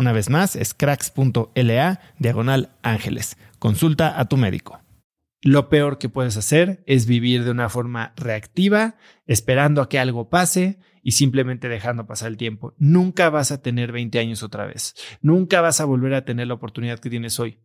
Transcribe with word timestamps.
Una 0.00 0.12
vez 0.12 0.30
más, 0.30 0.56
es 0.56 0.72
cracks.la 0.72 2.00
diagonal 2.18 2.70
ángeles. 2.80 3.36
Consulta 3.58 4.18
a 4.18 4.24
tu 4.30 4.38
médico. 4.38 4.80
Lo 5.42 5.68
peor 5.68 5.98
que 5.98 6.08
puedes 6.08 6.38
hacer 6.38 6.82
es 6.86 7.04
vivir 7.04 7.44
de 7.44 7.50
una 7.50 7.68
forma 7.68 8.14
reactiva, 8.16 8.96
esperando 9.26 9.82
a 9.82 9.90
que 9.90 9.98
algo 9.98 10.30
pase 10.30 10.78
y 11.02 11.12
simplemente 11.12 11.68
dejando 11.68 12.06
pasar 12.06 12.28
el 12.28 12.38
tiempo. 12.38 12.72
Nunca 12.78 13.28
vas 13.28 13.52
a 13.52 13.60
tener 13.60 13.92
20 13.92 14.18
años 14.18 14.42
otra 14.42 14.64
vez. 14.64 14.94
Nunca 15.20 15.60
vas 15.60 15.82
a 15.82 15.84
volver 15.84 16.14
a 16.14 16.24
tener 16.24 16.46
la 16.46 16.54
oportunidad 16.54 16.98
que 16.98 17.10
tienes 17.10 17.38
hoy. 17.38 17.58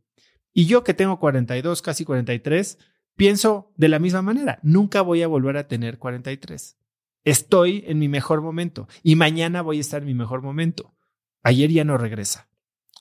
Y 0.54 0.66
yo 0.66 0.84
que 0.84 0.94
tengo 0.94 1.22
42, 1.22 1.82
casi 1.82 2.04
43, 2.04 2.80
pienso 3.16 3.72
de 3.78 3.88
la 3.88 4.00
misma 4.00 4.24
manera. 4.24 4.60
Nunca 4.62 5.02
voy 5.02 5.22
a 5.22 5.28
volver 5.28 5.56
a 5.56 5.70
tener 5.70 6.00
43. 6.00 6.78
Estoy 7.24 7.86
en 7.88 7.98
mi 7.98 8.10
mejor 8.10 8.42
momento 8.42 8.90
y 9.04 9.16
mañana 9.16 9.62
voy 9.62 9.78
a 9.78 9.82
estar 9.82 10.02
en 10.02 10.08
mi 10.08 10.14
mejor 10.14 10.42
momento 10.42 10.95
ayer 11.46 11.72
ya 11.72 11.86
no 11.86 11.98
regresa. 11.98 12.50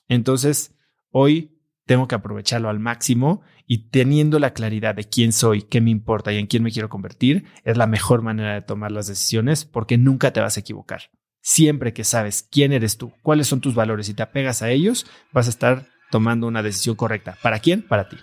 Entonces, 0.07 0.75
hoy 1.09 1.59
tengo 1.85 2.07
que 2.07 2.15
aprovecharlo 2.15 2.69
al 2.69 2.79
máximo 2.79 3.41
y 3.67 3.89
teniendo 3.89 4.39
la 4.39 4.53
claridad 4.53 4.95
de 4.95 5.03
quién 5.03 5.33
soy, 5.33 5.63
qué 5.63 5.81
me 5.81 5.89
importa 5.89 6.31
y 6.31 6.37
en 6.37 6.47
quién 6.47 6.63
me 6.63 6.71
quiero 6.71 6.87
convertir, 6.87 7.45
es 7.63 7.75
la 7.75 7.87
mejor 7.87 8.21
manera 8.21 8.53
de 8.53 8.61
tomar 8.61 8.91
las 8.91 9.07
decisiones 9.07 9.65
porque 9.65 9.97
nunca 9.97 10.31
te 10.31 10.39
vas 10.39 10.57
a 10.57 10.59
equivocar. 10.59 11.09
Siempre 11.41 11.93
que 11.93 12.03
sabes 12.03 12.47
quién 12.49 12.71
eres 12.71 12.97
tú, 12.97 13.11
cuáles 13.23 13.47
son 13.47 13.61
tus 13.61 13.75
valores 13.75 14.09
y 14.09 14.13
te 14.13 14.23
apegas 14.23 14.61
a 14.61 14.69
ellos, 14.69 15.07
vas 15.31 15.47
a 15.47 15.51
estar 15.51 15.87
tomando 16.11 16.47
una 16.47 16.63
decisión 16.63 16.95
correcta. 16.95 17.37
¿Para 17.41 17.59
quién? 17.59 17.81
Para 17.81 18.09
ti. 18.09 18.17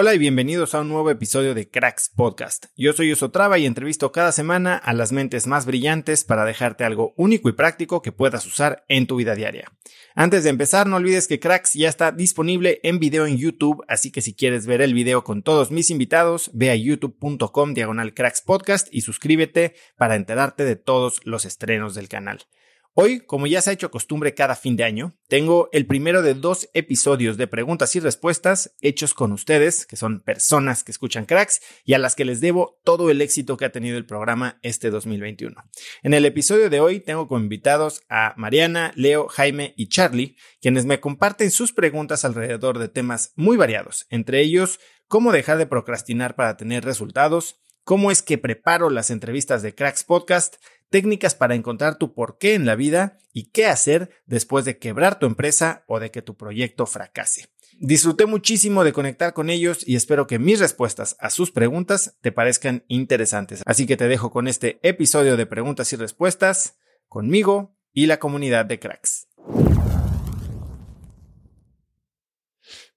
Hola 0.00 0.14
y 0.14 0.18
bienvenidos 0.18 0.74
a 0.74 0.80
un 0.80 0.88
nuevo 0.88 1.10
episodio 1.10 1.52
de 1.52 1.68
Cracks 1.68 2.08
Podcast. 2.08 2.68
Yo 2.74 2.94
soy 2.94 3.12
Osotrava 3.12 3.58
y 3.58 3.66
entrevisto 3.66 4.12
cada 4.12 4.32
semana 4.32 4.76
a 4.76 4.94
las 4.94 5.12
mentes 5.12 5.46
más 5.46 5.66
brillantes 5.66 6.24
para 6.24 6.46
dejarte 6.46 6.84
algo 6.84 7.12
único 7.18 7.50
y 7.50 7.52
práctico 7.52 8.00
que 8.00 8.10
puedas 8.10 8.46
usar 8.46 8.82
en 8.88 9.06
tu 9.06 9.16
vida 9.16 9.34
diaria. 9.34 9.70
Antes 10.14 10.42
de 10.42 10.48
empezar, 10.48 10.86
no 10.86 10.96
olvides 10.96 11.28
que 11.28 11.38
Cracks 11.38 11.74
ya 11.74 11.90
está 11.90 12.12
disponible 12.12 12.80
en 12.82 12.98
video 12.98 13.26
en 13.26 13.36
YouTube, 13.36 13.84
así 13.88 14.10
que 14.10 14.22
si 14.22 14.32
quieres 14.32 14.64
ver 14.64 14.80
el 14.80 14.94
video 14.94 15.22
con 15.22 15.42
todos 15.42 15.70
mis 15.70 15.90
invitados, 15.90 16.50
ve 16.54 16.70
a 16.70 16.76
youtube.com 16.76 17.74
diagonal 17.74 18.14
Cracks 18.14 18.40
Podcast 18.40 18.88
y 18.90 19.02
suscríbete 19.02 19.74
para 19.98 20.16
enterarte 20.16 20.64
de 20.64 20.76
todos 20.76 21.20
los 21.26 21.44
estrenos 21.44 21.94
del 21.94 22.08
canal. 22.08 22.46
Hoy, 22.94 23.20
como 23.20 23.46
ya 23.46 23.62
se 23.62 23.70
ha 23.70 23.72
hecho 23.72 23.92
costumbre 23.92 24.34
cada 24.34 24.56
fin 24.56 24.74
de 24.74 24.82
año, 24.82 25.16
tengo 25.28 25.68
el 25.70 25.86
primero 25.86 26.22
de 26.22 26.34
dos 26.34 26.68
episodios 26.74 27.36
de 27.36 27.46
preguntas 27.46 27.94
y 27.94 28.00
respuestas 28.00 28.74
hechos 28.80 29.14
con 29.14 29.30
ustedes, 29.30 29.86
que 29.86 29.94
son 29.94 30.22
personas 30.22 30.82
que 30.82 30.90
escuchan 30.90 31.24
cracks 31.24 31.60
y 31.84 31.94
a 31.94 31.98
las 31.98 32.16
que 32.16 32.24
les 32.24 32.40
debo 32.40 32.80
todo 32.82 33.08
el 33.10 33.22
éxito 33.22 33.56
que 33.56 33.64
ha 33.64 33.70
tenido 33.70 33.96
el 33.96 34.06
programa 34.06 34.58
este 34.62 34.90
2021. 34.90 35.54
En 36.02 36.14
el 36.14 36.24
episodio 36.24 36.68
de 36.68 36.80
hoy 36.80 36.98
tengo 36.98 37.28
como 37.28 37.40
invitados 37.40 38.02
a 38.08 38.34
Mariana, 38.36 38.90
Leo, 38.96 39.28
Jaime 39.28 39.72
y 39.76 39.86
Charlie, 39.86 40.36
quienes 40.60 40.84
me 40.84 40.98
comparten 40.98 41.52
sus 41.52 41.72
preguntas 41.72 42.24
alrededor 42.24 42.80
de 42.80 42.88
temas 42.88 43.32
muy 43.36 43.56
variados, 43.56 44.06
entre 44.10 44.40
ellos 44.40 44.80
cómo 45.06 45.30
dejar 45.30 45.58
de 45.58 45.66
procrastinar 45.66 46.34
para 46.34 46.56
tener 46.56 46.84
resultados, 46.84 47.60
cómo 47.90 48.12
es 48.12 48.22
que 48.22 48.38
preparo 48.38 48.88
las 48.88 49.10
entrevistas 49.10 49.62
de 49.62 49.74
Cracks 49.74 50.04
Podcast, 50.04 50.58
técnicas 50.90 51.34
para 51.34 51.56
encontrar 51.56 51.98
tu 51.98 52.14
porqué 52.14 52.54
en 52.54 52.64
la 52.64 52.76
vida 52.76 53.18
y 53.32 53.50
qué 53.50 53.66
hacer 53.66 54.10
después 54.26 54.64
de 54.64 54.78
quebrar 54.78 55.18
tu 55.18 55.26
empresa 55.26 55.82
o 55.88 55.98
de 55.98 56.12
que 56.12 56.22
tu 56.22 56.36
proyecto 56.36 56.86
fracase. 56.86 57.48
Disfruté 57.80 58.26
muchísimo 58.26 58.84
de 58.84 58.92
conectar 58.92 59.32
con 59.32 59.50
ellos 59.50 59.82
y 59.84 59.96
espero 59.96 60.28
que 60.28 60.38
mis 60.38 60.60
respuestas 60.60 61.16
a 61.18 61.30
sus 61.30 61.50
preguntas 61.50 62.16
te 62.20 62.30
parezcan 62.30 62.84
interesantes. 62.86 63.60
Así 63.66 63.88
que 63.88 63.96
te 63.96 64.06
dejo 64.06 64.30
con 64.30 64.46
este 64.46 64.78
episodio 64.88 65.36
de 65.36 65.46
preguntas 65.46 65.92
y 65.92 65.96
respuestas 65.96 66.78
conmigo 67.08 67.74
y 67.92 68.06
la 68.06 68.20
comunidad 68.20 68.66
de 68.66 68.78
cracks. 68.78 69.26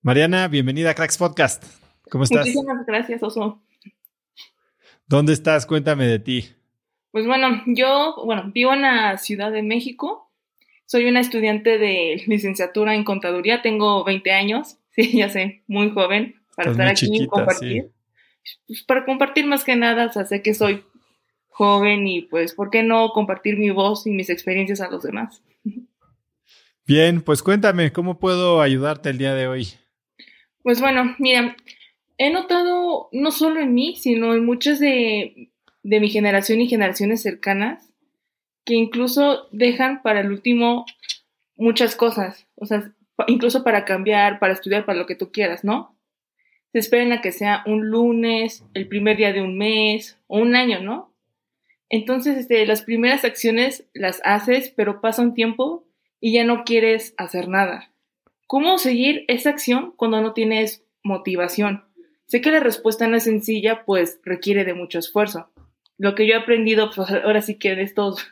Mariana, 0.04 0.48
bienvenida 0.50 0.92
a 0.92 0.94
Cracks 0.94 1.18
Podcast. 1.18 1.64
¿Cómo 2.12 2.26
estás? 2.26 2.46
Muchísimas 2.46 2.86
gracias, 2.86 3.24
Oso. 3.24 3.64
¿Dónde 5.08 5.34
estás? 5.34 5.66
Cuéntame 5.66 6.08
de 6.08 6.20
ti. 6.20 6.50
Pues 7.12 7.28
bueno, 7.28 7.62
yo, 7.68 8.16
bueno, 8.26 8.52
vivo 8.54 8.74
en 8.74 8.82
la 8.82 9.18
Ciudad 9.18 9.52
de 9.52 9.62
México. 9.62 10.32
Soy 10.86 11.06
una 11.06 11.20
estudiante 11.20 11.78
de 11.78 12.24
licenciatura 12.28 12.96
en 12.96 13.04
contaduría. 13.04 13.62
Tengo 13.62 14.04
20 14.04 14.32
años. 14.32 14.78
Sí, 14.96 15.18
ya 15.18 15.28
sé, 15.28 15.64
muy 15.66 15.90
joven 15.90 16.36
para 16.56 16.70
estar 16.70 16.88
aquí 16.88 17.10
y 17.12 17.26
compartir. 17.26 17.90
Pues 18.68 18.84
para 18.84 19.06
compartir 19.06 19.48
más 19.48 19.64
que 19.64 19.76
nada, 19.76 20.06
o 20.06 20.14
sea, 20.14 20.24
sé 20.26 20.44
que 20.44 20.54
soy 20.54 20.84
joven 21.50 22.08
y 22.08 22.22
pues, 22.22 22.54
¿por 22.54 22.70
qué 22.70 22.84
no 22.84 23.10
compartir 23.10 23.58
mi 23.58 23.72
voz 23.72 24.06
y 24.06 24.12
mis 24.12 24.30
experiencias 24.30 24.82
a 24.82 24.92
los 24.92 25.02
demás? 25.02 25.42
Bien, 26.86 27.22
pues 27.22 27.42
cuéntame, 27.42 27.92
¿cómo 27.92 28.20
puedo 28.20 28.62
ayudarte 28.62 29.10
el 29.10 29.18
día 29.18 29.34
de 29.34 29.48
hoy? 29.48 29.70
Pues 30.62 30.80
bueno, 30.80 31.16
mira, 31.18 31.56
he 32.18 32.32
notado 32.32 33.10
no 33.12 33.32
solo 33.32 33.60
en 33.60 33.74
mí, 33.74 33.96
sino 33.96 34.34
en 34.34 34.46
muchas 34.46 34.80
de, 34.80 35.50
de 35.84 36.00
mi 36.00 36.10
generación 36.10 36.62
y 36.62 36.68
generaciones 36.68 37.22
cercanas, 37.22 37.92
que 38.66 38.76
incluso 38.76 39.48
dejan 39.52 40.02
para 40.02 40.22
el 40.22 40.32
último 40.32 40.86
muchas 41.56 41.96
cosas, 41.96 42.48
o 42.56 42.66
sea, 42.66 42.94
incluso 43.28 43.64
para 43.64 43.86
cambiar, 43.86 44.40
para 44.40 44.54
estudiar, 44.54 44.86
para 44.86 44.98
lo 44.98 45.06
que 45.06 45.16
tú 45.16 45.32
quieras, 45.32 45.64
¿no? 45.64 45.96
Se 46.72 46.80
esperan 46.80 47.12
a 47.12 47.22
que 47.22 47.32
sea 47.32 47.64
un 47.66 47.90
lunes, 47.90 48.64
el 48.74 48.88
primer 48.88 49.18
día 49.18 49.34
de 49.34 49.42
un 49.42 49.58
mes 49.58 50.18
o 50.28 50.40
un 50.40 50.56
año, 50.56 50.82
¿no? 50.82 51.14
Entonces, 51.90 52.38
este, 52.38 52.66
las 52.66 52.82
primeras 52.82 53.24
acciones 53.24 53.86
las 53.94 54.20
haces, 54.24 54.74
pero 54.76 55.00
pasa 55.00 55.22
un 55.22 55.36
tiempo 55.36 55.86
y 56.20 56.34
ya 56.34 56.44
no 56.44 56.64
quieres 56.64 57.14
hacer 57.18 57.48
nada. 57.48 57.92
¿Cómo 58.48 58.78
seguir 58.78 59.26
esa 59.28 59.52
acción 59.52 59.94
cuando 59.96 60.22
no 60.22 60.34
tienes 60.34 60.84
motivación? 61.04 61.84
Sé 62.34 62.42
que 62.42 62.50
la 62.50 62.62
respuesta 62.62 63.08
no 63.08 63.16
es 63.16 63.26
sencilla, 63.26 63.86
pues 63.86 64.20
requiere 64.24 64.66
de 64.66 64.74
mucho 64.74 64.98
esfuerzo. 64.98 65.52
Lo 66.00 66.16
que 66.16 66.26
yo 66.26 66.34
he 66.34 66.38
aprendido, 66.38 66.90
pues 66.90 67.12
ahora 67.24 67.44
sí 67.44 67.60
que 67.60 67.76
de 67.76 67.84
estos 67.84 68.26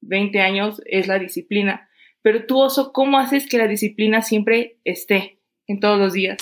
20 0.00 0.40
años, 0.40 0.80
es 0.86 1.06
la 1.06 1.18
disciplina. 1.18 1.90
Pero 2.22 2.46
tú, 2.46 2.58
Oso, 2.62 2.94
¿cómo 2.94 3.18
haces 3.18 3.46
que 3.46 3.58
la 3.58 3.68
disciplina 3.68 4.22
siempre 4.22 4.80
esté 4.84 5.38
en 5.66 5.80
todos 5.80 5.98
los 5.98 6.14
días? 6.14 6.38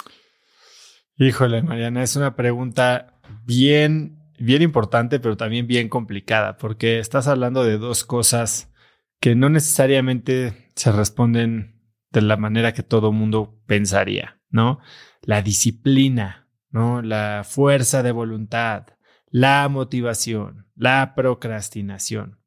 Híjole, 1.16 1.62
Mariana, 1.62 2.04
es 2.04 2.14
una 2.14 2.36
pregunta 2.36 3.20
bien, 3.44 4.16
bien 4.38 4.62
importante, 4.62 5.18
pero 5.18 5.36
también 5.36 5.66
bien 5.66 5.88
complicada, 5.88 6.58
porque 6.58 7.00
estás 7.00 7.26
hablando 7.26 7.64
de 7.64 7.78
dos 7.78 8.04
cosas 8.04 8.72
que 9.18 9.34
no 9.34 9.48
necesariamente 9.48 10.70
se 10.76 10.92
responden 10.92 11.74
de 12.12 12.22
la 12.22 12.36
manera 12.36 12.72
que 12.72 12.84
todo 12.84 13.10
mundo 13.10 13.60
pensaría, 13.66 14.40
¿no? 14.48 14.78
La 15.22 15.42
disciplina, 15.42 16.46
¿no? 16.70 17.02
La 17.02 17.42
fuerza 17.44 18.02
de 18.02 18.12
voluntad, 18.12 18.86
la 19.30 19.68
motivación, 19.68 20.66
la 20.74 21.14
procrastinación. 21.14 22.38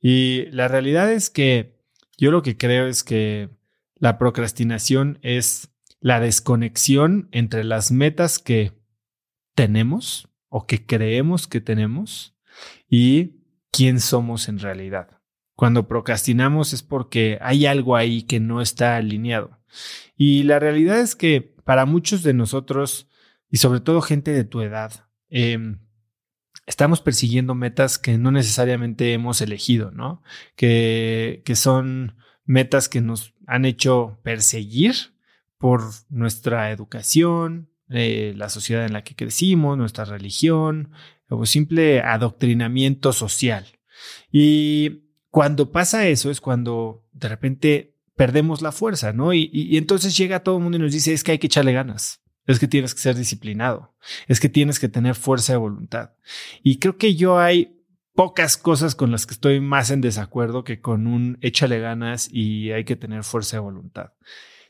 Y 0.00 0.46
la 0.52 0.68
realidad 0.68 1.12
es 1.12 1.30
que 1.30 1.76
yo 2.16 2.30
lo 2.30 2.42
que 2.42 2.56
creo 2.56 2.86
es 2.86 3.04
que 3.04 3.50
la 3.96 4.18
procrastinación 4.18 5.18
es 5.22 5.70
la 6.00 6.20
desconexión 6.20 7.28
entre 7.32 7.64
las 7.64 7.90
metas 7.90 8.38
que 8.38 8.72
tenemos 9.54 10.28
o 10.48 10.66
que 10.66 10.84
creemos 10.86 11.48
que 11.48 11.60
tenemos 11.60 12.36
y 12.88 13.42
quién 13.70 14.00
somos 14.00 14.48
en 14.48 14.58
realidad. 14.58 15.20
Cuando 15.54 15.88
procrastinamos 15.88 16.72
es 16.72 16.82
porque 16.82 17.38
hay 17.40 17.66
algo 17.66 17.96
ahí 17.96 18.22
que 18.22 18.40
no 18.40 18.60
está 18.60 18.96
alineado. 18.96 19.58
Y 20.16 20.44
la 20.44 20.58
realidad 20.58 21.00
es 21.00 21.16
que 21.16 21.40
para 21.40 21.86
muchos 21.86 22.22
de 22.22 22.34
nosotros, 22.34 23.08
y 23.50 23.58
sobre 23.58 23.80
todo 23.80 24.00
gente 24.02 24.32
de 24.32 24.44
tu 24.44 24.60
edad, 24.60 25.08
em, 25.28 25.80
estamos 26.66 27.00
persiguiendo 27.00 27.54
metas 27.54 27.98
que 27.98 28.18
no 28.18 28.30
necesariamente 28.30 29.12
hemos 29.12 29.40
elegido, 29.40 29.90
¿no? 29.90 30.22
Que, 30.56 31.42
que 31.44 31.56
son 31.56 32.16
metas 32.44 32.88
que 32.88 33.00
nos 33.00 33.34
han 33.46 33.64
hecho 33.64 34.18
perseguir 34.22 34.94
por 35.58 35.82
nuestra 36.10 36.70
educación, 36.70 37.70
eh, 37.88 38.34
la 38.36 38.48
sociedad 38.48 38.84
en 38.84 38.92
la 38.92 39.04
que 39.04 39.14
crecimos, 39.14 39.78
nuestra 39.78 40.04
religión 40.04 40.90
o 41.28 41.46
simple 41.46 42.00
adoctrinamiento 42.00 43.12
social. 43.12 43.66
Y 44.30 45.04
cuando 45.30 45.72
pasa 45.72 46.06
eso 46.08 46.30
es 46.30 46.40
cuando 46.40 47.04
de 47.12 47.28
repente 47.28 47.96
perdemos 48.16 48.62
la 48.62 48.72
fuerza, 48.72 49.12
¿no? 49.12 49.32
Y, 49.34 49.50
y 49.52 49.76
entonces 49.76 50.16
llega 50.16 50.42
todo 50.42 50.56
el 50.56 50.62
mundo 50.62 50.78
y 50.78 50.80
nos 50.80 50.92
dice, 50.92 51.12
es 51.12 51.22
que 51.22 51.32
hay 51.32 51.38
que 51.38 51.46
echarle 51.46 51.72
ganas 51.72 52.25
es 52.46 52.58
que 52.58 52.68
tienes 52.68 52.94
que 52.94 53.00
ser 53.00 53.16
disciplinado, 53.16 53.94
es 54.28 54.40
que 54.40 54.48
tienes 54.48 54.78
que 54.78 54.88
tener 54.88 55.14
fuerza 55.14 55.52
de 55.52 55.58
voluntad. 55.58 56.12
Y 56.62 56.78
creo 56.78 56.96
que 56.96 57.14
yo 57.14 57.38
hay 57.38 57.76
pocas 58.14 58.56
cosas 58.56 58.94
con 58.94 59.12
las 59.12 59.26
que 59.26 59.34
estoy 59.34 59.60
más 59.60 59.90
en 59.90 60.00
desacuerdo 60.00 60.64
que 60.64 60.80
con 60.80 61.06
un 61.06 61.38
échale 61.42 61.80
ganas 61.80 62.28
y 62.32 62.72
hay 62.72 62.84
que 62.84 62.96
tener 62.96 63.24
fuerza 63.24 63.56
de 63.56 63.60
voluntad. 63.60 64.12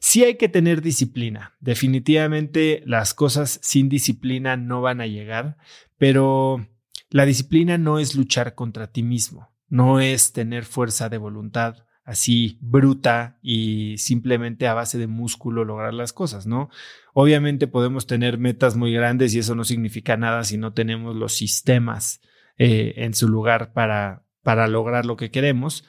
Sí 0.00 0.24
hay 0.24 0.36
que 0.36 0.48
tener 0.48 0.82
disciplina. 0.82 1.56
Definitivamente 1.60 2.82
las 2.86 3.14
cosas 3.14 3.58
sin 3.62 3.88
disciplina 3.88 4.56
no 4.56 4.80
van 4.80 5.00
a 5.00 5.06
llegar, 5.06 5.56
pero 5.96 6.66
la 7.08 7.24
disciplina 7.24 7.78
no 7.78 7.98
es 7.98 8.14
luchar 8.14 8.54
contra 8.54 8.90
ti 8.90 9.02
mismo, 9.02 9.54
no 9.68 10.00
es 10.00 10.32
tener 10.32 10.64
fuerza 10.64 11.08
de 11.08 11.18
voluntad 11.18 11.85
así 12.06 12.56
bruta 12.60 13.36
y 13.42 13.98
simplemente 13.98 14.68
a 14.68 14.74
base 14.74 14.96
de 14.96 15.08
músculo 15.08 15.64
lograr 15.64 15.92
las 15.92 16.12
cosas, 16.12 16.46
¿no? 16.46 16.70
Obviamente 17.12 17.66
podemos 17.66 18.06
tener 18.06 18.38
metas 18.38 18.76
muy 18.76 18.92
grandes 18.92 19.34
y 19.34 19.40
eso 19.40 19.56
no 19.56 19.64
significa 19.64 20.16
nada 20.16 20.44
si 20.44 20.56
no 20.56 20.72
tenemos 20.72 21.16
los 21.16 21.34
sistemas 21.34 22.20
eh, 22.58 22.94
en 22.98 23.12
su 23.12 23.28
lugar 23.28 23.72
para, 23.72 24.24
para 24.44 24.68
lograr 24.68 25.04
lo 25.04 25.16
que 25.16 25.32
queremos, 25.32 25.84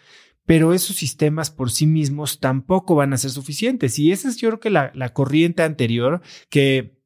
pero 0.48 0.74
esos 0.74 0.96
sistemas 0.96 1.52
por 1.52 1.70
sí 1.70 1.86
mismos 1.86 2.40
tampoco 2.40 2.96
van 2.96 3.14
a 3.14 3.18
ser 3.18 3.30
suficientes. 3.30 4.00
Y 4.00 4.12
esa 4.12 4.28
es 4.28 4.38
yo 4.38 4.50
creo 4.50 4.60
que 4.60 4.70
la, 4.72 5.14
corriente 5.14 5.62
anterior 5.62 6.22
que 6.50 7.00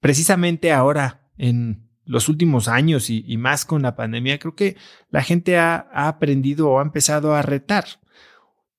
precisamente 0.00 0.72
ahora 0.72 1.30
en 1.38 1.88
los 2.04 2.28
últimos 2.28 2.66
años 2.66 3.08
y, 3.08 3.36
más 3.36 3.64
con 3.64 3.82
la 3.82 3.94
pandemia, 3.94 4.40
creo 4.40 4.56
que 4.56 4.76
la 5.10 5.22
gente 5.22 5.58
ha, 5.58 5.88
ha 5.92 6.08
aprendido 6.08 6.70
o 6.70 6.80
ha 6.80 6.82
empezado 6.82 7.34
a 7.34 7.42
retar. 7.42 7.84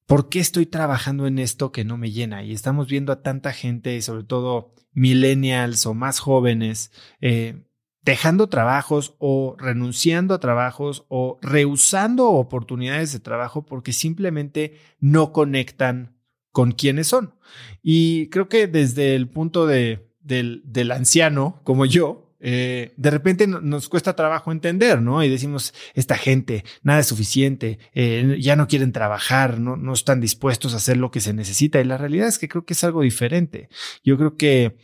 ¿Por 0.07 0.29
qué 0.29 0.39
estoy 0.39 0.65
trabajando 0.65 1.27
en 1.27 1.37
esto 1.37 1.71
que 1.71 1.85
no 1.85 1.97
me 1.97 2.11
llena? 2.11 2.43
Y 2.43 2.53
estamos 2.53 2.87
viendo 2.87 3.11
a 3.11 3.21
tanta 3.21 3.53
gente, 3.53 4.01
sobre 4.01 4.23
todo 4.23 4.73
millennials 4.93 5.85
o 5.85 5.93
más 5.93 6.19
jóvenes, 6.19 6.91
eh, 7.21 7.65
dejando 8.01 8.47
trabajos 8.47 9.15
o 9.19 9.55
renunciando 9.59 10.33
a 10.33 10.39
trabajos 10.39 11.05
o 11.09 11.37
rehusando 11.41 12.29
oportunidades 12.31 13.11
de 13.11 13.19
trabajo 13.19 13.65
porque 13.65 13.93
simplemente 13.93 14.79
no 14.99 15.33
conectan 15.33 16.17
con 16.51 16.71
quienes 16.71 17.07
son. 17.07 17.35
Y 17.83 18.29
creo 18.29 18.47
que 18.47 18.67
desde 18.67 19.13
el 19.13 19.29
punto 19.29 19.67
de, 19.67 20.09
del, 20.21 20.63
del 20.65 20.91
anciano 20.91 21.59
como 21.63 21.85
yo, 21.85 22.26
eh, 22.39 22.93
de 22.97 23.09
repente 23.09 23.47
nos 23.47 23.89
cuesta 23.89 24.15
trabajo 24.15 24.51
entender, 24.51 25.01
¿no? 25.01 25.23
Y 25.23 25.29
decimos, 25.29 25.73
esta 25.93 26.17
gente, 26.17 26.63
nada 26.83 26.99
es 26.99 27.07
suficiente, 27.07 27.79
eh, 27.93 28.37
ya 28.39 28.55
no 28.55 28.67
quieren 28.67 28.91
trabajar, 28.91 29.59
no, 29.59 29.75
no 29.75 29.93
están 29.93 30.21
dispuestos 30.21 30.73
a 30.73 30.77
hacer 30.77 30.97
lo 30.97 31.11
que 31.11 31.19
se 31.19 31.33
necesita. 31.33 31.79
Y 31.79 31.85
la 31.85 31.97
realidad 31.97 32.27
es 32.27 32.37
que 32.37 32.47
creo 32.47 32.65
que 32.65 32.73
es 32.73 32.83
algo 32.83 33.01
diferente. 33.01 33.69
Yo 34.03 34.17
creo 34.17 34.37
que 34.37 34.77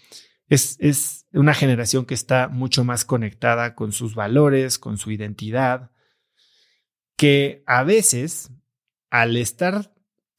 es, 0.50 0.78
es 0.80 1.26
una 1.34 1.54
generación 1.54 2.06
que 2.06 2.14
está 2.14 2.48
mucho 2.48 2.84
más 2.84 3.06
conectada 3.06 3.76
con 3.76 3.92
sus 3.92 4.16
valores, 4.16 4.80
con 4.80 4.98
su 4.98 5.12
identidad, 5.12 5.92
que 7.16 7.64
a 7.68 7.84
veces, 7.84 8.52
al 9.10 9.38
estar 9.38 9.93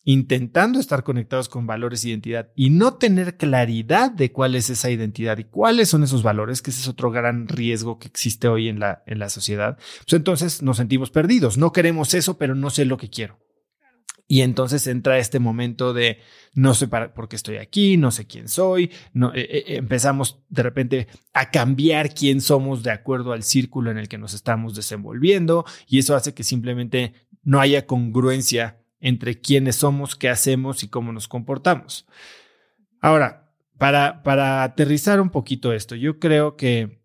intentando 0.04 0.78
estar 0.78 1.02
conectados 1.02 1.48
con 1.48 1.66
valores 1.66 2.04
e 2.04 2.10
identidad 2.10 2.50
y 2.54 2.70
no 2.70 2.94
tener 2.94 3.36
claridad 3.36 4.10
de 4.10 4.32
cuál 4.32 4.54
es 4.54 4.68
esa 4.68 4.90
identidad 4.90 5.38
y 5.38 5.44
cuáles 5.44 5.88
son 5.88 6.02
esos 6.04 6.22
valores, 6.22 6.60
que 6.60 6.70
ese 6.70 6.80
es 6.80 6.88
otro 6.88 7.10
gran 7.10 7.48
riesgo 7.48 7.98
que 7.98 8.08
existe 8.08 8.48
hoy 8.48 8.68
en 8.68 8.78
la, 8.78 9.02
en 9.06 9.18
la 9.18 9.30
sociedad, 9.30 9.78
pues 10.04 10.12
entonces 10.12 10.62
nos 10.62 10.76
sentimos 10.76 11.10
perdidos. 11.10 11.56
No 11.56 11.72
queremos 11.72 12.12
eso, 12.14 12.36
pero 12.36 12.54
no 12.54 12.70
sé 12.70 12.84
lo 12.84 12.98
que 12.98 13.08
quiero. 13.08 13.38
Y 14.26 14.40
entonces 14.40 14.86
entra 14.86 15.18
este 15.18 15.38
momento 15.38 15.92
de 15.92 16.18
no 16.54 16.72
sé 16.72 16.88
para, 16.88 17.12
por 17.12 17.28
qué 17.28 17.36
estoy 17.36 17.56
aquí, 17.58 17.98
no 17.98 18.10
sé 18.10 18.26
quién 18.26 18.48
soy, 18.48 18.90
no, 19.12 19.34
eh, 19.34 19.42
eh, 19.42 19.64
empezamos 19.76 20.42
de 20.48 20.62
repente 20.62 21.08
a 21.34 21.50
cambiar 21.50 22.14
quién 22.14 22.40
somos 22.40 22.82
de 22.82 22.90
acuerdo 22.90 23.32
al 23.32 23.42
círculo 23.42 23.90
en 23.90 23.98
el 23.98 24.08
que 24.08 24.16
nos 24.16 24.32
estamos 24.32 24.74
desenvolviendo 24.74 25.66
y 25.86 25.98
eso 25.98 26.16
hace 26.16 26.32
que 26.32 26.42
simplemente 26.42 27.12
no 27.42 27.60
haya 27.60 27.86
congruencia 27.86 28.83
entre 29.04 29.38
quiénes 29.38 29.76
somos, 29.76 30.16
qué 30.16 30.30
hacemos 30.30 30.82
y 30.82 30.88
cómo 30.88 31.12
nos 31.12 31.28
comportamos. 31.28 32.06
Ahora, 33.02 33.52
para, 33.76 34.22
para 34.22 34.62
aterrizar 34.62 35.20
un 35.20 35.28
poquito 35.28 35.74
esto, 35.74 35.94
yo 35.94 36.18
creo 36.18 36.56
que 36.56 37.02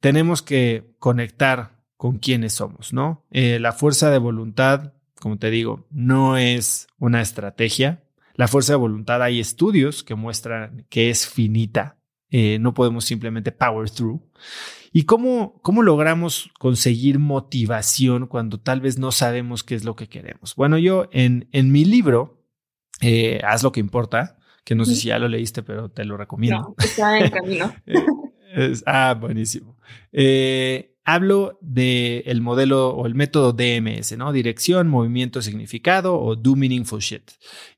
tenemos 0.00 0.40
que 0.40 0.94
conectar 0.98 1.82
con 1.98 2.18
quiénes 2.18 2.54
somos, 2.54 2.94
¿no? 2.94 3.26
Eh, 3.30 3.58
la 3.60 3.72
fuerza 3.72 4.10
de 4.10 4.16
voluntad, 4.16 4.94
como 5.20 5.36
te 5.38 5.50
digo, 5.50 5.86
no 5.90 6.38
es 6.38 6.86
una 6.98 7.20
estrategia. 7.20 8.02
La 8.34 8.48
fuerza 8.48 8.72
de 8.72 8.78
voluntad, 8.78 9.22
hay 9.22 9.38
estudios 9.38 10.02
que 10.02 10.14
muestran 10.14 10.86
que 10.88 11.10
es 11.10 11.28
finita. 11.28 11.98
Eh, 12.30 12.58
no 12.60 12.72
podemos 12.72 13.04
simplemente 13.04 13.52
power 13.52 13.90
through. 13.90 14.22
¿Y 14.96 15.02
cómo, 15.02 15.60
cómo 15.60 15.82
logramos 15.82 16.48
conseguir 16.58 17.18
motivación 17.18 18.26
cuando 18.26 18.58
tal 18.58 18.80
vez 18.80 18.98
no 18.98 19.12
sabemos 19.12 19.62
qué 19.62 19.74
es 19.74 19.84
lo 19.84 19.94
que 19.94 20.08
queremos? 20.08 20.54
Bueno, 20.56 20.78
yo 20.78 21.10
en, 21.12 21.50
en 21.52 21.70
mi 21.70 21.84
libro, 21.84 22.42
eh, 23.02 23.38
Haz 23.44 23.62
lo 23.62 23.72
que 23.72 23.80
importa, 23.80 24.38
que 24.64 24.74
no 24.74 24.86
sé 24.86 24.94
si 24.94 25.08
ya 25.08 25.18
lo 25.18 25.28
leíste, 25.28 25.62
pero 25.62 25.90
te 25.90 26.06
lo 26.06 26.16
recomiendo. 26.16 26.74
está 26.78 27.18
en 27.18 27.30
camino. 27.30 27.74
Eh, 28.58 28.72
ah, 28.86 29.14
buenísimo. 29.20 29.76
Eh, 30.12 30.96
hablo 31.04 31.58
del 31.60 32.22
el 32.24 32.40
modelo 32.40 32.88
o 32.90 33.06
el 33.06 33.14
método 33.14 33.52
DMS, 33.52 34.16
¿no? 34.16 34.32
Dirección, 34.32 34.88
movimiento, 34.88 35.42
significado 35.42 36.18
o 36.18 36.36
do 36.36 36.56
meaningful 36.56 37.00
shit. 37.00 37.32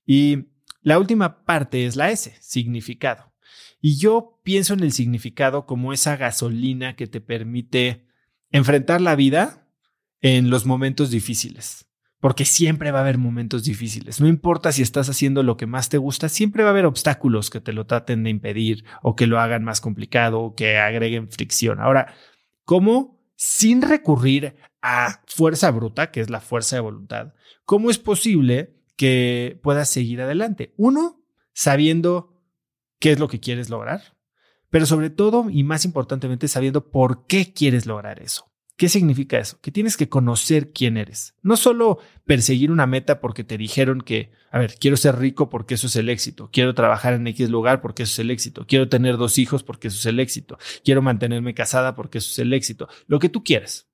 Y 0.07 0.51
la 0.83 1.01
última 1.01 1.45
parte 1.45 1.85
es 1.85 1.97
la 1.97 2.13
S, 2.13 2.37
significado. 2.41 3.33
Y 3.81 3.99
yo 3.99 4.41
pienso 4.43 4.75
en 4.75 4.81
el 4.81 4.93
significado 4.93 5.67
como 5.67 5.93
esa 5.93 6.17
gasolina 6.17 6.97
que 6.97 7.07
te 7.07 7.21
permite 7.21 8.07
enfrentar 8.51 9.01
la 9.01 9.15
vida 9.15 9.69
en 10.21 10.51
los 10.51 10.67
momentos 10.67 11.11
difíciles. 11.11 11.87
Porque 12.21 12.45
siempre 12.45 12.91
va 12.91 12.99
a 12.99 13.03
haber 13.03 13.19
momentos 13.19 13.63
difíciles. 13.63 14.21
No 14.21 14.27
importa 14.27 14.73
si 14.73 14.83
estás 14.83 15.09
haciendo 15.09 15.45
lo 15.45 15.57
que 15.57 15.67
más 15.67 15.89
te 15.89 15.99
gusta, 15.99 16.29
siempre 16.29 16.65
va 16.65 16.71
a 16.71 16.73
haber 16.73 16.87
obstáculos 16.87 17.49
que 17.49 17.61
te 17.61 17.73
lo 17.73 17.87
traten 17.87 18.25
de 18.25 18.31
impedir 18.31 18.85
o 19.03 19.15
que 19.15 19.29
lo 19.29 19.39
hagan 19.39 19.63
más 19.63 19.81
complicado 19.81 20.41
o 20.41 20.55
que 20.57 20.79
agreguen 20.79 21.31
fricción. 21.31 21.79
Ahora, 21.79 22.15
¿cómo 22.65 23.23
sin 23.37 23.83
recurrir 23.83 24.57
a 24.83 25.23
fuerza 25.29 25.71
bruta, 25.71 26.11
que 26.11 26.21
es 26.21 26.29
la 26.29 26.41
fuerza 26.41 26.75
de 26.75 26.81
voluntad, 26.81 27.35
cómo 27.65 27.89
es 27.89 27.99
posible 27.99 28.75
que 28.97 29.61
puedas 29.63 29.89
seguir 29.89 30.21
adelante? 30.21 30.75
Uno, 30.77 31.23
sabiendo 31.53 32.38
qué 32.99 33.13
es 33.13 33.19
lo 33.19 33.29
que 33.29 33.41
quieres 33.41 33.71
lograr, 33.71 34.17
pero 34.71 34.87
sobre 34.87 35.11
todo 35.11 35.49
y 35.51 35.65
más 35.65 35.85
importantemente 35.85 36.49
sabiendo 36.49 36.91
por 36.91 37.27
qué 37.27 37.53
quieres 37.53 37.87
lograr 37.87 38.21
eso. 38.23 38.49
¿Qué 38.79 38.89
significa 38.89 39.41
eso? 39.41 39.59
Que 39.61 39.73
tienes 39.73 39.97
que 39.97 40.09
conocer 40.09 40.71
quién 40.71 40.97
eres. 40.99 41.35
No 41.43 41.57
solo 41.57 41.99
perseguir 42.25 42.71
una 42.71 42.87
meta 42.87 43.21
porque 43.21 43.43
te 43.43 43.59
dijeron 43.59 44.03
que, 44.03 44.31
a 44.53 44.59
ver, 44.61 44.77
quiero 44.79 44.97
ser 44.97 45.19
rico 45.19 45.49
porque 45.49 45.75
eso 45.75 45.89
es 45.89 45.97
el 45.97 46.09
éxito, 46.09 46.49
quiero 46.53 46.77
trabajar 46.77 47.15
en 47.15 47.27
X 47.27 47.51
lugar 47.51 47.81
porque 47.81 48.05
eso 48.05 48.13
es 48.13 48.19
el 48.21 48.31
éxito, 48.31 48.67
quiero 48.69 48.89
tener 48.89 49.17
dos 49.17 49.37
hijos 49.39 49.65
porque 49.65 49.89
eso 49.89 49.99
es 49.99 50.07
el 50.07 50.21
éxito, 50.21 50.59
quiero 50.85 51.03
mantenerme 51.03 51.55
casada 51.55 51.97
porque 51.97 52.19
eso 52.19 52.31
es 52.31 52.39
el 52.39 52.53
éxito, 52.53 52.89
lo 53.09 53.19
que 53.19 53.29
tú 53.29 53.43
quieras. 53.43 53.89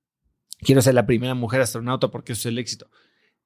Quiero 0.59 0.83
ser 0.83 0.95
la 0.95 1.07
primera 1.07 1.35
mujer 1.35 1.63
astronauta 1.63 2.09
porque 2.09 2.33
eso 2.35 2.41
es 2.41 2.53
el 2.53 2.59
éxito. 2.59 2.91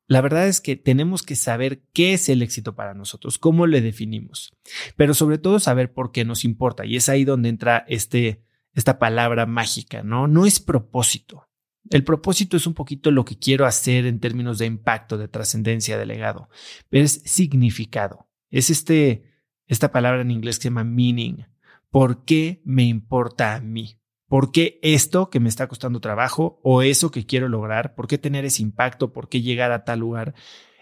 La 0.08 0.22
verdad 0.22 0.48
es 0.48 0.60
que 0.60 0.74
tenemos 0.74 1.22
que 1.22 1.36
saber 1.36 1.82
qué 1.92 2.14
es 2.14 2.28
el 2.30 2.42
éxito 2.42 2.74
para 2.74 2.94
nosotros, 2.94 3.38
cómo 3.38 3.66
le 3.66 3.82
definimos, 3.82 4.52
pero 4.96 5.12
sobre 5.14 5.36
todo 5.38 5.60
saber 5.60 5.92
por 5.92 6.12
qué 6.12 6.24
nos 6.24 6.44
importa. 6.44 6.86
Y 6.86 6.96
es 6.96 7.08
ahí 7.08 7.24
donde 7.24 7.50
entra 7.50 7.84
este 7.88 8.42
esta 8.74 8.98
palabra 8.98 9.44
mágica, 9.44 10.02
¿no? 10.02 10.28
No 10.28 10.46
es 10.46 10.60
propósito. 10.60 11.48
El 11.90 12.04
propósito 12.04 12.56
es 12.56 12.66
un 12.66 12.74
poquito 12.74 13.10
lo 13.10 13.24
que 13.24 13.38
quiero 13.38 13.66
hacer 13.66 14.06
en 14.06 14.20
términos 14.20 14.58
de 14.58 14.66
impacto, 14.66 15.18
de 15.18 15.28
trascendencia, 15.28 15.98
de 15.98 16.06
legado, 16.06 16.48
pero 16.88 17.04
es 17.04 17.22
significado. 17.24 18.28
Es 18.50 18.70
este, 18.70 19.24
esta 19.66 19.90
palabra 19.90 20.22
en 20.22 20.30
inglés 20.30 20.58
que 20.58 20.64
se 20.64 20.68
llama 20.68 20.84
meaning. 20.84 21.46
¿Por 21.90 22.24
qué 22.24 22.62
me 22.64 22.84
importa 22.84 23.54
a 23.54 23.60
mí? 23.60 23.98
¿Por 24.28 24.52
qué 24.52 24.78
esto 24.82 25.30
que 25.30 25.40
me 25.40 25.48
está 25.48 25.66
costando 25.68 26.00
trabajo 26.00 26.60
o 26.62 26.82
eso 26.82 27.10
que 27.10 27.24
quiero 27.24 27.48
lograr? 27.48 27.94
¿Por 27.94 28.06
qué 28.06 28.18
tener 28.18 28.44
ese 28.44 28.62
impacto? 28.62 29.12
¿Por 29.12 29.28
qué 29.28 29.40
llegar 29.40 29.72
a 29.72 29.84
tal 29.84 30.00
lugar? 30.00 30.34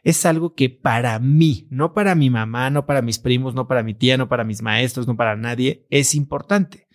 Es 0.03 0.27
algo 0.27 0.55
que 0.55 0.69
para 0.69 1.19
mí, 1.21 1.67
no 1.71 1.95
para 1.95 2.15
mi 2.15 2.29
mamá, 2.29 2.71
no 2.71 2.87
para 2.87 3.03
mis 3.03 3.19
primos, 3.19 3.55
no 3.55 3.69
para 3.69 3.83
mi 3.83 3.95
tía, 3.95 4.17
no 4.17 4.29
para 4.29 4.45
mis 4.45 4.63
maestros, 4.63 5.07
no 5.07 5.17
para 5.17 5.37
nadie, 5.37 5.87
es 5.91 6.15
importante. 6.15 6.89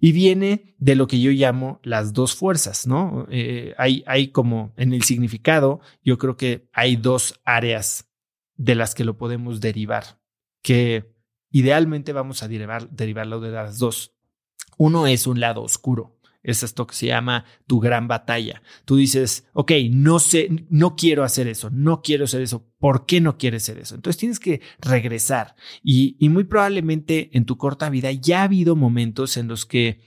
Y 0.00 0.12
viene 0.12 0.76
de 0.78 0.94
lo 0.94 1.08
que 1.08 1.20
yo 1.20 1.32
llamo 1.32 1.80
las 1.82 2.12
dos 2.12 2.36
fuerzas, 2.36 2.86
¿no? 2.86 3.26
Eh, 3.30 3.74
hay, 3.76 4.04
hay 4.06 4.28
como 4.28 4.72
en 4.76 4.92
el 4.92 5.02
significado, 5.02 5.80
yo 6.04 6.18
creo 6.18 6.36
que 6.36 6.68
hay 6.72 6.96
dos 6.96 7.40
áreas 7.44 8.08
de 8.56 8.76
las 8.76 8.94
que 8.94 9.04
lo 9.04 9.16
podemos 9.16 9.60
derivar, 9.60 10.20
que 10.62 11.12
idealmente 11.50 12.12
vamos 12.12 12.42
a 12.42 12.48
derivar, 12.48 12.88
derivarlo 12.90 13.40
de 13.40 13.50
las 13.50 13.78
dos. 13.78 14.17
Uno 14.78 15.06
es 15.06 15.26
un 15.26 15.40
lado 15.40 15.62
oscuro, 15.62 16.16
es 16.42 16.62
esto 16.62 16.86
que 16.86 16.94
se 16.94 17.08
llama 17.08 17.44
tu 17.66 17.80
gran 17.80 18.08
batalla. 18.08 18.62
Tú 18.86 18.96
dices, 18.96 19.46
ok, 19.52 19.72
no 19.90 20.18
sé, 20.18 20.48
no 20.70 20.96
quiero 20.96 21.24
hacer 21.24 21.46
eso, 21.46 21.68
no 21.70 22.00
quiero 22.00 22.24
hacer 22.24 22.40
eso. 22.40 22.66
¿Por 22.78 23.04
qué 23.04 23.20
no 23.20 23.36
quieres 23.36 23.64
hacer 23.64 23.78
eso? 23.78 23.96
Entonces 23.96 24.18
tienes 24.18 24.40
que 24.40 24.62
regresar 24.80 25.56
y, 25.82 26.16
y 26.18 26.30
muy 26.30 26.44
probablemente 26.44 27.28
en 27.36 27.44
tu 27.44 27.58
corta 27.58 27.90
vida 27.90 28.10
ya 28.12 28.40
ha 28.40 28.44
habido 28.44 28.76
momentos 28.76 29.36
en 29.36 29.48
los 29.48 29.66
que 29.66 30.00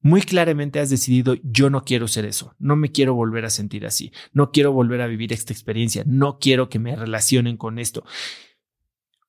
muy 0.00 0.20
claramente 0.20 0.80
has 0.80 0.90
decidido, 0.90 1.34
yo 1.42 1.70
no 1.70 1.82
quiero 1.82 2.08
ser 2.08 2.26
eso, 2.26 2.54
no 2.58 2.76
me 2.76 2.92
quiero 2.92 3.14
volver 3.14 3.46
a 3.46 3.50
sentir 3.50 3.86
así, 3.86 4.12
no 4.34 4.52
quiero 4.52 4.70
volver 4.70 5.00
a 5.00 5.06
vivir 5.06 5.32
esta 5.32 5.54
experiencia, 5.54 6.04
no 6.06 6.38
quiero 6.38 6.68
que 6.68 6.78
me 6.78 6.94
relacionen 6.94 7.56
con 7.56 7.78
esto. 7.78 8.04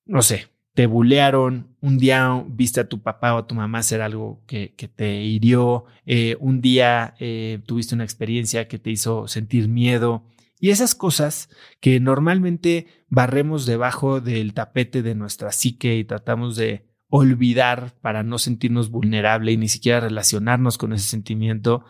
No 0.06 0.22
sé, 0.22 0.50
te 0.76 0.88
bulearon, 0.88 1.74
un 1.80 1.98
día 1.98 2.44
viste 2.48 2.82
a 2.82 2.90
tu 2.90 3.02
papá 3.02 3.34
o 3.34 3.38
a 3.38 3.48
tu 3.48 3.56
mamá 3.56 3.80
hacer 3.80 4.02
algo 4.02 4.44
que, 4.46 4.74
te 4.94 5.24
hirió, 5.24 5.86
eh, 6.06 6.36
un 6.42 6.60
día 6.60 7.16
eh, 7.20 7.60
tuviste 7.66 7.96
una 7.96 8.04
experiencia 8.04 8.68
que 8.68 8.78
te 8.78 8.92
hizo 8.92 9.28
sentir 9.30 9.70
miedo. 9.70 10.26
Y 10.60 10.72
esas 10.72 10.94
cosas 10.94 11.50
que 11.80 12.02
normalmente 12.02 12.88
barremos 13.08 13.66
debajo 13.66 14.20
del 14.20 14.54
tapete 14.54 15.02
de 15.02 15.16
nuestra 15.16 15.54
psique 15.54 15.96
y 15.96 16.04
tratamos 16.04 16.58
de 16.58 16.86
olvidar 17.08 17.94
para 18.02 18.24
no 18.24 18.38
sentirnos 18.38 18.90
vulnerable 18.90 19.54
y 19.54 19.58
ni 19.58 19.70
siquiera 19.70 20.02
relacionarnos 20.02 20.78
con 20.78 20.92
ese 20.92 21.08
sentimiento, 21.08 21.86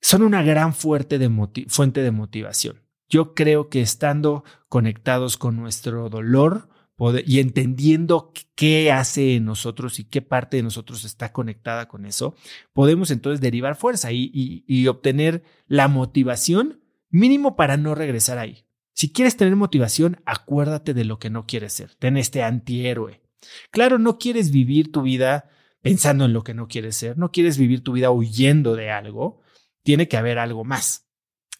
son 0.00 0.22
una 0.22 0.44
gran 0.44 0.74
fuente 0.74 1.18
de, 1.18 1.28
fuente 1.66 2.02
de 2.02 2.10
motivación. 2.12 2.82
Yo 3.08 3.34
creo 3.34 3.68
que 3.68 3.80
estando 3.80 4.44
conectados 4.68 5.36
con 5.36 5.56
nuestro 5.56 6.08
dolor, 6.08 6.68
y 7.26 7.40
entendiendo 7.40 8.32
qué 8.54 8.92
hace 8.92 9.36
en 9.36 9.44
nosotros 9.44 9.98
y 9.98 10.04
qué 10.04 10.22
parte 10.22 10.56
de 10.58 10.62
nosotros 10.62 11.04
está 11.04 11.32
conectada 11.32 11.88
con 11.88 12.06
eso, 12.06 12.34
podemos 12.72 13.10
entonces 13.10 13.40
derivar 13.40 13.76
fuerza 13.76 14.12
y, 14.12 14.30
y 14.66 14.86
obtener 14.86 15.42
la 15.66 15.88
motivación 15.88 16.80
mínimo 17.10 17.56
para 17.56 17.76
no 17.76 17.94
regresar 17.94 18.38
ahí. 18.38 18.64
Si 18.92 19.12
quieres 19.12 19.36
tener 19.36 19.56
motivación, 19.56 20.20
acuérdate 20.24 20.94
de 20.94 21.04
lo 21.04 21.18
que 21.18 21.30
no 21.30 21.46
quieres 21.46 21.72
ser. 21.72 21.94
Ten 21.96 22.16
este 22.16 22.42
antihéroe. 22.42 23.22
Claro, 23.70 23.98
no 23.98 24.18
quieres 24.18 24.52
vivir 24.52 24.92
tu 24.92 25.02
vida 25.02 25.50
pensando 25.82 26.24
en 26.24 26.32
lo 26.32 26.44
que 26.44 26.54
no 26.54 26.66
quieres 26.66 26.96
ser, 26.96 27.18
no 27.18 27.30
quieres 27.30 27.58
vivir 27.58 27.82
tu 27.82 27.92
vida 27.92 28.10
huyendo 28.10 28.74
de 28.74 28.90
algo, 28.90 29.42
tiene 29.82 30.08
que 30.08 30.16
haber 30.16 30.38
algo 30.38 30.64
más. 30.64 31.08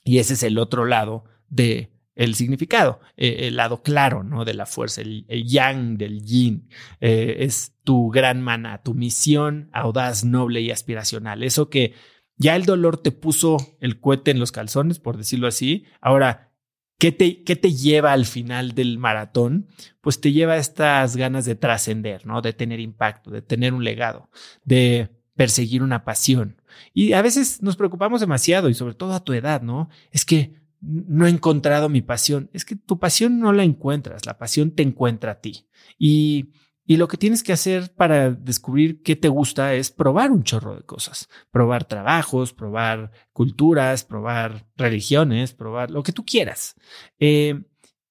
Y 0.03 0.19
ese 0.19 0.35
es 0.35 0.43
el 0.43 0.59
otro 0.59 0.87
lado 0.87 1.25
de 1.49 1.94
el 2.15 2.35
significado, 2.35 3.01
eh, 3.17 3.49
el 3.49 3.57
lado 3.57 3.83
claro 3.83 4.23
¿no? 4.23 4.45
de 4.45 4.55
la 4.55 4.67
fuerza, 4.67 5.01
el, 5.01 5.27
yang 5.47 5.97
del 5.97 6.23
yin, 6.25 6.69
eh, 7.01 7.37
es 7.41 7.75
tu 7.83 8.11
gran 8.11 8.41
mana, 8.41 8.83
tu 8.83 8.95
misión 8.95 9.69
audaz, 9.73 10.25
noble 10.25 10.61
y 10.61 10.71
aspiracional. 10.71 11.43
Eso 11.43 11.69
que 11.69 11.95
ya 12.37 12.57
el 12.57 12.65
dolor 12.65 12.99
te 12.99 13.13
puso 13.13 13.57
el 13.81 14.01
cohete 14.01 14.31
en 14.31 14.41
los 14.41 14.53
calzones, 14.53 14.99
por 14.99 15.17
decirlo 15.17 15.47
así. 15.47 15.85
Ahora, 16.01 16.53
¿qué 16.99 17.13
te, 17.13 17.43
qué 17.43 17.57
te 17.57 17.73
lleva 17.73 18.13
al 18.13 18.27
final 18.27 18.75
del 18.75 18.99
maratón? 18.99 19.69
Pues 20.01 20.21
te 20.21 20.33
lleva 20.33 20.57
estas 20.57 21.17
ganas 21.17 21.45
de 21.45 21.55
trascender, 21.55 22.27
¿no? 22.27 22.43
De 22.43 22.53
tener 22.53 22.81
impacto, 22.81 23.31
de 23.31 23.43
tener 23.43 23.73
un 23.73 23.85
legado, 23.85 24.31
de 24.65 25.11
perseguir 25.37 25.83
una 25.83 26.05
pasión. 26.05 26.61
Y 26.93 27.13
a 27.13 27.23
veces 27.23 27.63
nos 27.63 27.77
preocupamos 27.77 28.21
demasiado 28.21 28.69
y 28.69 28.75
sobre 28.75 28.95
todo 28.95 29.15
a 29.15 29.25
tu 29.25 29.33
edad, 29.33 29.63
¿no? 29.63 29.89
Es 30.11 30.25
que 30.25 30.64
no 30.85 31.27
he 31.27 31.31
encontrado 31.31 31.89
mi 31.89 32.03
pasión. 32.03 32.51
Es 32.53 32.65
que 32.65 32.77
tu 32.77 32.99
pasión 32.99 33.39
no 33.39 33.53
la 33.53 33.65
encuentras, 33.65 34.27
la 34.27 34.39
pasión 34.39 34.73
te 34.73 34.83
encuentra 34.83 35.33
a 35.33 35.41
ti. 35.41 35.67
Y, 35.99 36.51
y 36.87 36.97
lo 36.97 37.09
que 37.09 37.17
tienes 37.17 37.43
que 37.43 37.53
hacer 37.53 37.95
para 37.95 38.31
descubrir 38.31 39.03
qué 39.03 39.17
te 39.17 39.29
gusta 39.29 39.75
es 39.75 39.91
probar 39.91 40.31
un 40.31 40.43
chorro 40.43 40.77
de 40.77 40.83
cosas, 40.83 41.29
probar 41.51 41.85
trabajos, 41.85 42.53
probar 42.53 43.11
culturas, 43.33 44.05
probar 44.05 44.67
religiones, 44.77 45.55
probar 45.55 45.91
lo 45.91 46.03
que 46.03 46.13
tú 46.13 46.25
quieras. 46.25 46.75
Eh, 47.19 47.63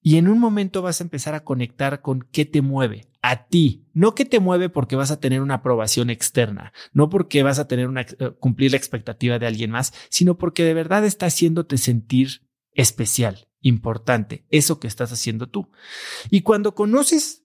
y 0.01 0.17
en 0.17 0.27
un 0.27 0.39
momento 0.39 0.81
vas 0.81 0.99
a 0.99 1.03
empezar 1.03 1.33
a 1.33 1.43
conectar 1.43 2.01
con 2.01 2.27
qué 2.31 2.45
te 2.45 2.61
mueve 2.61 3.07
a 3.21 3.47
ti, 3.47 3.85
no 3.93 4.15
que 4.15 4.25
te 4.25 4.41
mueve 4.41 4.67
porque 4.67 4.97
vas 4.97 5.11
a 5.11 5.19
tener 5.21 5.41
una 5.41 5.55
aprobación 5.55 6.09
externa, 6.09 6.73
no 6.91 7.09
porque 7.09 7.41
vas 7.41 7.57
a 7.57 7.69
tener 7.69 7.87
una 7.87 8.01
eh, 8.01 8.31
cumplir 8.37 8.71
la 8.71 8.77
expectativa 8.77 9.39
de 9.39 9.47
alguien 9.47 9.71
más, 9.71 9.93
sino 10.09 10.37
porque 10.37 10.65
de 10.65 10.73
verdad 10.73 11.05
está 11.05 11.27
haciéndote 11.27 11.77
sentir 11.77 12.41
especial, 12.75 13.47
importante, 13.61 14.45
eso 14.49 14.79
que 14.79 14.87
estás 14.87 15.11
haciendo 15.11 15.47
tú. 15.47 15.69
Y 16.29 16.41
cuando 16.41 16.75
conoces 16.75 17.43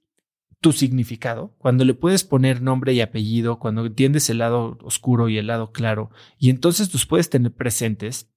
tu 0.60 0.72
significado, 0.72 1.54
cuando 1.58 1.84
le 1.84 1.94
puedes 1.94 2.24
poner 2.24 2.60
nombre 2.62 2.92
y 2.92 3.00
apellido, 3.00 3.58
cuando 3.58 3.86
entiendes 3.86 4.28
el 4.28 4.38
lado 4.38 4.78
oscuro 4.82 5.28
y 5.28 5.38
el 5.38 5.46
lado 5.46 5.72
claro, 5.72 6.10
y 6.36 6.50
entonces 6.50 6.92
los 6.92 7.06
puedes 7.06 7.30
tener 7.30 7.52
presentes 7.52 8.30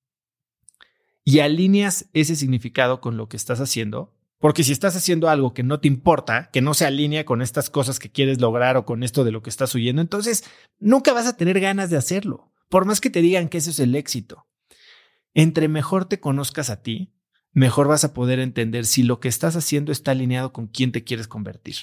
y 1.23 1.39
alineas 1.39 2.09
ese 2.13 2.35
significado 2.35 3.01
con 3.01 3.17
lo 3.17 3.27
que 3.27 3.37
estás 3.37 3.59
haciendo, 3.59 4.13
porque 4.39 4.63
si 4.63 4.71
estás 4.71 4.95
haciendo 4.95 5.29
algo 5.29 5.53
que 5.53 5.63
no 5.63 5.79
te 5.79 5.87
importa, 5.87 6.49
que 6.51 6.61
no 6.61 6.73
se 6.73 6.85
alinea 6.85 7.25
con 7.25 7.41
estas 7.41 7.69
cosas 7.69 7.99
que 7.99 8.11
quieres 8.11 8.41
lograr 8.41 8.77
o 8.77 8.85
con 8.85 9.03
esto 9.03 9.23
de 9.23 9.31
lo 9.31 9.41
que 9.41 9.49
estás 9.49 9.73
huyendo, 9.75 10.01
entonces 10.01 10.43
nunca 10.79 11.13
vas 11.13 11.27
a 11.27 11.37
tener 11.37 11.59
ganas 11.59 11.89
de 11.89 11.97
hacerlo, 11.97 12.51
por 12.69 12.85
más 12.85 13.01
que 13.01 13.09
te 13.09 13.21
digan 13.21 13.49
que 13.49 13.59
eso 13.59 13.69
es 13.69 13.79
el 13.79 13.95
éxito. 13.95 14.47
Entre 15.33 15.67
mejor 15.67 16.05
te 16.05 16.19
conozcas 16.19 16.69
a 16.69 16.81
ti, 16.81 17.13
mejor 17.53 17.87
vas 17.87 18.03
a 18.03 18.13
poder 18.13 18.39
entender 18.39 18.85
si 18.85 19.03
lo 19.03 19.19
que 19.19 19.27
estás 19.27 19.55
haciendo 19.55 19.91
está 19.91 20.11
alineado 20.11 20.53
con 20.53 20.67
quién 20.67 20.91
te 20.91 21.03
quieres 21.03 21.27
convertir, 21.27 21.75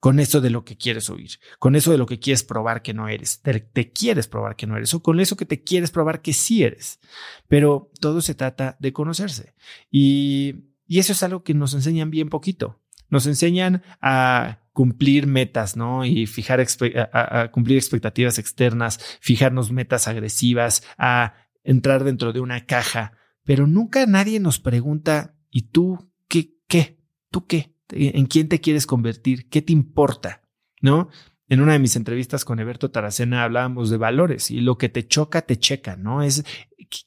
con 0.00 0.20
eso 0.20 0.40
de 0.40 0.50
lo 0.50 0.64
que 0.64 0.76
quieres 0.76 1.10
oír, 1.10 1.30
con 1.58 1.76
eso 1.76 1.90
de 1.90 1.98
lo 1.98 2.06
que 2.06 2.18
quieres 2.18 2.44
probar 2.44 2.82
que 2.82 2.94
no 2.94 3.08
eres, 3.08 3.40
te, 3.42 3.92
quieres 3.92 4.28
probar 4.28 4.56
que 4.56 4.66
no 4.66 4.76
eres, 4.76 4.94
o 4.94 5.02
con 5.02 5.20
eso 5.20 5.36
que 5.36 5.46
te 5.46 5.62
quieres 5.62 5.90
probar 5.90 6.22
que 6.22 6.32
sí 6.32 6.62
eres. 6.62 7.00
Pero 7.48 7.90
todo 8.00 8.20
se 8.20 8.34
trata 8.34 8.76
de 8.78 8.92
conocerse. 8.92 9.54
Y, 9.90 10.64
eso 10.88 11.12
es 11.12 11.22
algo 11.22 11.42
que 11.42 11.52
nos 11.52 11.74
enseñan 11.74 12.10
bien 12.10 12.30
poquito. 12.30 12.80
Nos 13.10 13.26
enseñan 13.26 13.82
a 14.00 14.60
cumplir 14.72 15.26
metas, 15.26 15.76
¿no? 15.76 16.06
Y 16.06 16.26
fijar, 16.26 16.64
a, 17.12 17.50
cumplir 17.52 17.76
expectativas 17.76 18.38
externas, 18.38 19.18
fijarnos 19.20 19.70
metas 19.70 20.08
agresivas, 20.08 20.82
a 20.96 21.34
entrar 21.68 22.02
dentro 22.02 22.32
de 22.32 22.40
una 22.40 22.64
caja, 22.64 23.12
pero 23.44 23.66
nunca 23.66 24.06
nadie 24.06 24.40
nos 24.40 24.58
pregunta, 24.58 25.36
¿y 25.50 25.68
tú 25.68 26.10
qué? 26.26 26.54
¿Qué? 26.66 26.98
¿Tú 27.30 27.46
qué? 27.46 27.74
¿En 27.90 28.24
quién 28.24 28.48
te 28.48 28.60
quieres 28.60 28.86
convertir? 28.86 29.50
¿Qué 29.50 29.60
te 29.60 29.74
importa? 29.74 30.42
¿No? 30.80 31.10
En 31.46 31.60
una 31.60 31.74
de 31.74 31.78
mis 31.78 31.94
entrevistas 31.96 32.46
con 32.46 32.58
Eberto 32.58 32.90
Taracena 32.90 33.44
hablábamos 33.44 33.90
de 33.90 33.98
valores 33.98 34.50
y 34.50 34.60
lo 34.60 34.78
que 34.78 34.88
te 34.88 35.06
choca, 35.06 35.42
te 35.42 35.58
checa, 35.58 35.96
¿no? 35.96 36.22
Es 36.22 36.44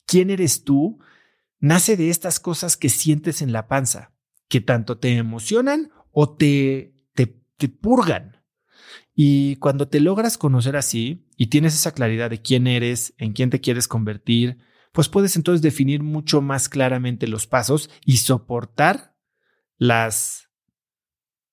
quién 0.06 0.30
eres 0.30 0.64
tú, 0.64 1.00
nace 1.60 1.98
de 1.98 2.12
estas 2.12 2.40
cosas 2.40 2.78
que 2.78 2.90
sientes 2.90 3.42
en 3.42 3.52
la 3.52 3.68
panza, 3.68 4.14
que 4.48 4.62
tanto 4.62 5.00
te 5.00 5.18
emocionan 5.18 5.90
o 6.12 6.36
te, 6.36 6.94
te, 7.16 7.42
te 7.58 7.68
purgan. 7.68 8.44
Y 9.16 9.56
cuando 9.56 9.88
te 9.88 10.00
logras 10.00 10.38
conocer 10.38 10.78
así 10.78 11.28
y 11.42 11.48
tienes 11.48 11.74
esa 11.74 11.92
claridad 11.92 12.30
de 12.30 12.40
quién 12.40 12.68
eres, 12.68 13.16
en 13.18 13.34
quién 13.34 13.50
te 13.50 13.60
quieres 13.60 13.88
convertir, 13.88 14.60
pues 14.92 15.10
puedes 15.10 15.36
entonces 15.36 15.64
definir 15.64 16.04
mucho 16.04 16.40
más 16.40 16.70
claramente 16.70 17.26
los 17.26 17.48
pasos 17.48 17.90
y 18.06 18.18
soportar 18.18 19.16
las, 19.80 20.52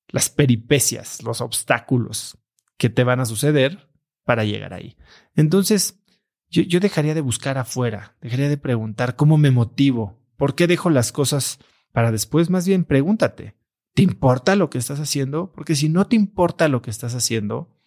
las 0.08 0.28
peripecias, 0.28 1.22
los 1.22 1.40
obstáculos 1.40 2.36
que 2.76 2.90
te 2.90 3.02
van 3.02 3.20
a 3.20 3.24
suceder 3.24 3.88
para 4.24 4.44
llegar 4.44 4.74
ahí. 4.74 4.98
Entonces, 5.34 6.02
yo, 6.50 6.80
dejaría 6.80 7.14
de 7.14 7.22
buscar 7.22 7.56
afuera, 7.56 8.14
dejaría 8.20 8.50
de 8.50 8.58
preguntar 8.58 9.16
cómo 9.16 9.38
me 9.38 9.50
motivo, 9.50 10.20
por 10.36 10.54
qué 10.54 10.66
dejo 10.66 10.90
las 10.90 11.12
cosas 11.12 11.60
para 11.92 12.12
después, 12.12 12.50
más 12.50 12.68
bien 12.68 12.84
pregúntate, 12.84 13.56
¿te 13.94 14.02
importa 14.02 14.54
lo 14.54 14.68
que 14.68 14.76
estás 14.76 15.00
haciendo? 15.00 15.50
Porque 15.50 15.74
si 15.74 15.88
no 15.88 16.06
te 16.06 16.16
importa 16.16 16.68
lo 16.68 16.82
que 16.82 16.90
estás 16.90 17.14
haciendo, 17.14 17.77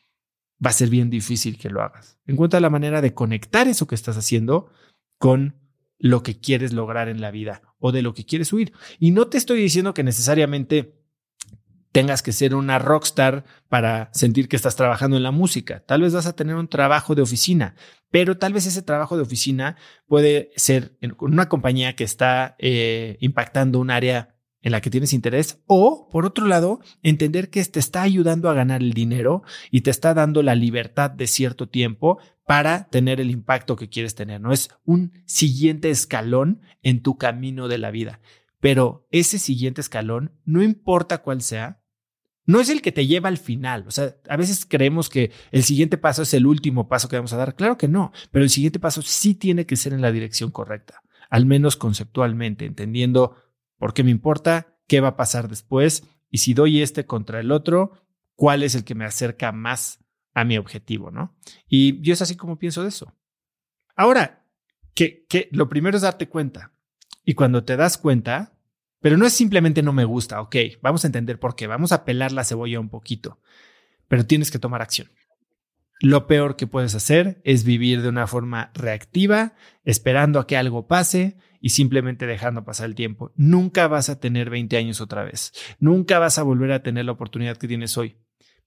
va 0.64 0.70
a 0.70 0.74
ser 0.74 0.90
bien 0.90 1.10
difícil 1.10 1.58
que 1.58 1.70
lo 1.70 1.82
hagas. 1.82 2.20
Encuentra 2.26 2.60
la 2.60 2.70
manera 2.70 3.02
de 3.02 3.14
conectar 3.14 3.68
eso 3.68 3.88
que 3.88 3.96
estás 3.96 4.18
haciendo 4.18 4.70
con 5.18 5.56
lo 5.98 6.24
que 6.24 6.40
quieres 6.40 6.74
lograr 6.74 7.10
en 7.10 7.22
la 7.22 7.32
vida 7.32 7.62
o 7.78 7.92
de 7.92 8.02
lo 8.02 8.14
que 8.14 8.26
quieres 8.26 8.52
huir. 8.54 8.74
Y 9.00 9.12
no 9.12 9.28
te 9.28 9.38
estoy 9.38 9.62
diciendo 9.62 9.94
que 9.94 10.04
necesariamente 10.04 11.02
tengas 11.92 12.22
que 12.22 12.32
ser 12.32 12.56
una 12.56 12.80
rockstar 12.80 13.44
para 13.68 14.10
sentir 14.14 14.48
que 14.48 14.56
estás 14.56 14.76
trabajando 14.76 15.18
en 15.18 15.24
la 15.24 15.32
música. 15.32 15.84
Tal 15.86 16.02
vez 16.02 16.14
vas 16.14 16.26
a 16.26 16.36
tener 16.36 16.56
un 16.56 16.68
trabajo 16.68 17.16
de 17.16 17.22
oficina, 17.22 17.76
pero 18.10 18.38
tal 18.38 18.54
vez 18.54 18.66
ese 18.66 18.82
trabajo 18.82 19.18
de 19.18 19.24
oficina 19.24 19.76
puede 20.08 20.52
ser 20.56 20.98
en 21.02 21.16
una 21.20 21.50
compañía 21.50 21.96
que 21.96 22.04
está 22.04 22.56
eh, 22.60 23.18
impactando 23.20 23.80
un 23.80 23.92
área 23.92 24.36
en 24.62 24.72
la 24.72 24.82
que 24.82 24.90
tienes 24.90 25.14
interés 25.14 25.60
o, 25.66 26.08
por 26.12 26.26
otro 26.26 26.48
lado, 26.48 26.80
entender 27.04 27.50
que 27.50 27.64
te 27.66 27.80
está 27.80 28.02
ayudando 28.02 28.50
a 28.50 28.54
ganar 28.54 28.82
el 28.82 28.94
dinero 28.94 29.44
y 29.72 29.82
te 29.82 29.90
está 29.90 30.14
dando 30.14 30.44
la 30.44 30.56
libertad 30.56 31.10
de 31.12 31.28
cierto 31.28 31.68
tiempo 31.68 32.20
para 32.46 32.88
tener 32.90 33.20
el 33.20 33.32
impacto 33.32 33.76
que 33.76 33.90
quieres 33.90 34.16
tener. 34.16 34.42
No 34.42 34.52
es 34.52 34.70
un 34.86 35.14
siguiente 35.26 35.90
escalón 35.90 36.62
en 36.82 37.02
tu 37.02 37.18
camino 37.18 37.68
de 37.68 37.78
la 37.78 37.92
vida. 37.92 38.20
Pero 38.60 39.08
ese 39.10 39.40
siguiente 39.40 39.82
escalón, 39.82 40.34
no 40.46 40.62
importa 40.62 41.20
cuál 41.20 41.42
sea, 41.42 41.82
no 42.46 42.60
es 42.60 42.70
el 42.70 42.82
que 42.82 42.92
te 42.92 43.08
lleva 43.08 43.30
al 43.30 43.38
final. 43.38 43.86
O 43.88 43.92
sea, 43.92 44.16
a 44.28 44.38
veces 44.38 44.66
creemos 44.68 45.10
que 45.10 45.32
el 45.52 45.64
siguiente 45.64 45.98
paso 45.98 46.22
es 46.24 46.34
el 46.34 46.46
último 46.46 46.88
paso 46.88 47.08
que 47.08 47.16
vamos 47.16 47.34
a 47.34 47.38
dar. 47.38 47.56
Claro 47.56 47.78
que 47.78 47.88
no, 47.88 48.12
pero 48.32 48.44
el 48.44 48.50
siguiente 48.50 48.80
paso 48.80 49.02
sí 49.02 49.34
tiene 49.36 49.66
que 49.66 49.76
ser 49.76 49.94
en 49.94 50.02
la 50.02 50.12
dirección 50.12 50.52
correcta, 50.52 51.02
al 51.30 51.46
menos 51.46 51.76
conceptualmente, 51.76 52.66
entendiendo 52.66 53.36
por 53.82 53.96
qué 53.96 54.04
me 54.04 54.12
importa, 54.12 54.78
qué 54.88 55.02
va 55.02 55.08
a 55.08 55.16
pasar 55.18 55.48
después 55.48 56.04
y 56.30 56.38
si 56.38 56.54
doy 56.54 56.84
este 56.84 57.08
contra 57.08 57.40
el 57.40 57.52
otro, 57.52 57.94
cuál 58.36 58.62
es 58.62 58.76
el 58.76 58.84
que 58.84 58.94
me 58.94 59.06
acerca 59.06 59.52
más 59.52 60.06
a 60.36 60.44
mi 60.44 60.60
objetivo, 60.60 61.10
¿no? 61.10 61.36
Y 61.68 62.00
yo 62.02 62.14
es 62.14 62.22
así 62.22 62.36
como 62.36 62.60
pienso 62.60 62.84
de 62.84 62.90
eso. 62.90 63.12
Ahora, 63.96 64.46
que, 64.94 65.26
que 65.28 65.50
lo 65.52 65.68
primero 65.68 65.98
es 65.98 66.04
darte 66.04 66.30
cuenta. 66.30 66.74
Y 67.26 67.34
cuando 67.34 67.64
te 67.64 67.76
das 67.76 67.98
cuenta, 67.98 68.54
pero 69.00 69.18
no 69.18 69.26
es 69.26 69.34
simplemente 69.34 69.82
no 69.82 69.94
me 69.94 70.06
gusta, 70.06 70.42
ok, 70.42 70.56
vamos 70.84 71.04
a 71.04 71.08
entender 71.08 71.40
por 71.40 71.56
qué, 71.56 71.66
vamos 71.66 71.92
a 71.92 72.06
pelar 72.06 72.32
la 72.32 72.44
cebolla 72.44 72.80
un 72.80 72.90
poquito, 72.90 73.40
pero 74.08 74.28
tienes 74.28 74.52
que 74.52 74.60
tomar 74.60 74.84
acción. 74.84 75.10
Lo 76.02 76.28
peor 76.28 76.56
que 76.56 76.68
puedes 76.68 76.94
hacer 76.94 77.42
es 77.46 77.64
vivir 77.64 78.04
de 78.04 78.10
una 78.10 78.28
forma 78.28 78.70
reactiva, 78.76 79.56
esperando 79.86 80.40
a 80.40 80.46
que 80.46 80.56
algo 80.56 80.86
pase 80.86 81.38
y 81.62 81.70
simplemente 81.70 82.26
dejando 82.26 82.66
pasar 82.66 82.88
el 82.88 82.96
tiempo. 82.96 83.32
Nunca 83.36 83.88
vas 83.88 84.10
a 84.10 84.20
tener 84.20 84.50
20 84.50 84.76
años 84.76 85.00
otra 85.00 85.24
vez. 85.24 85.54
Nunca 85.80 86.20
vas 86.20 86.40
a 86.40 86.44
volver 86.44 86.72
a 86.72 86.84
tener 86.84 87.06
la 87.06 87.12
oportunidad 87.14 87.58
que 87.58 87.68
tienes 87.68 87.98
hoy. 87.98 88.18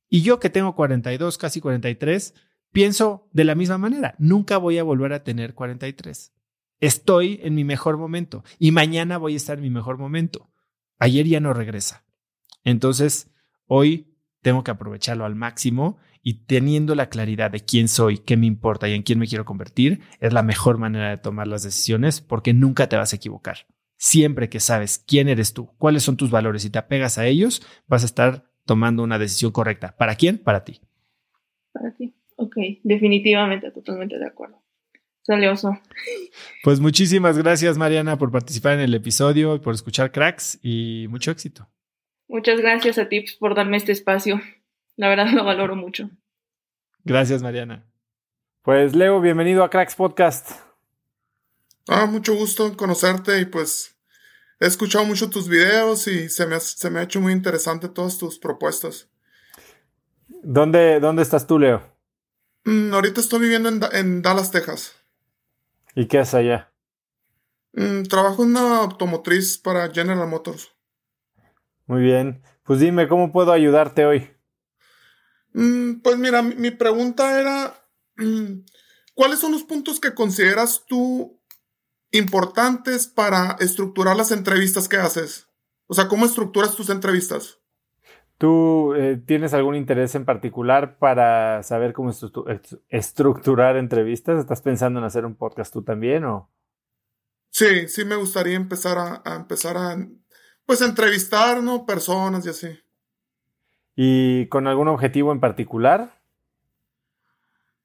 Y 0.08 0.22
yo 0.22 0.38
que 0.38 0.48
tengo 0.48 0.76
42, 0.76 1.36
casi 1.36 1.60
43, 1.60 2.34
pienso 2.72 3.28
de 3.32 3.44
la 3.44 3.56
misma 3.56 3.78
manera. 3.78 4.14
Nunca 4.18 4.58
voy 4.58 4.78
a 4.78 4.84
volver 4.84 5.12
a 5.12 5.24
tener 5.24 5.54
43. 5.54 6.32
Estoy 6.80 7.40
en 7.42 7.54
mi 7.54 7.64
mejor 7.64 7.98
momento 7.98 8.44
y 8.58 8.70
mañana 8.70 9.18
voy 9.18 9.34
a 9.34 9.36
estar 9.36 9.58
en 9.58 9.64
mi 9.64 9.70
mejor 9.70 9.98
momento. 9.98 10.50
Ayer 10.98 11.26
ya 11.26 11.40
no 11.40 11.52
regresa. 11.52 12.04
Entonces, 12.62 13.30
hoy 13.66 14.14
tengo 14.40 14.62
que 14.62 14.70
aprovecharlo 14.70 15.24
al 15.24 15.34
máximo 15.34 15.98
y 16.24 16.46
teniendo 16.46 16.94
la 16.94 17.10
claridad 17.10 17.50
de 17.50 17.60
quién 17.60 17.86
soy, 17.86 18.18
qué 18.18 18.38
me 18.38 18.46
importa 18.46 18.88
y 18.88 18.94
en 18.94 19.02
quién 19.02 19.18
me 19.18 19.28
quiero 19.28 19.44
convertir, 19.44 20.00
es 20.20 20.32
la 20.32 20.42
mejor 20.42 20.78
manera 20.78 21.10
de 21.10 21.18
tomar 21.18 21.46
las 21.46 21.62
decisiones 21.62 22.22
porque 22.22 22.54
nunca 22.54 22.88
te 22.88 22.96
vas 22.96 23.12
a 23.12 23.16
equivocar. 23.16 23.66
Siempre 23.98 24.48
que 24.48 24.58
sabes 24.58 24.98
quién 24.98 25.28
eres 25.28 25.52
tú, 25.52 25.70
cuáles 25.76 26.02
son 26.02 26.16
tus 26.16 26.30
valores 26.30 26.64
y 26.64 26.70
te 26.70 26.78
apegas 26.78 27.18
a 27.18 27.26
ellos, 27.26 27.62
vas 27.86 28.02
a 28.02 28.06
estar 28.06 28.50
tomando 28.64 29.02
una 29.02 29.18
decisión 29.18 29.52
correcta. 29.52 29.94
¿Para 29.98 30.14
quién? 30.14 30.38
Para 30.38 30.64
ti. 30.64 30.80
Para 31.72 31.94
ti. 31.94 32.14
Ok, 32.36 32.56
definitivamente, 32.82 33.70
totalmente 33.70 34.18
de 34.18 34.26
acuerdo. 34.26 34.64
Salioso. 35.20 35.78
Pues 36.62 36.80
muchísimas 36.80 37.36
gracias, 37.38 37.76
Mariana, 37.76 38.16
por 38.16 38.32
participar 38.32 38.74
en 38.74 38.80
el 38.80 38.94
episodio, 38.94 39.60
por 39.60 39.74
escuchar 39.74 40.10
Cracks 40.10 40.58
y 40.62 41.06
mucho 41.10 41.30
éxito. 41.30 41.68
Muchas 42.28 42.58
gracias 42.60 42.98
a 42.98 43.08
ti 43.08 43.24
por 43.38 43.54
darme 43.54 43.76
este 43.76 43.92
espacio. 43.92 44.40
La 44.96 45.08
verdad 45.08 45.26
lo 45.32 45.44
valoro 45.44 45.76
mucho. 45.76 46.10
Gracias, 47.04 47.42
Mariana. 47.42 47.84
Pues 48.62 48.94
Leo, 48.94 49.20
bienvenido 49.20 49.62
a 49.62 49.70
Cracks 49.70 49.94
Podcast. 49.94 50.50
Ah, 51.86 52.06
mucho 52.06 52.34
gusto 52.34 52.66
en 52.66 52.74
conocerte 52.74 53.38
y 53.40 53.44
pues 53.44 53.98
he 54.58 54.66
escuchado 54.66 55.04
mucho 55.04 55.28
tus 55.28 55.48
videos 55.48 56.06
y 56.06 56.30
se 56.30 56.46
me 56.46 56.54
ha, 56.54 56.60
se 56.60 56.88
me 56.88 57.00
ha 57.00 57.02
hecho 57.02 57.20
muy 57.20 57.32
interesante 57.32 57.88
todas 57.90 58.16
tus 58.16 58.38
propuestas. 58.38 59.10
¿Dónde, 60.28 60.98
dónde 61.00 61.22
estás 61.22 61.46
tú, 61.46 61.58
Leo? 61.58 61.82
Mm, 62.64 62.94
ahorita 62.94 63.20
estoy 63.20 63.40
viviendo 63.40 63.68
en, 63.68 63.80
en 63.92 64.22
Dallas, 64.22 64.50
Texas. 64.50 64.94
¿Y 65.94 66.06
qué 66.06 66.20
haces 66.20 66.34
allá? 66.34 66.72
Mm, 67.74 68.04
trabajo 68.04 68.44
en 68.44 68.50
una 68.50 68.78
automotriz 68.78 69.58
para 69.58 69.90
General 69.90 70.26
Motors. 70.26 70.72
Muy 71.86 72.02
bien. 72.02 72.42
Pues 72.62 72.80
dime, 72.80 73.08
¿cómo 73.08 73.30
puedo 73.30 73.52
ayudarte 73.52 74.06
hoy? 74.06 74.33
Mm, 75.54 76.00
pues 76.02 76.18
mira, 76.18 76.42
mi, 76.42 76.70
pregunta 76.72 77.40
era, 77.40 77.88
mm, 78.16 78.64
¿cuáles 79.14 79.38
son 79.38 79.52
los 79.52 79.62
puntos 79.62 80.00
que 80.00 80.14
consideras 80.14 80.84
tú 80.86 81.40
importantes 82.10 83.06
para 83.06 83.56
estructurar 83.60 84.16
las 84.16 84.32
entrevistas 84.32 84.88
que 84.88 84.96
haces? 84.96 85.48
O 85.86 85.94
sea, 85.94 86.08
¿cómo 86.08 86.26
estructuras 86.26 86.74
tus 86.76 86.90
entrevistas? 86.90 87.60
¿Tú 88.36 88.94
eh, 88.94 89.22
tienes 89.24 89.54
algún 89.54 89.76
interés 89.76 90.14
en 90.16 90.24
particular 90.24 90.98
para 90.98 91.62
saber 91.62 91.92
cómo 91.92 92.12
estructurar 92.88 93.76
entrevistas? 93.76 94.40
¿Estás 94.40 94.60
pensando 94.60 94.98
en 94.98 95.06
hacer 95.06 95.24
un 95.24 95.36
podcast 95.36 95.72
tú 95.72 95.82
también 95.82 96.24
o? 96.24 96.50
Sí, 97.50 97.86
sí 97.86 98.04
me 98.04 98.16
gustaría 98.16 98.56
empezar 98.56 98.98
a, 98.98 99.36
empezar 99.36 99.76
a 99.76 99.96
pues 100.66 100.80
entrevistar, 100.80 101.62
¿no? 101.62 101.86
Personas 101.86 102.44
y 102.44 102.48
así. 102.48 102.68
¿Y 103.96 104.48
con 104.48 104.66
algún 104.66 104.88
objetivo 104.88 105.32
en 105.32 105.40
particular? 105.40 106.20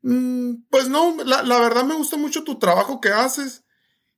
Mm, 0.01 0.63
pues 0.69 0.89
no, 0.89 1.15
la, 1.23 1.59
verdad 1.59 1.83
me 1.83 1.95
gusta 1.95 2.17
mucho 2.17 2.43
tu 2.43 2.57
trabajo 2.57 3.01
que 3.01 3.09
haces. 3.09 3.65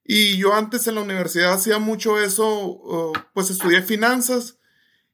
Y 0.04 0.38
yo 0.38 0.54
antes 0.54 0.88
en 0.88 0.95
la 0.95 1.01
universidad 1.01 1.54
hacía 1.54 1.80
mucho 1.80 2.19
eso, 2.19 3.13
pues 3.34 3.49
estudié 3.49 3.82
finanzas 3.82 4.58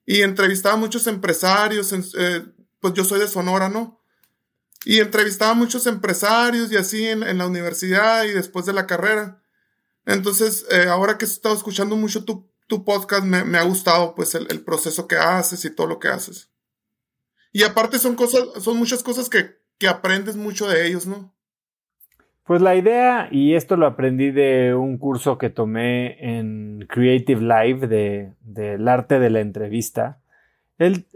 y 0.07 0.21
entrevistaba 0.21 0.75
a 0.75 0.79
muchos 0.79 1.05
empresarios, 1.07 1.93
eh, 2.17 2.45
pues 2.79 2.93
yo 2.93 3.03
soy 3.03 3.19
de 3.19 3.27
Sonora, 3.27 3.67
¿no? 3.67 4.01
Y 4.85 4.99
entrevistaba 4.99 5.51
a 5.51 5.55
muchos 5.55 5.85
empresarios 5.85 6.71
y 6.71 6.77
así 6.77 7.05
en, 7.05 7.37
la 7.37 7.45
universidad 7.45 8.23
y 8.23 8.31
después 8.31 8.65
de 8.65 8.71
la 8.71 8.87
carrera. 8.87 9.43
Entonces, 10.05 10.65
eh, 10.71 10.87
ahora 10.87 11.17
que 11.17 11.25
he 11.25 11.27
estado 11.27 11.53
escuchando 11.53 11.97
mucho 11.97 12.23
tu, 12.23 12.49
podcast, 12.85 13.25
me, 13.25 13.57
ha 13.57 13.63
gustado 13.63 14.15
pues 14.15 14.33
el, 14.33 14.63
proceso 14.63 15.07
que 15.07 15.17
haces 15.17 15.65
y 15.65 15.75
todo 15.75 15.87
lo 15.87 15.99
que 15.99 16.07
haces. 16.07 16.49
Y 17.57 17.63
aparte 17.63 17.97
son 17.97 18.13
cosas, 18.13 18.63
son 18.63 18.77
muchas 18.77 19.01
cosas 19.01 19.31
que, 19.31 19.57
que 19.79 19.87
aprendes 19.87 20.35
mucho 20.35 20.67
de 20.67 20.85
ellos, 20.85 21.07
¿no? 21.07 21.33
Pues 22.43 22.61
la 22.61 22.75
idea, 22.75 23.29
y 23.31 23.55
esto 23.55 23.77
lo 23.77 23.87
aprendí 23.87 24.29
de 24.29 24.75
un 24.75 24.99
curso 24.99 25.39
que 25.39 25.49
tomé 25.49 26.37
en 26.37 26.85
Creative 26.87 27.41
Live 27.41 28.35
del 28.41 28.87
arte 28.87 29.17
de 29.17 29.31
la 29.31 29.39
entrevista, 29.39 30.21
el, 30.77 31.07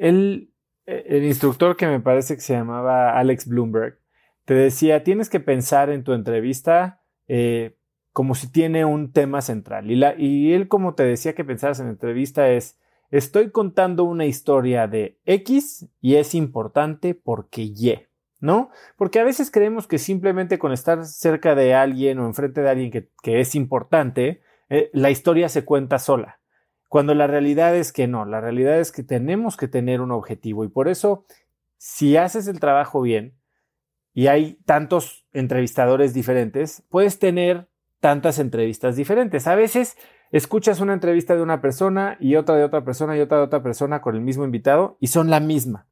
eh, 0.88 1.06
el 1.10 1.26
instructor 1.26 1.78
que 1.78 1.86
me 1.86 2.00
parece 2.00 2.34
que 2.34 2.42
se 2.42 2.54
llamaba 2.54 3.20
Alex 3.20 3.46
Bloomberg, 3.46 4.00
te 4.46 4.56
decía, 4.56 5.04
tienes 5.04 5.30
que 5.30 5.42
pensar 5.42 5.92
en 5.92 6.04
tu 6.04 6.14
entrevista 6.14 7.04
eh, 7.28 7.78
como 8.14 8.34
si 8.34 8.52
tiene 8.52 8.84
un 8.84 9.12
tema 9.12 9.44
central. 9.44 9.92
Y, 9.92 9.96
la, 9.96 10.16
y 10.18 10.54
él, 10.54 10.68
como 10.68 10.96
te 10.96 11.04
decía 11.04 11.36
que 11.36 11.46
pensaras 11.46 11.80
en 11.80 11.86
la 11.86 11.92
entrevista, 11.92 12.50
es, 12.50 12.80
estoy 13.12 13.52
contando 13.52 14.06
una 14.06 14.26
historia 14.26 14.88
de 14.88 15.20
X 15.26 15.88
y 16.02 16.16
es 16.16 16.34
importante 16.34 17.14
porque 17.14 17.62
Y. 17.62 18.08
¿no? 18.42 18.72
Porque 18.98 19.20
a 19.20 19.24
veces 19.24 19.52
creemos 19.52 19.88
que 19.88 20.00
simplemente 20.00 20.58
con 20.58 20.74
estar 20.74 21.06
cerca 21.06 21.54
de 21.56 21.76
alguien 21.76 22.20
o 22.20 22.26
enfrente 22.26 22.62
de 22.62 22.70
alguien 22.70 22.92
que, 22.92 23.40
es 23.40 23.56
importante, 23.56 24.42
eh, 24.68 24.90
la 24.94 25.12
historia 25.12 25.48
se 25.48 25.64
cuenta 25.64 26.00
sola. 26.00 26.40
Cuando 26.90 27.14
la 27.14 27.28
realidad 27.28 27.76
es 27.76 27.94
que 27.94 28.08
no, 28.08 28.26
la 28.26 28.42
realidad 28.42 28.80
es 28.80 28.92
que 28.92 29.04
tenemos 29.04 29.56
que 29.56 29.68
tener 29.68 30.02
un 30.02 30.12
objetivo 30.12 30.66
y 30.66 30.70
por 30.70 30.90
eso, 30.90 31.26
si 31.78 32.18
haces 32.18 32.48
el 32.48 32.60
trabajo 32.60 33.02
bien 33.02 33.36
y 34.14 34.28
hay 34.28 34.56
tantos 34.66 35.26
entrevistadores 35.32 36.14
diferentes, 36.14 36.84
puedes 36.90 37.20
tener 37.20 37.70
tantas 38.00 38.40
entrevistas 38.40 38.96
diferentes. 38.96 39.48
A 39.48 39.56
veces 39.56 39.98
escuchas 40.32 40.80
una 40.80 40.94
entrevista 40.94 41.36
de 41.36 41.42
una 41.42 41.62
persona 41.62 42.18
y 42.20 42.36
otra 42.36 42.56
de 42.56 42.64
otra 42.64 42.84
persona 42.84 43.18
y 43.18 43.22
otra 43.22 43.38
de 43.38 43.44
otra 43.44 43.64
persona 43.64 44.02
con 44.02 44.16
el 44.16 44.22
mismo 44.22 44.46
invitado 44.46 44.98
y 45.00 45.08
son 45.08 45.30
la 45.30 45.40
misma. 45.40 45.88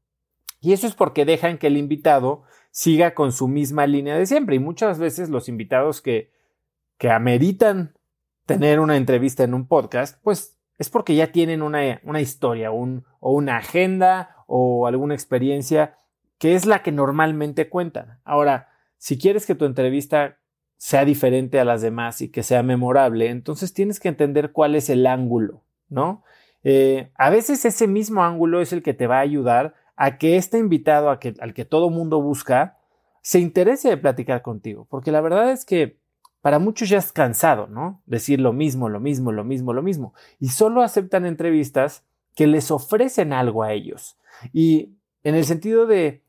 Y 0.62 0.74
eso 0.74 0.88
es 0.88 0.94
porque 0.94 1.26
dejan 1.26 1.58
que 1.58 1.68
el 1.68 1.78
invitado 1.78 2.44
siga 2.72 3.14
con 3.14 3.32
su 3.32 3.48
misma 3.48 3.88
línea 3.88 4.18
de 4.18 4.26
siempre. 4.26 4.56
Y 4.56 4.60
muchas 4.60 5.00
veces 5.00 5.30
los 5.30 5.50
invitados 5.50 6.02
que, 6.02 6.32
que 6.98 7.10
ameritan 7.10 7.96
tener 8.46 8.80
una 8.80 8.98
entrevista 8.98 9.44
en 9.44 9.54
un 9.54 9.68
podcast, 9.68 10.22
pues 10.24 10.58
es 10.78 10.90
porque 10.90 11.16
ya 11.16 11.32
tienen 11.32 11.62
una, 11.62 12.02
una 12.04 12.22
historia 12.22 12.72
un, 12.72 13.06
o 13.20 13.34
una 13.34 13.58
agenda 13.58 14.38
o 14.48 14.88
alguna 14.88 15.14
experiencia 15.14 15.98
que 16.38 16.56
es 16.56 16.66
la 16.66 16.82
que 16.82 16.92
normalmente 16.92 17.70
cuentan. 17.70 18.20
Ahora, 18.24 18.70
si 18.98 19.18
quieres 19.18 19.46
que 19.46 19.56
tu 19.56 19.66
entrevista 19.66 20.40
sea 20.80 21.04
diferente 21.04 21.60
a 21.60 21.66
las 21.66 21.82
demás 21.82 22.22
y 22.22 22.30
que 22.30 22.42
sea 22.42 22.64
memorable, 22.64 23.30
entonces 23.30 23.74
tienes 23.74 24.00
que 24.00 24.08
entender 24.08 24.54
cuál 24.54 24.76
es 24.76 24.90
el 24.90 25.06
ángulo, 25.06 25.62
¿no? 25.90 26.24
Eh, 26.64 27.12
a 27.16 27.30
veces 27.30 27.66
ese 27.66 27.86
mismo 27.86 28.24
ángulo 28.24 28.62
es 28.62 28.72
el 28.72 28.82
que 28.82 28.94
te 28.94 29.06
va 29.06 29.18
a 29.18 29.22
ayudar 29.22 29.76
a 29.98 30.18
que 30.18 30.38
este 30.38 30.58
invitado 30.58 31.10
a 31.10 31.20
que, 31.20 31.36
al 31.42 31.54
que 31.54 31.66
todo 31.66 31.90
mundo 31.90 32.22
busca 32.22 32.78
se 33.22 33.40
interese 33.40 33.90
de 33.90 33.98
platicar 33.98 34.42
contigo, 34.42 34.88
porque 34.90 35.12
la 35.12 35.20
verdad 35.20 35.52
es 35.52 35.66
que 35.66 36.00
para 36.40 36.60
muchos 36.60 36.88
ya 36.88 37.00
es 37.00 37.12
cansado, 37.12 37.68
¿no? 37.68 38.02
Decir 38.06 38.40
lo 38.40 38.54
mismo, 38.54 38.88
lo 38.88 39.02
mismo, 39.02 39.34
lo 39.34 39.44
mismo, 39.44 39.74
lo 39.74 39.84
mismo, 39.84 40.14
y 40.40 40.48
solo 40.48 40.82
aceptan 40.82 41.26
entrevistas 41.26 42.06
que 42.38 42.48
les 42.48 42.72
ofrecen 42.72 43.34
algo 43.34 43.64
a 43.64 43.74
ellos. 43.74 44.18
Y 44.54 44.94
en 45.24 45.36
el 45.36 45.44
sentido 45.44 45.86
de, 45.86 46.24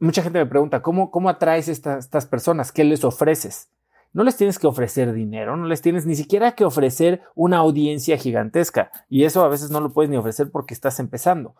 mucha 0.00 0.24
gente 0.24 0.40
me 0.40 0.46
pregunta, 0.46 0.82
¿cómo, 0.82 1.12
cómo 1.12 1.28
atraes 1.28 1.68
a 1.68 1.72
estas, 1.72 2.04
estas 2.06 2.26
personas? 2.26 2.72
¿Qué 2.72 2.82
les 2.82 3.04
ofreces? 3.04 3.68
No 4.14 4.24
les 4.24 4.36
tienes 4.36 4.58
que 4.58 4.66
ofrecer 4.66 5.12
dinero, 5.12 5.58
no 5.58 5.66
les 5.66 5.82
tienes 5.82 6.06
ni 6.06 6.14
siquiera 6.14 6.52
que 6.52 6.64
ofrecer 6.64 7.20
una 7.34 7.58
audiencia 7.58 8.16
gigantesca. 8.16 8.90
Y 9.10 9.24
eso 9.24 9.44
a 9.44 9.48
veces 9.48 9.70
no 9.70 9.80
lo 9.80 9.90
puedes 9.92 10.10
ni 10.10 10.16
ofrecer 10.16 10.50
porque 10.50 10.72
estás 10.72 10.98
empezando 10.98 11.54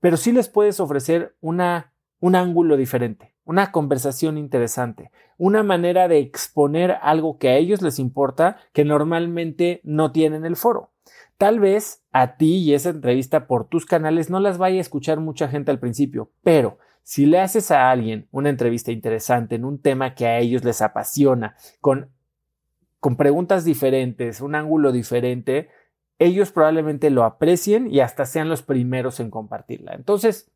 pero 0.00 0.16
sí 0.16 0.32
les 0.32 0.48
puedes 0.48 0.80
ofrecer 0.80 1.36
una, 1.40 1.92
un 2.20 2.34
ángulo 2.34 2.76
diferente, 2.76 3.34
una 3.44 3.72
conversación 3.72 4.38
interesante, 4.38 5.10
una 5.36 5.62
manera 5.62 6.08
de 6.08 6.18
exponer 6.18 6.96
algo 7.02 7.38
que 7.38 7.48
a 7.48 7.56
ellos 7.56 7.82
les 7.82 7.98
importa 7.98 8.58
que 8.72 8.84
normalmente 8.84 9.80
no 9.84 10.12
tienen 10.12 10.44
el 10.44 10.56
foro. 10.56 10.92
Tal 11.36 11.60
vez 11.60 12.02
a 12.10 12.36
ti 12.36 12.56
y 12.56 12.74
esa 12.74 12.90
entrevista 12.90 13.46
por 13.46 13.68
tus 13.68 13.86
canales 13.86 14.28
no 14.28 14.40
las 14.40 14.58
vaya 14.58 14.78
a 14.78 14.82
escuchar 14.82 15.20
mucha 15.20 15.48
gente 15.48 15.70
al 15.70 15.78
principio, 15.78 16.30
pero 16.42 16.78
si 17.08 17.24
le 17.24 17.40
haces 17.40 17.70
a 17.70 17.90
alguien 17.90 18.28
una 18.32 18.50
entrevista 18.50 18.92
interesante 18.92 19.54
en 19.54 19.64
un 19.64 19.80
tema 19.80 20.14
que 20.14 20.26
a 20.26 20.40
ellos 20.40 20.62
les 20.62 20.82
apasiona, 20.82 21.56
con, 21.80 22.10
con 23.00 23.16
preguntas 23.16 23.64
diferentes, 23.64 24.42
un 24.42 24.54
ángulo 24.54 24.92
diferente, 24.92 25.70
ellos 26.18 26.52
probablemente 26.52 27.08
lo 27.08 27.24
aprecien 27.24 27.90
y 27.90 28.00
hasta 28.00 28.26
sean 28.26 28.50
los 28.50 28.60
primeros 28.60 29.20
en 29.20 29.30
compartirla. 29.30 29.94
Entonces, 29.94 30.52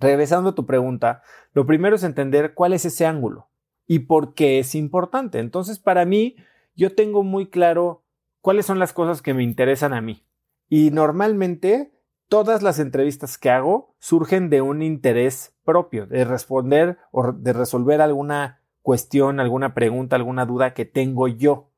regresando 0.00 0.50
a 0.50 0.54
tu 0.56 0.66
pregunta, 0.66 1.22
lo 1.52 1.64
primero 1.64 1.94
es 1.94 2.02
entender 2.02 2.54
cuál 2.54 2.72
es 2.72 2.84
ese 2.84 3.06
ángulo 3.06 3.46
y 3.86 4.00
por 4.00 4.34
qué 4.34 4.58
es 4.58 4.74
importante. 4.74 5.38
Entonces, 5.38 5.78
para 5.78 6.04
mí, 6.04 6.34
yo 6.74 6.96
tengo 6.96 7.22
muy 7.22 7.50
claro 7.50 8.02
cuáles 8.40 8.66
son 8.66 8.80
las 8.80 8.92
cosas 8.92 9.22
que 9.22 9.32
me 9.32 9.44
interesan 9.44 9.92
a 9.92 10.00
mí. 10.00 10.26
Y 10.68 10.90
normalmente, 10.90 11.92
todas 12.28 12.62
las 12.62 12.78
entrevistas 12.78 13.38
que 13.38 13.50
hago 13.50 13.94
surgen 13.98 14.50
de 14.50 14.62
un 14.62 14.82
interés 14.82 15.54
propio, 15.64 16.06
de 16.06 16.24
responder 16.24 16.98
o 17.10 17.32
de 17.32 17.52
resolver 17.52 18.00
alguna 18.00 18.60
cuestión, 18.82 19.40
alguna 19.40 19.74
pregunta, 19.74 20.16
alguna 20.16 20.46
duda 20.46 20.74
que 20.74 20.84
tengo 20.84 21.28
yo. 21.28 21.70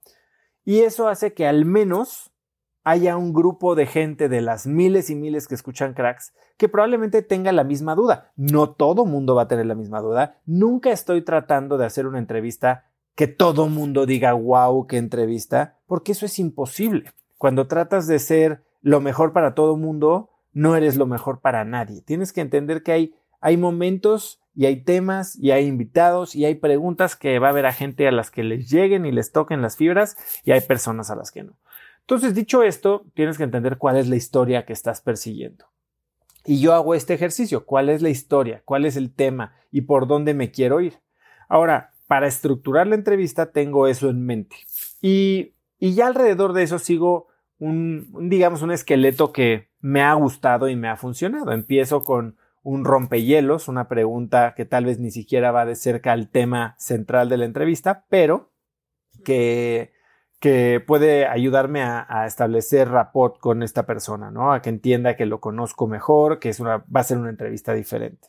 Y 0.65 0.81
eso 0.81 1.09
hace 1.09 1.35
que 1.35 1.47
al 1.47 1.65
menos 1.65 2.33
haya 2.83 3.17
un 3.17 3.33
grupo 3.33 3.75
de 3.75 3.87
gente 3.87 4.29
de 4.29 4.41
las 4.41 4.67
miles 4.67 5.11
y 5.11 5.17
miles 5.17 5.49
que 5.49 5.57
escuchan 5.57 5.93
cracks 5.93 6.33
que 6.57 6.69
probablemente 6.69 7.23
tenga 7.23 7.53
la 7.53 7.65
misma 7.65 7.95
duda. 7.95 8.33
No 8.37 8.71
todo 8.71 9.07
mundo 9.07 9.35
va 9.35 9.43
a 9.43 9.49
tener 9.49 9.67
la 9.67 9.75
misma 9.75 10.01
duda. 10.01 10.41
Nunca 10.47 10.91
estoy 10.91 11.23
tratando 11.23 11.79
de 11.79 11.87
hacer 11.87 12.07
una 12.07 12.19
entrevista 12.19 12.85
que 13.17 13.27
todo 13.27 13.67
mundo 13.69 14.07
diga, 14.07 14.35
wow, 14.35 14.87
qué 14.87 14.99
entrevista, 14.99 15.79
porque 15.87 16.13
eso 16.13 16.27
es 16.27 16.39
imposible. 16.39 17.13
Cuando 17.39 17.67
tratas 17.67 18.07
de 18.07 18.19
ser 18.19 18.65
lo 18.83 19.01
mejor 19.01 19.33
para 19.33 19.55
todo 19.55 19.77
mundo, 19.77 20.31
no 20.57 20.75
eres 20.75 20.97
lo 20.97 21.05
mejor 21.05 21.43
para 21.43 21.67
nadie. 21.67 22.01
Tienes 22.01 22.33
que 22.33 22.41
entender 22.41 22.83
que 22.83 22.93
hay, 22.93 23.15
hay 23.43 23.59
momentos 23.59 24.41
y 24.55 24.65
hay 24.65 24.83
temas 24.83 25.37
y 25.39 25.51
hay 25.51 25.67
invitados 25.67 26.35
y 26.35 26.47
hay 26.47 26.55
preguntas 26.55 27.15
que 27.15 27.39
va 27.39 27.49
a 27.49 27.51
haber 27.51 27.67
a 27.67 27.75
gente 27.75 28.09
a 28.09 28.11
las 28.11 28.31
que 28.31 28.43
les 28.43 28.71
lleguen 28.71 29.05
y 29.05 29.13
les 29.13 29.33
toquen 29.33 29.61
las 29.61 29.77
fibras 29.77 30.17
y 30.45 30.53
hay 30.53 30.63
personas 30.63 31.11
a 31.11 31.15
las 31.15 31.31
que 31.31 31.43
no. 31.43 31.59
Entonces, 32.01 32.35
dicho 32.35 32.63
esto, 32.63 33.05
tienes 33.13 33.37
que 33.37 33.45
entender 33.45 33.77
cuál 33.77 33.99
es 33.99 34.09
la 34.09 34.17
historia 34.17 34.65
que 34.65 34.73
estás 34.73 35.03
persiguiendo. 35.03 35.67
Y 36.47 36.59
yo 36.59 36.73
hago 36.73 36.95
este 36.95 37.13
ejercicio, 37.13 37.67
cuál 37.67 37.91
es 37.91 38.01
la 38.01 38.09
historia, 38.09 38.63
cuál 38.65 38.87
es 38.87 38.97
el 38.97 39.13
tema 39.13 39.57
y 39.71 39.83
por 39.83 40.07
dónde 40.07 40.33
me 40.33 40.53
quiero 40.53 40.81
ir. 40.81 41.01
Ahora, 41.51 41.93
para 42.07 42.29
estructurar 42.29 42.87
la 42.87 42.95
entrevista 42.95 43.53
tengo 43.53 43.89
eso 43.89 44.09
en 44.09 44.25
mente. 44.25 44.57
Y, 45.03 45.53
ya 45.81 46.07
alrededor 46.07 46.55
de 46.55 46.63
eso 46.63 46.79
sigo 46.79 47.29
un, 47.59 48.29
digamos, 48.29 48.63
un 48.63 48.71
esqueleto 48.71 49.33
que 49.33 49.69
me 49.81 50.03
ha 50.03 50.15
gustado 50.15 50.69
y 50.69 50.77
me 50.77 50.89
ha 50.89 50.97
funcionado. 50.97 51.53
Empiezo 51.53 52.03
con 52.03 52.37
un 52.63 52.85
rompehielos, 52.85 53.69
una 53.69 53.89
pregunta 53.89 54.55
que 54.57 54.65
tal 54.65 54.85
vez 54.85 54.99
ni 54.99 55.11
siquiera 55.11 55.53
va 55.53 55.65
de 55.65 55.77
cerca 55.77 56.13
al 56.13 56.29
tema 56.29 56.75
central 56.79 57.29
de 57.29 57.37
la 57.37 57.45
entrevista, 57.45 58.05
pero 58.09 58.51
que 59.25 59.97
que 60.41 60.81
puede 60.87 61.27
ayudarme 61.27 61.83
a, 61.83 62.27
establecer 62.27 62.89
rapport 62.91 63.39
con 63.39 63.63
esta 63.63 63.87
persona, 63.87 64.31
¿no? 64.31 64.53
A 64.53 64.61
que 64.61 64.69
entienda 64.69 65.17
que 65.17 65.27
lo 65.27 65.41
conozco 65.41 65.87
mejor, 65.87 66.39
que 66.39 66.51
es 66.51 66.61
una, 66.61 66.85
va 66.95 67.01
a 67.01 67.05
ser 67.05 67.19
una 67.19 67.31
entrevista 67.31 67.73
diferente. 67.73 68.29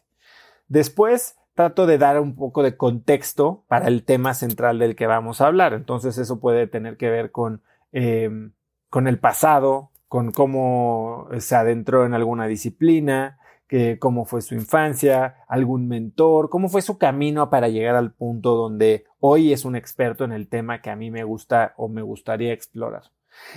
Después, 0.67 1.37
trato 1.53 1.85
de 1.85 1.97
dar 1.97 2.19
un 2.19 2.35
poco 2.35 2.63
de 2.63 2.77
contexto 2.77 3.65
para 3.67 3.87
el 3.87 4.03
tema 4.03 4.33
central 4.33 4.79
del 4.79 4.95
que 4.95 5.07
vamos 5.07 5.41
a 5.41 5.47
hablar. 5.47 5.73
Entonces, 5.73 6.17
eso 6.17 6.39
puede 6.39 6.67
tener 6.67 6.97
que 6.97 7.09
ver 7.09 7.31
con, 7.31 7.61
em, 7.91 8.53
con 8.89 9.08
el 9.08 9.19
pasado, 9.19 9.91
con 10.08 10.32
cómo 10.32 11.28
se 11.39 11.56
adentró 11.56 12.06
en 12.06 12.13
alguna 12.13 12.47
disciplina, 12.47 13.39
que 13.67 14.00
cómo 14.00 14.26
fue 14.26 14.41
su 14.41 14.56
infancia, 14.56 15.36
algún 15.47 15.88
mentor, 15.88 16.50
cómo 16.50 16.69
fue 16.69 16.82
su 16.82 16.97
camino 16.97 17.50
para 17.50 17.67
llegar 17.67 17.95
al 17.95 18.13
punto 18.13 18.56
donde 18.56 19.06
hoy 19.19 19.52
es 19.52 19.65
un 19.65 19.76
experto 19.76 20.23
en 20.23 20.32
el 20.32 20.47
tema 20.47 20.82
que 20.82 20.89
a 20.89 20.95
mí 20.95 21.12
me 21.12 21.23
gusta 21.23 21.73
o 21.78 21.89
me 21.89 22.02
gustaría 22.02 22.54
explorar. 22.54 23.12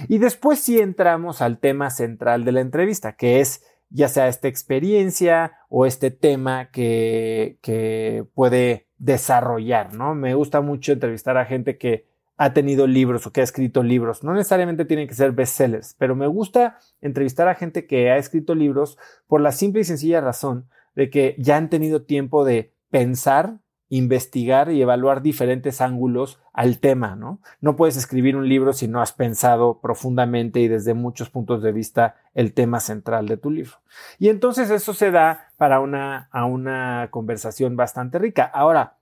Y 0.09 0.19
después 0.19 0.59
sí 0.59 0.79
entramos 0.81 1.41
al 1.41 1.59
tema 1.59 1.91
central 1.91 2.45
de 2.45 2.53
la 2.53 2.61
entrevista, 2.61 3.15
que 3.15 3.41
es 3.41 3.65
ya 3.89 4.09
sea 4.09 4.29
esta 4.29 4.49
experiencia 4.49 5.59
o 5.69 5.87
este 5.87 6.11
tema 6.11 6.71
que, 6.71 7.59
que 7.61 8.25
puede 8.35 8.89
desarrollar, 8.99 9.95
¿no? 9.95 10.15
Me 10.15 10.35
gusta 10.35 10.61
mucho 10.61 10.93
entrevistar 10.93 11.37
a 11.37 11.47
gente 11.47 11.79
que 11.79 12.10
ha 12.43 12.55
tenido 12.55 12.87
libros 12.87 13.27
o 13.27 13.33
que 13.33 13.43
ha 13.43 13.45
escrito 13.45 13.83
libros. 13.83 14.25
No 14.25 14.33
necesariamente 14.33 14.87
tienen 14.87 15.07
que 15.07 15.13
ser 15.13 15.33
bestsellers, 15.33 15.95
pero 15.99 16.17
me 16.17 16.27
gusta 16.27 16.79
entrevistar 17.03 17.49
a 17.49 17.55
gente 17.55 17.87
que 17.87 18.11
ha 18.11 18.17
escrito 18.17 18.55
libros 18.55 18.97
por 19.27 19.43
la 19.43 19.53
simple 19.53 19.83
y 19.83 19.85
sencilla 19.85 20.23
razón 20.23 20.67
de 20.95 21.11
que 21.11 21.37
ya 21.39 21.59
han 21.59 21.69
tenido 21.69 22.01
tiempo 22.01 22.47
de 22.47 22.73
pensar, 22.89 23.59
investigar 23.91 24.73
y 24.73 24.81
evaluar 24.81 25.21
diferentes 25.21 25.83
ángulos 25.83 26.41
al 26.55 26.79
tema, 26.79 27.15
¿no? 27.15 27.43
No 27.61 27.77
puedes 27.77 27.99
escribir 27.99 28.37
un 28.37 28.49
libro 28.49 28.73
si 28.73 28.89
no 28.89 29.03
has 29.03 29.13
pensado 29.13 29.79
profundamente 29.83 30.61
y 30.61 30.69
desde 30.69 30.95
muchos 30.95 31.29
puntos 31.29 31.63
de 31.63 31.73
vista 31.73 32.17
el 32.33 32.55
tema 32.55 32.81
central 32.81 33.29
de 33.29 33.37
tu 33.37 33.51
libro. 33.51 33.83
Y 34.19 34.31
entonces 34.31 34.71
eso 34.71 34.95
se 34.95 35.11
da 35.11 35.53
para 35.59 35.81
una, 35.81 36.31
a 36.33 36.47
una 36.47 37.09
conversación 37.11 37.77
bastante 37.77 38.19
rica. 38.19 38.45
Ahora, 38.45 38.97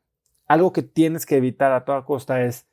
algo 0.49 0.73
que 0.73 0.83
tienes 0.83 1.25
que 1.25 1.37
evitar 1.37 1.71
a 1.71 1.85
toda 1.85 2.05
costa 2.05 2.43
es 2.43 2.68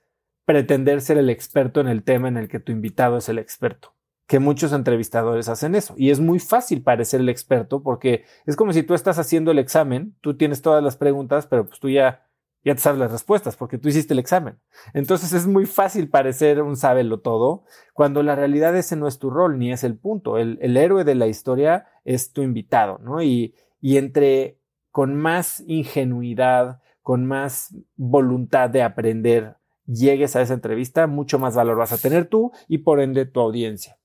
pretender 0.46 1.02
ser 1.02 1.18
el 1.18 1.30
experto 1.30 1.82
en 1.82 1.88
el 1.88 2.04
tema 2.04 2.28
en 2.28 2.38
el 2.38 2.48
que 2.48 2.60
tu 2.60 2.72
invitado 2.72 3.18
es 3.18 3.30
el 3.30 3.40
experto. 3.40 3.94
que 4.28 4.40
muchos 4.40 4.74
entrevistadores 4.74 5.50
hacen 5.50 5.76
eso. 5.76 5.94
Y 5.98 6.10
es 6.10 6.20
muy 6.20 6.40
fácil 6.40 6.82
parecer 6.82 7.22
el 7.22 7.30
experto 7.30 7.84
porque 7.84 8.26
es 8.48 8.56
como 8.56 8.74
si 8.74 8.82
tú 8.84 8.96
estás 8.96 9.20
haciendo 9.20 9.52
el 9.52 9.60
examen, 9.60 10.16
tú 10.22 10.36
tienes 10.36 10.62
todas 10.64 10.84
las 10.84 10.98
preguntas, 10.98 11.46
pero 11.46 11.68
pues 11.68 11.80
tú 11.80 11.90
ya, 11.90 12.28
ya 12.64 12.74
te 12.74 12.82
sabes 12.82 13.00
las 13.00 13.12
respuestas 13.12 13.56
porque 13.56 13.78
tú 13.78 13.88
hiciste 13.90 14.14
el 14.14 14.20
examen. 14.20 14.60
Entonces 14.94 15.32
es 15.34 15.46
muy 15.46 15.68
fácil 15.68 16.10
parecer 16.10 16.62
un 16.64 16.76
sábelo 16.76 17.20
todo 17.20 17.66
cuando 17.94 18.24
la 18.24 18.36
realidad 18.36 18.76
ese 18.76 18.96
no 18.96 19.08
es 19.08 19.20
tu 19.20 19.30
rol 19.30 19.60
ni 19.60 19.72
es 19.72 19.84
el 19.84 19.96
punto. 19.98 20.38
El, 20.40 20.58
el 20.62 20.76
héroe 20.78 21.04
de 21.04 21.16
la 21.16 21.28
historia 21.28 21.86
es 22.04 22.34
tu 22.34 22.42
invitado, 22.42 22.98
¿no? 23.04 23.22
Y, 23.22 23.54
y 23.80 23.98
entre 23.98 24.58
con 24.92 25.16
más 25.16 25.64
ingenuidad, 25.68 26.82
con 27.04 27.26
más 27.26 27.76
voluntad 27.96 28.70
de 28.72 28.82
aprender, 28.82 29.56
llegues 29.88 30.36
a 30.36 30.42
esa 30.42 30.54
entrevista, 30.54 31.08
mucho 31.08 31.40
más 31.40 31.56
valor 31.56 31.78
vas 31.78 31.92
a 31.92 31.98
tener 31.98 32.26
tú 32.26 32.52
y 32.68 32.80
por 32.80 33.00
ende 33.00 33.26
tu 33.26 33.40
audiencia. 33.40 33.98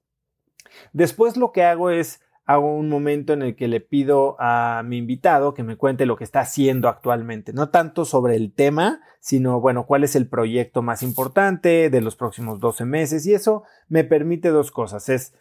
Después 0.92 1.36
lo 1.36 1.52
que 1.52 1.64
hago 1.64 1.90
es 1.90 2.20
hago 2.46 2.74
un 2.74 2.88
momento 2.88 3.32
en 3.32 3.42
el 3.42 3.54
que 3.54 3.68
le 3.68 3.80
pido 3.80 4.34
a 4.40 4.82
mi 4.84 4.96
invitado 4.96 5.54
que 5.54 5.62
me 5.62 5.76
cuente 5.76 6.04
lo 6.04 6.16
que 6.16 6.24
está 6.24 6.40
haciendo 6.40 6.88
actualmente, 6.88 7.52
no 7.52 7.68
tanto 7.68 8.04
sobre 8.04 8.34
el 8.34 8.52
tema, 8.52 9.00
sino 9.20 9.60
bueno, 9.60 9.86
cuál 9.86 10.02
es 10.02 10.16
el 10.16 10.28
proyecto 10.28 10.82
más 10.82 11.04
importante 11.04 11.90
de 11.90 12.00
los 12.00 12.16
próximos 12.16 12.58
12 12.58 12.86
meses 12.86 13.24
y 13.26 13.34
eso 13.34 13.62
me 13.88 14.02
permite 14.02 14.48
dos 14.48 14.72
cosas, 14.72 15.08
es 15.08 15.34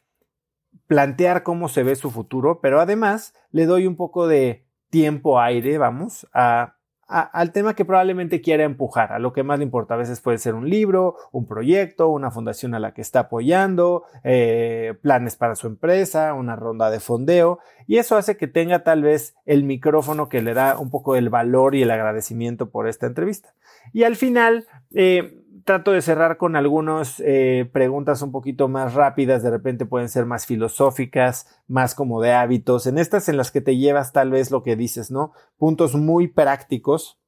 plantear 0.86 1.41
cómo 1.41 1.67
se 1.67 1.82
ve 1.82 1.95
su 1.95 2.12
futuro, 2.12 2.62
pero 2.62 2.80
además 2.80 3.34
le 3.49 3.65
doy 3.65 3.88
un 3.88 3.95
poco 3.95 4.28
de 4.28 4.67
tiempo 4.91 5.39
aire, 5.39 5.80
vamos, 5.80 6.28
a 6.32 6.78
al 7.10 7.52
tema 7.52 7.74
que 7.74 7.86
probablemente 7.86 8.39
quiera 8.39 8.63
empujar, 8.63 9.12
a 9.12 9.19
lo 9.19 9.34
que 9.34 9.41
más 9.41 9.58
le 9.58 9.65
importa. 9.65 9.95
A 9.95 9.98
veces 9.98 10.22
puede 10.22 10.38
ser 10.38 10.54
un 10.54 10.69
libro, 10.69 11.15
un 11.32 11.48
proyecto, 11.48 12.08
una 12.10 12.30
fundación 12.30 12.76
a 12.76 12.80
la 12.80 12.93
que 12.93 13.02
está 13.02 13.22
apoyando, 13.22 14.04
eh, 14.24 14.93
planes 15.02 15.36
para 15.36 15.56
su 15.56 15.65
empresa, 15.65 16.36
una 16.36 16.56
ronda 16.56 16.91
de 16.91 17.00
fondeo, 17.00 17.60
y 17.88 17.98
eso 17.98 18.15
hace 18.15 18.38
que 18.38 18.48
tenga 18.48 18.84
tal 18.84 19.02
vez 19.02 19.36
el 19.48 19.63
micrófono 19.63 20.30
que 20.30 20.43
le 20.43 20.54
da 20.54 20.78
un 20.78 20.91
poco 20.91 21.15
el 21.15 21.30
valor 21.30 21.74
y 21.74 21.82
el 21.82 21.89
agradecimiento 21.89 22.69
por 22.69 22.88
esta 22.88 23.08
entrevista. 23.08 23.56
Y 23.91 24.04
al 24.04 24.15
final, 24.15 24.67
eh, 24.93 25.43
trato 25.63 25.91
de 25.91 26.02
cerrar 26.02 26.38
con 26.38 26.56
algunas 26.56 27.22
eh, 27.26 27.69
preguntas 27.72 28.22
un 28.22 28.32
poquito 28.32 28.67
más 28.67 28.93
rápidas, 28.93 29.43
de 29.43 29.50
repente 29.50 29.86
pueden 29.86 30.10
ser 30.10 30.26
más 30.26 30.45
filosóficas, 30.45 31.48
más 31.67 31.95
como 31.95 32.22
de 32.22 32.34
hábitos, 32.34 32.88
en 32.88 32.98
estas 32.98 33.30
en 33.30 33.38
las 33.38 33.52
que 33.52 33.62
te 33.62 33.78
llevas 33.78 34.12
tal 34.12 34.32
vez 34.32 34.52
lo 34.52 34.63
que 34.63 34.76
dices, 34.76 35.12
¿no? 35.12 35.34
Puntos 35.58 35.95
muy 35.95 36.28
prácticos 36.28 37.19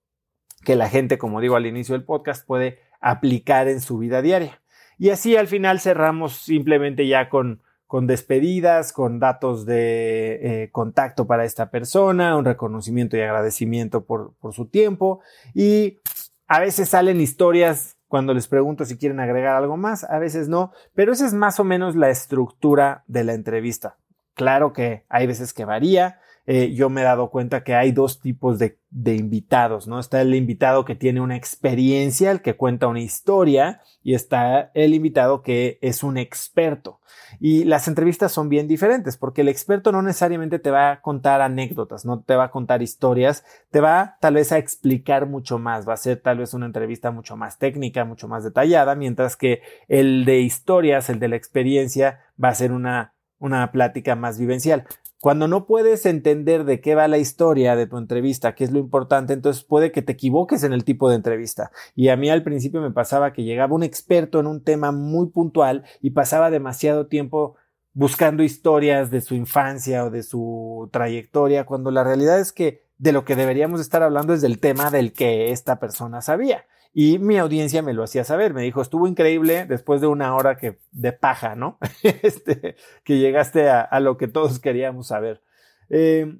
que 0.63 0.75
la 0.75 0.89
gente, 0.89 1.17
como 1.17 1.41
digo 1.41 1.55
al 1.55 1.65
inicio 1.65 1.93
del 1.93 2.05
podcast, 2.05 2.45
puede 2.45 2.79
aplicar 2.99 3.67
en 3.67 3.81
su 3.81 3.97
vida 3.97 4.21
diaria. 4.21 4.61
Y 4.97 5.09
así 5.09 5.35
al 5.35 5.47
final 5.47 5.79
cerramos 5.79 6.33
simplemente 6.33 7.07
ya 7.07 7.29
con, 7.29 7.61
con 7.87 8.05
despedidas, 8.05 8.93
con 8.93 9.19
datos 9.19 9.65
de 9.65 10.63
eh, 10.63 10.69
contacto 10.71 11.25
para 11.25 11.45
esta 11.45 11.71
persona, 11.71 12.37
un 12.37 12.45
reconocimiento 12.45 13.17
y 13.17 13.21
agradecimiento 13.21 14.05
por, 14.05 14.33
por 14.39 14.53
su 14.53 14.67
tiempo 14.67 15.21
y 15.55 15.99
a 16.47 16.59
veces 16.59 16.89
salen 16.89 17.19
historias 17.21 17.97
cuando 18.11 18.33
les 18.33 18.49
pregunto 18.49 18.83
si 18.83 18.97
quieren 18.97 19.21
agregar 19.21 19.55
algo 19.55 19.77
más, 19.77 20.03
a 20.03 20.19
veces 20.19 20.49
no, 20.49 20.73
pero 20.93 21.13
esa 21.13 21.25
es 21.25 21.33
más 21.33 21.61
o 21.61 21.63
menos 21.63 21.95
la 21.95 22.09
estructura 22.09 23.05
de 23.07 23.23
la 23.23 23.31
entrevista. 23.31 23.95
Claro 24.33 24.73
que 24.73 25.05
hay 25.07 25.27
veces 25.27 25.53
que 25.53 25.63
varía, 25.63 26.19
eh, 26.47 26.73
yo 26.73 26.89
me 26.89 27.01
he 27.01 27.03
dado 27.03 27.29
cuenta 27.29 27.63
que 27.63 27.75
hay 27.75 27.91
dos 27.91 28.19
tipos 28.19 28.57
de, 28.57 28.79
de, 28.89 29.15
invitados, 29.15 29.87
¿no? 29.87 29.99
Está 29.99 30.21
el 30.21 30.33
invitado 30.33 30.85
que 30.85 30.95
tiene 30.95 31.21
una 31.21 31.35
experiencia, 31.35 32.31
el 32.31 32.41
que 32.41 32.55
cuenta 32.55 32.87
una 32.87 32.99
historia, 32.99 33.81
y 34.03 34.15
está 34.15 34.71
el 34.73 34.95
invitado 34.95 35.43
que 35.43 35.77
es 35.81 36.03
un 36.03 36.17
experto. 36.17 36.99
Y 37.39 37.63
las 37.63 37.87
entrevistas 37.87 38.31
son 38.31 38.49
bien 38.49 38.67
diferentes, 38.67 39.17
porque 39.17 39.41
el 39.41 39.49
experto 39.49 39.91
no 39.91 40.01
necesariamente 40.01 40.57
te 40.57 40.71
va 40.71 40.91
a 40.91 41.01
contar 41.01 41.41
anécdotas, 41.41 42.05
no 42.05 42.21
te 42.21 42.35
va 42.35 42.45
a 42.45 42.51
contar 42.51 42.81
historias, 42.81 43.43
te 43.69 43.79
va 43.79 44.17
tal 44.19 44.33
vez 44.33 44.51
a 44.51 44.57
explicar 44.57 45.27
mucho 45.27 45.59
más, 45.59 45.87
va 45.87 45.93
a 45.93 45.97
ser 45.97 46.21
tal 46.21 46.39
vez 46.39 46.53
una 46.53 46.65
entrevista 46.65 47.11
mucho 47.11 47.37
más 47.37 47.59
técnica, 47.59 48.03
mucho 48.03 48.27
más 48.27 48.43
detallada, 48.43 48.95
mientras 48.95 49.35
que 49.35 49.61
el 49.87 50.25
de 50.25 50.39
historias, 50.41 51.09
el 51.09 51.19
de 51.19 51.27
la 51.27 51.35
experiencia, 51.35 52.19
va 52.43 52.49
a 52.49 52.55
ser 52.55 52.71
una 52.71 53.13
una 53.41 53.71
plática 53.71 54.15
más 54.15 54.37
vivencial. 54.39 54.85
Cuando 55.21 55.47
no 55.47 55.67
puedes 55.67 56.07
entender 56.07 56.65
de 56.65 56.81
qué 56.81 56.95
va 56.95 57.07
la 57.07 57.19
historia 57.19 57.75
de 57.75 57.85
tu 57.85 57.99
entrevista, 57.99 58.55
qué 58.55 58.63
es 58.63 58.71
lo 58.71 58.79
importante, 58.79 59.33
entonces 59.33 59.63
puede 59.63 59.91
que 59.91 60.01
te 60.01 60.13
equivoques 60.13 60.63
en 60.63 60.73
el 60.73 60.83
tipo 60.83 61.09
de 61.09 61.15
entrevista. 61.15 61.71
Y 61.95 62.09
a 62.09 62.17
mí 62.17 62.31
al 62.31 62.41
principio 62.41 62.81
me 62.81 62.89
pasaba 62.89 63.31
que 63.31 63.43
llegaba 63.43 63.75
un 63.75 63.83
experto 63.83 64.39
en 64.39 64.47
un 64.47 64.63
tema 64.63 64.91
muy 64.91 65.27
puntual 65.27 65.83
y 66.01 66.09
pasaba 66.09 66.49
demasiado 66.49 67.05
tiempo 67.05 67.55
buscando 67.93 68.41
historias 68.41 69.11
de 69.11 69.21
su 69.21 69.35
infancia 69.35 70.05
o 70.05 70.09
de 70.09 70.23
su 70.23 70.89
trayectoria, 70.91 71.67
cuando 71.67 71.91
la 71.91 72.03
realidad 72.03 72.39
es 72.39 72.51
que 72.51 72.87
de 72.97 73.11
lo 73.11 73.23
que 73.23 73.35
deberíamos 73.35 73.79
estar 73.79 74.01
hablando 74.01 74.33
es 74.33 74.41
del 74.41 74.59
tema 74.59 74.89
del 74.89 75.13
que 75.13 75.51
esta 75.51 75.79
persona 75.79 76.21
sabía. 76.21 76.65
Y 76.93 77.19
mi 77.19 77.37
audiencia 77.37 77.81
me 77.81 77.93
lo 77.93 78.03
hacía 78.03 78.23
saber, 78.25 78.53
me 78.53 78.63
dijo, 78.63 78.81
estuvo 78.81 79.07
increíble 79.07 79.65
después 79.65 80.01
de 80.01 80.07
una 80.07 80.35
hora 80.35 80.57
que, 80.57 80.79
de 80.91 81.13
paja, 81.13 81.55
¿no? 81.55 81.77
este, 82.03 82.75
que 83.03 83.17
llegaste 83.17 83.69
a, 83.69 83.99
lo 84.01 84.17
que 84.17 84.27
todos 84.27 84.59
queríamos 84.59 85.07
saber. 85.07 85.41
Eh, 85.89 86.37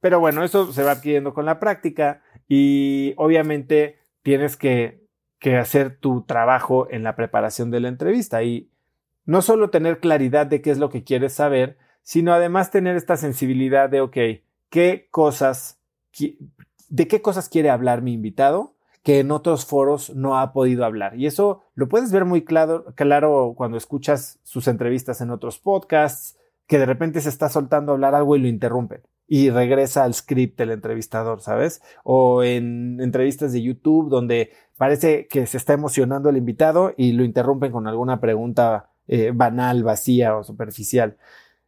pero 0.00 0.20
bueno, 0.20 0.44
eso 0.44 0.72
se 0.72 0.84
va 0.84 0.92
adquiriendo 0.92 1.34
con 1.34 1.46
la 1.46 1.58
práctica 1.58 2.22
y 2.46 3.14
obviamente 3.16 3.98
tienes 4.22 4.56
que, 4.56 5.04
que 5.40 5.56
hacer 5.56 5.98
tu 5.98 6.22
trabajo 6.22 6.88
en 6.90 7.02
la 7.02 7.16
preparación 7.16 7.70
de 7.72 7.80
la 7.80 7.88
entrevista 7.88 8.44
y 8.44 8.70
no 9.24 9.42
solo 9.42 9.70
tener 9.70 9.98
claridad 9.98 10.46
de 10.46 10.62
qué 10.62 10.70
es 10.70 10.78
lo 10.78 10.90
que 10.90 11.02
quieres 11.02 11.32
saber, 11.32 11.76
sino 12.02 12.32
además 12.32 12.70
tener 12.70 12.94
esta 12.94 13.16
sensibilidad 13.16 13.90
de, 13.90 14.00
ok, 14.00 14.16
¿qué 14.70 15.08
cosas, 15.10 15.80
de 16.88 17.08
qué 17.08 17.20
cosas 17.20 17.48
quiere 17.48 17.70
hablar 17.70 18.02
mi 18.02 18.12
invitado? 18.12 18.75
Que 19.06 19.20
en 19.20 19.30
otros 19.30 19.66
foros 19.66 20.16
no 20.16 20.36
ha 20.36 20.52
podido 20.52 20.84
hablar. 20.84 21.16
Y 21.16 21.26
eso 21.26 21.62
lo 21.76 21.88
puedes 21.88 22.10
ver 22.10 22.24
muy 22.24 22.44
claro, 22.44 22.86
claro 22.96 23.54
cuando 23.56 23.76
escuchas 23.76 24.40
sus 24.42 24.66
entrevistas 24.66 25.20
en 25.20 25.30
otros 25.30 25.60
podcasts, 25.60 26.36
que 26.66 26.80
de 26.80 26.86
repente 26.86 27.20
se 27.20 27.28
está 27.28 27.48
soltando 27.48 27.92
a 27.92 27.94
hablar 27.94 28.16
algo 28.16 28.34
y 28.34 28.40
lo 28.40 28.48
interrumpen 28.48 29.02
y 29.28 29.50
regresa 29.50 30.02
al 30.02 30.12
script 30.12 30.60
el 30.60 30.72
entrevistador, 30.72 31.40
¿sabes? 31.40 31.82
O 32.02 32.42
en 32.42 33.00
entrevistas 33.00 33.52
de 33.52 33.62
YouTube 33.62 34.10
donde 34.10 34.50
parece 34.76 35.28
que 35.28 35.46
se 35.46 35.56
está 35.56 35.72
emocionando 35.72 36.28
el 36.28 36.36
invitado 36.36 36.92
y 36.96 37.12
lo 37.12 37.22
interrumpen 37.22 37.70
con 37.70 37.86
alguna 37.86 38.20
pregunta 38.20 38.90
eh, 39.06 39.30
banal, 39.32 39.84
vacía 39.84 40.36
o 40.36 40.42
superficial. 40.42 41.16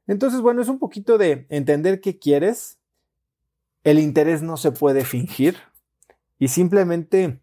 Entonces, 0.09 0.40
bueno, 0.40 0.61
es 0.61 0.68
un 0.68 0.81
poquito 0.81 1.18
de 1.18 1.46
entender 1.51 2.01
qué 2.01 2.18
quieres. 2.18 2.81
El 3.85 4.01
interés 4.01 4.42
no 4.42 4.57
se 4.57 4.72
puede 4.72 5.05
fingir 5.05 5.55
y 6.38 6.48
simplemente 6.48 7.40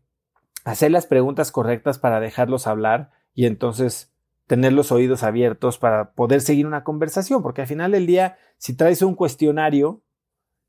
hacer 0.63 0.91
las 0.91 1.05
preguntas 1.05 1.51
correctas 1.51 1.99
para 1.99 2.19
dejarlos 2.19 2.67
hablar 2.67 3.11
y 3.33 3.45
entonces 3.45 4.13
tener 4.47 4.73
los 4.73 4.91
oídos 4.91 5.23
abiertos 5.23 5.77
para 5.77 6.11
poder 6.11 6.41
seguir 6.41 6.67
una 6.67 6.83
conversación, 6.83 7.41
porque 7.41 7.61
al 7.61 7.67
final 7.67 7.91
del 7.91 8.05
día, 8.05 8.37
si 8.57 8.75
traes 8.75 9.01
un 9.01 9.15
cuestionario, 9.15 10.01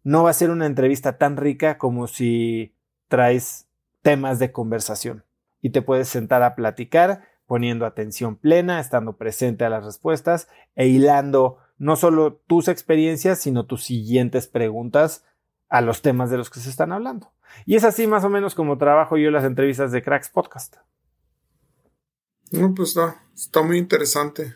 no 0.03 0.23
va 0.23 0.31
a 0.31 0.35
ser 0.35 0.51
una 0.51 0.67
entrevista 0.67 1.19
tan 1.19 1.37
rica 1.37 1.79
como 1.79 2.07
si 2.07 2.75
traes 3.09 3.69
temas 4.03 4.39
de 4.39 4.53
conversación 4.53 5.25
y 5.61 5.71
te 5.71 5.83
puedes 5.83 6.09
sentar 6.09 6.43
a 6.43 6.55
platicar 6.55 7.23
poniendo 7.47 7.87
atención 7.87 8.37
plena, 8.37 8.81
estando 8.81 9.17
presente 9.17 9.65
a 9.65 9.71
las 9.71 9.85
respuestas 9.85 10.49
e 10.75 10.89
hilando 10.89 11.59
no 11.79 11.97
solo 11.97 12.35
tus 12.35 12.69
experiencias, 12.69 13.39
sino 13.39 13.67
tus 13.67 13.85
siguientes 13.85 14.47
preguntas 14.47 15.25
a 15.69 15.81
los 15.81 16.03
temas 16.03 16.31
de 16.31 16.39
los 16.39 16.51
que 16.51 16.61
se 16.61 16.71
están 16.71 16.93
hablando. 16.93 17.33
Y 17.65 17.77
es 17.77 17.85
así 17.85 18.07
más 18.07 18.25
o 18.25 18.29
menos 18.29 18.55
como 18.55 18.79
trabajo 18.79 19.17
yo 19.17 19.31
las 19.31 19.45
entrevistas 19.45 19.93
de 19.93 20.03
Cracks 20.03 20.29
Podcast. 20.29 20.77
No, 22.53 22.75
pues 22.75 22.91
está, 22.91 23.23
está 23.35 23.63
muy 23.63 23.79
interesante. 23.79 24.55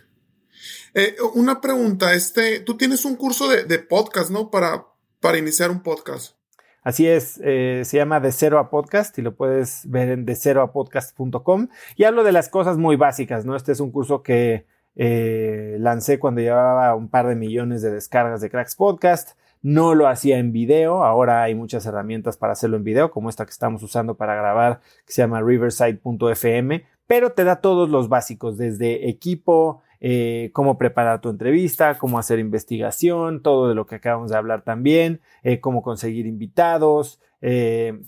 Eh, 0.95 1.17
una 1.35 1.61
pregunta, 1.61 2.15
este, 2.15 2.61
tú 2.61 2.77
tienes 2.77 3.05
un 3.05 3.17
curso 3.17 3.49
de, 3.49 3.79
podcast, 3.79 4.31
¿no? 4.31 4.51
Para, 4.51 4.87
para 5.21 5.39
iniciar 5.39 5.71
un 5.71 5.83
podcast. 5.83 6.37
Así 6.83 7.07
es, 7.07 7.39
eh, 7.45 7.83
se 7.85 7.99
llama 7.99 8.21
De 8.21 8.33
Cero 8.33 8.59
a 8.59 8.71
Podcast 8.71 9.19
y 9.19 9.23
lo 9.23 9.37
puedes 9.37 9.83
ver 9.91 10.09
en 10.09 10.25
deceroapodcast.com. 10.25 11.69
Y 11.97 12.05
hablo 12.05 12.25
de 12.25 12.33
las 12.33 12.49
cosas 12.49 12.79
muy 12.79 12.97
básicas, 12.97 13.45
¿no? 13.45 13.55
Este 13.55 13.73
es 13.73 13.81
un 13.81 13.91
curso 13.91 14.23
que 14.23 14.67
eh, 14.97 15.77
lancé 15.79 16.19
cuando 16.19 16.41
llevaba 16.41 16.95
un 16.95 17.09
par 17.09 17.27
de 17.29 17.37
millones 17.37 17.83
de 17.83 17.91
descargas 17.91 18.41
de 18.41 18.51
Cracks 18.51 18.77
Podcast. 18.77 19.39
No 19.63 19.95
lo 19.95 20.09
hacía 20.09 20.39
en 20.39 20.53
video, 20.53 21.05
ahora 21.05 21.43
hay 21.43 21.55
muchas 21.55 21.85
herramientas 21.85 22.37
para 22.37 22.55
hacerlo 22.55 22.79
en 22.79 22.85
video, 22.85 23.11
como 23.11 23.29
esta 23.29 23.45
que 23.45 23.51
estamos 23.51 23.83
usando 23.83 24.17
para 24.17 24.35
grabar, 24.35 24.81
que 25.07 25.13
se 25.13 25.23
llama 25.23 25.43
riverside.fm, 25.43 26.85
pero 27.07 27.33
te 27.33 27.45
da 27.45 27.57
todos 27.57 27.91
los 27.91 28.09
básicos, 28.09 28.57
desde 28.57 29.09
equipo, 29.09 29.83
eh, 30.01 30.51
cómo 30.55 30.79
preparar 30.79 31.21
tu 31.21 31.29
entrevista, 31.29 31.99
cómo 31.99 32.19
hacer 32.19 32.39
investigación, 32.39 33.43
todo 33.43 33.69
de 33.69 33.75
lo 33.75 33.85
que 33.87 33.97
acabamos 33.97 34.31
de 34.31 34.39
hablar 34.39 34.63
también, 34.63 35.21
eh, 35.43 35.61
cómo 35.61 35.83
conseguir 35.83 36.27
invitados, 36.27 37.21
eh, 37.43 38.01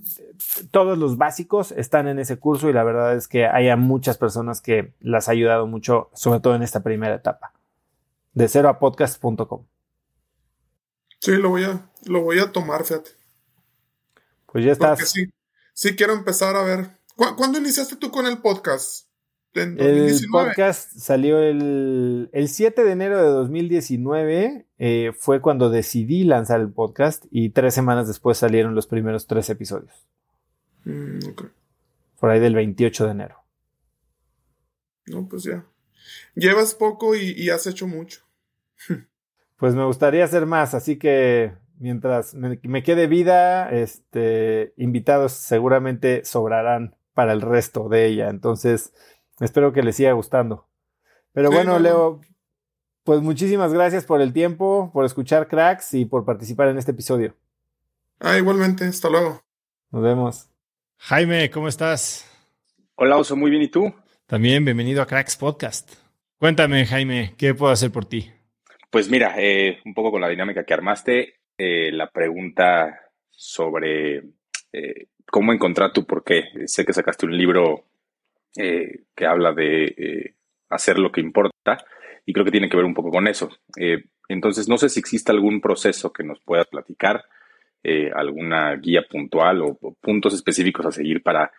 todos 0.71 0.97
los 0.97 1.19
básicos 1.19 1.73
están 1.73 2.09
en 2.09 2.19
ese 2.19 2.39
curso 2.39 2.71
y 2.71 2.73
la 2.73 2.85
verdad 2.85 3.15
es 3.15 3.29
que 3.29 3.47
hay 3.47 3.75
muchas 3.77 4.17
personas 4.17 4.63
que 4.63 4.93
las 5.01 5.29
ha 5.29 5.33
ayudado 5.33 5.67
mucho, 5.67 6.09
sobre 6.15 6.41
todo 6.41 6.55
en 6.55 6.63
esta 6.63 6.83
primera 6.83 7.15
etapa. 7.15 7.53
de 8.35 8.49
cero 8.49 8.71
a 8.71 8.79
podcast.com. 8.79 9.65
Sí, 11.23 11.37
lo 11.37 11.51
voy 11.51 11.63
a, 11.63 11.89
lo 12.07 12.23
voy 12.23 12.41
a 12.41 12.51
tomar, 12.51 12.85
fíjate. 12.85 13.13
Pues 14.47 14.65
ya 14.65 14.73
estás. 14.73 15.09
sí, 15.09 15.33
sí 15.73 15.95
quiero 15.95 16.15
empezar 16.15 16.57
a 16.57 16.65
ver. 16.65 16.99
¿Cuándo 17.15 17.61
iniciaste 17.61 17.95
tú 17.95 18.11
con 18.11 18.27
el 18.27 18.39
podcast? 18.39 19.07
el 19.55 20.19
podcast 20.33 20.97
salió 20.97 21.39
el, 21.41 22.29
7 22.45 22.83
de 22.83 22.91
enero 22.91 23.23
de 23.23 23.29
2019. 23.29 24.67
Eh, 24.79 25.13
fue 25.17 25.41
cuando 25.41 25.71
decidí 25.71 26.25
lanzar 26.25 26.61
el 26.61 26.73
podcast 26.73 27.27
y 27.31 27.51
tres 27.51 27.73
semanas 27.73 28.09
después 28.09 28.39
salieron 28.39 28.75
los 28.75 28.89
primeros 28.89 29.29
tres 29.29 29.49
episodios. 29.49 30.09
Mm, 30.85 31.21
Por 32.19 32.31
ahí 32.31 32.41
del 32.41 32.57
28 32.57 33.05
de 33.05 33.11
enero. 33.13 33.37
No, 35.07 35.29
pues 35.29 35.45
ya. 35.45 35.65
Llevas 36.35 36.75
poco 36.75 37.15
y, 37.15 37.49
has 37.49 37.69
hecho 37.69 37.87
mucho. 37.87 38.23
pues 39.63 39.77
me 39.77 39.85
gustaría 39.85 40.25
hacer 40.25 40.45
más, 40.45 40.75
así 40.75 40.99
que 40.99 41.53
mientras 41.79 42.35
me, 42.35 42.59
me, 42.65 42.83
quede 42.83 43.07
vida, 43.07 43.71
este, 43.71 44.75
invitados 44.77 45.31
seguramente 45.31 46.25
sobrarán 46.25 46.97
para 47.15 47.33
el 47.33 47.41
resto 47.41 47.89
de 47.89 48.07
ella. 48.07 48.29
Entonces, 48.29 48.93
Espero 49.43 49.73
que 49.73 49.83
les 49.83 49.97
siga 49.97 50.13
gustando. 50.13 50.69
Pero 51.33 51.51
bueno, 51.51 51.79
Leo, 51.81 52.21
pues 53.03 53.21
muchísimas 53.23 53.73
gracias 53.73 54.05
por 54.05 54.21
el 54.21 54.33
tiempo, 54.33 54.91
por 54.93 55.05
escuchar 55.05 55.49
cracks 55.49 55.95
y 55.95 56.05
por 56.05 56.25
participar 56.25 56.69
en 56.69 56.79
este 56.79 56.93
episodio. 56.93 57.35
Ah, 58.21 58.39
igualmente, 58.39 58.85
hasta 58.85 59.09
luego. 59.09 59.43
Nos 59.91 60.03
vemos. 60.03 60.49
Jaime, 60.99 61.51
¿cómo 61.51 61.67
estás? 61.67 62.25
Hola, 62.95 63.17
Oso, 63.17 63.35
muy 63.35 63.51
bien, 63.51 63.63
¿y 63.63 63.69
tú? 63.69 63.93
También, 64.27 64.65
bienvenido 64.65 65.03
a 65.03 65.07
Cracks 65.07 65.37
Podcast. 65.37 65.91
Cuéntame, 66.39 66.87
Jaime, 66.87 67.35
¿qué 67.37 67.53
puedo 67.53 67.73
hacer 67.73 67.91
por 67.91 68.05
ti? 68.05 68.31
Pues 68.93 69.09
mira, 69.09 69.37
eh, 69.39 69.81
un 69.87 69.95
poco 69.95 70.11
con 70.11 70.21
la 70.21 70.29
dinámica 70.29 70.65
que 70.65 70.75
armaste, 70.75 71.37
eh, 71.57 71.91
la 71.93 72.11
pregunta 72.11 73.01
sobre 73.31 74.19
eh, 74.71 75.07
cómo 75.31 75.55
encontrar 75.55 75.95
tu 75.95 76.05
por 76.05 76.23
qué. 76.23 76.45
Sé 76.67 76.85
que 76.85 76.93
sacaste 76.93 77.25
un 77.25 77.35
libro 77.35 77.87
eh, 78.55 79.05
que 79.17 79.25
habla 79.25 79.55
de 79.55 79.85
eh, 79.85 80.35
hacer 80.69 80.99
lo 80.99 81.11
que 81.11 81.23
importa 81.23 81.79
y 82.27 82.35
creo 82.35 82.45
que 82.45 82.51
tiene 82.51 82.69
que 82.69 82.77
ver 82.77 82.85
un 82.85 82.93
poco 82.93 83.11
con 83.11 83.27
eso. 83.29 83.49
Entonces, 84.29 84.69
no 84.69 84.77
sé 84.77 84.91
si 84.91 85.01
existe 85.01 85.33
algún 85.33 85.63
proceso 85.63 86.13
que 86.13 86.23
nos 86.23 86.41
puedas 86.41 86.67
platicar, 86.67 87.25
alguna 88.15 88.77
guía 88.77 89.07
puntual 89.11 89.63
o, 89.63 89.79
puntos 90.03 90.35
específicos 90.35 90.85
a 90.85 90.93
seguir 90.93 91.23
para, 91.23 91.51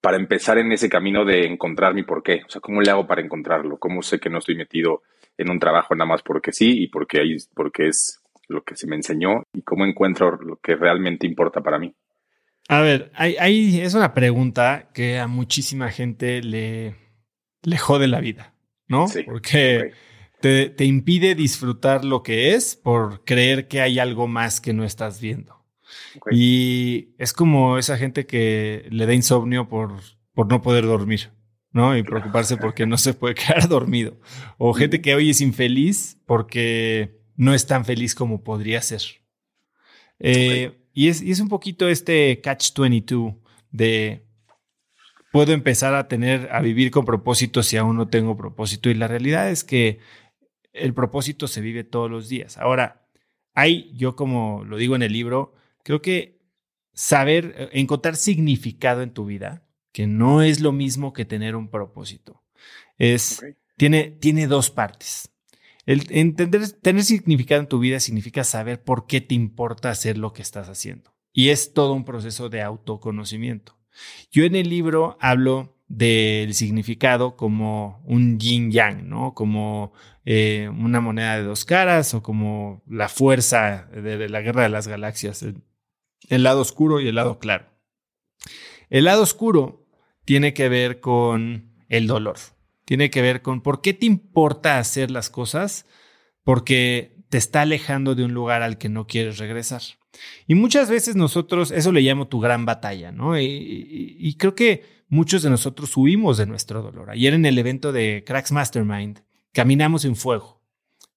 para 0.00 0.16
empezar 0.16 0.58
en 0.58 0.72
ese 0.72 0.88
camino 0.88 1.24
de 1.24 1.46
encontrar 1.46 1.94
mi 1.94 2.02
porqué. 2.02 2.42
O 2.44 2.50
sea, 2.50 2.60
¿cómo 2.60 2.80
le 2.82 2.90
hago 2.90 3.06
para 3.06 3.22
encontrarlo? 3.22 3.78
¿Cómo 3.78 4.02
sé 4.02 4.18
que 4.18 4.30
no 4.30 4.38
estoy 4.38 4.56
metido 4.56 5.04
en 5.38 5.50
un 5.50 5.58
trabajo 5.58 5.94
nada 5.94 6.08
más 6.08 6.22
porque 6.22 6.52
sí 6.52 6.82
y 6.82 6.88
porque, 6.88 7.20
hay, 7.20 7.36
porque 7.54 7.88
es 7.88 8.20
lo 8.48 8.62
que 8.62 8.76
se 8.76 8.86
me 8.86 8.96
enseñó 8.96 9.42
y 9.52 9.62
cómo 9.62 9.84
encuentro 9.84 10.36
lo 10.36 10.56
que 10.56 10.76
realmente 10.76 11.26
importa 11.26 11.62
para 11.62 11.78
mí? 11.78 11.94
A 12.68 12.80
ver, 12.80 13.12
hay, 13.14 13.80
es 13.80 13.94
una 13.94 14.12
pregunta 14.12 14.88
que 14.92 15.18
a 15.18 15.28
muchísima 15.28 15.90
gente 15.90 16.42
le, 16.42 16.96
le 17.62 17.78
jode 17.78 18.08
la 18.08 18.20
vida, 18.20 18.54
¿no? 18.88 19.06
Sí. 19.06 19.22
Porque 19.22 19.92
te, 20.40 20.70
te, 20.70 20.84
impide 20.84 21.36
disfrutar 21.36 22.04
lo 22.04 22.24
que 22.24 22.54
es 22.54 22.74
por 22.74 23.24
creer 23.24 23.68
que 23.68 23.80
hay 23.80 24.00
algo 24.00 24.26
más 24.26 24.60
que 24.60 24.72
no 24.72 24.84
estás 24.84 25.20
viendo. 25.20 25.64
Y 26.30 27.14
es 27.18 27.32
como 27.32 27.78
esa 27.78 27.96
gente 27.96 28.26
que 28.26 28.86
le 28.90 29.06
da 29.06 29.14
insomnio 29.14 29.68
por, 29.68 29.92
por 30.34 30.48
no 30.48 30.60
poder 30.60 30.84
dormir, 30.86 31.30
¿no? 31.76 31.94
Y 31.94 32.02
preocuparse 32.02 32.56
porque 32.56 32.86
no 32.86 32.96
se 32.96 33.12
puede 33.12 33.34
quedar 33.34 33.68
dormido. 33.68 34.18
O 34.56 34.72
gente 34.72 35.02
que 35.02 35.14
hoy 35.14 35.28
es 35.28 35.42
infeliz 35.42 36.18
porque 36.24 37.20
no 37.36 37.52
es 37.52 37.66
tan 37.66 37.84
feliz 37.84 38.14
como 38.14 38.42
podría 38.42 38.80
ser. 38.80 39.02
Eh, 40.18 40.72
y 40.94 41.08
es, 41.08 41.38
un 41.38 41.50
poquito 41.50 41.86
este 41.86 42.40
catch-22 42.40 43.36
de 43.70 44.24
puedo 45.30 45.52
empezar 45.52 45.94
a 45.94 46.08
tener, 46.08 46.48
a 46.50 46.62
vivir 46.62 46.90
con 46.90 47.04
propósito 47.04 47.62
si 47.62 47.76
aún 47.76 47.98
no 47.98 48.08
tengo 48.08 48.38
propósito. 48.38 48.88
Y 48.88 48.94
la 48.94 49.06
realidad 49.06 49.50
es 49.50 49.62
que 49.62 49.98
el 50.72 50.94
propósito 50.94 51.46
se 51.46 51.60
vive 51.60 51.84
todos 51.84 52.10
los 52.10 52.30
días. 52.30 52.56
Ahora, 52.56 53.06
hay, 53.52 53.92
yo 53.94 54.16
como 54.16 54.64
lo 54.64 54.78
digo 54.78 54.96
en 54.96 55.02
el 55.02 55.12
libro, 55.12 55.52
creo 55.82 56.00
que 56.00 56.40
saber, 56.94 57.68
encontrar 57.72 58.16
significado 58.16 59.02
en 59.02 59.12
tu 59.12 59.26
vida, 59.26 59.65
que 59.96 60.06
no 60.06 60.42
es 60.42 60.60
lo 60.60 60.72
mismo 60.72 61.14
que 61.14 61.24
tener 61.24 61.56
un 61.56 61.70
propósito, 61.70 62.42
es, 62.98 63.42
tiene, 63.78 64.10
tiene 64.10 64.46
dos 64.46 64.70
partes. 64.70 65.30
El 65.86 66.04
entender, 66.10 66.70
tener 66.70 67.02
significado 67.02 67.62
en 67.62 67.66
tu 67.66 67.78
vida 67.78 67.98
significa 67.98 68.44
saber 68.44 68.84
por 68.84 69.06
qué 69.06 69.22
te 69.22 69.34
importa 69.34 69.88
hacer 69.88 70.18
lo 70.18 70.34
que 70.34 70.42
estás 70.42 70.68
haciendo. 70.68 71.14
Y 71.32 71.48
es 71.48 71.72
todo 71.72 71.94
un 71.94 72.04
proceso 72.04 72.50
de 72.50 72.60
autoconocimiento. 72.60 73.78
Yo 74.30 74.44
en 74.44 74.54
el 74.54 74.68
libro 74.68 75.16
hablo 75.18 75.78
del 75.88 76.52
significado 76.52 77.34
como 77.34 78.02
un 78.04 78.38
yin 78.38 78.70
yang, 78.70 79.08
¿no? 79.08 79.32
Como 79.32 79.94
eh, 80.26 80.68
una 80.78 81.00
moneda 81.00 81.38
de 81.38 81.44
dos 81.44 81.64
caras 81.64 82.12
o 82.12 82.22
como 82.22 82.82
la 82.86 83.08
fuerza 83.08 83.88
de, 83.94 84.28
la 84.28 84.42
guerra 84.42 84.64
de 84.64 84.68
las 84.68 84.88
galaxias, 84.88 85.42
el 86.28 86.42
lado 86.42 86.60
oscuro 86.60 87.00
y 87.00 87.08
el 87.08 87.14
lado 87.14 87.38
claro. 87.38 87.64
El 88.90 89.04
lado 89.04 89.22
oscuro 89.22 89.85
tiene 90.26 90.52
que 90.52 90.68
ver 90.68 91.00
con 91.00 91.72
el 91.88 92.06
dolor 92.06 92.36
tiene 92.86 93.10
que 93.10 93.20
ver 93.20 93.42
con 93.42 93.60
por 93.60 93.82
qué 93.82 93.92
te 93.92 94.06
importa 94.06 94.78
hacer 94.78 95.10
las 95.10 95.28
cosas, 95.28 95.86
porque 96.44 97.16
te 97.28 97.36
está 97.36 97.62
alejando 97.62 98.14
de 98.14 98.24
un 98.24 98.32
lugar 98.32 98.62
al 98.62 98.78
que 98.78 98.88
no 98.88 99.06
quieres 99.06 99.38
regresar. 99.38 99.82
Y 100.46 100.54
muchas 100.54 100.88
veces 100.88 101.16
nosotros, 101.16 101.72
eso 101.72 101.92
le 101.92 102.00
llamo 102.00 102.28
tu 102.28 102.40
gran 102.40 102.64
batalla, 102.64 103.10
¿no? 103.12 103.38
Y, 103.38 104.34
creo 104.38 104.54
que 104.54 105.04
muchos 105.08 105.42
de 105.42 105.50
nosotros 105.50 105.94
huimos 105.96 106.38
de 106.38 106.46
nuestro 106.46 106.80
dolor. 106.80 107.10
Ayer 107.10 107.34
en 107.34 107.44
el 107.44 107.58
evento 107.58 107.92
de 107.92 108.22
Cracks 108.24 108.52
Mastermind, 108.52 109.24
caminamos 109.52 110.04
en 110.04 110.14
fuego. 110.14 110.62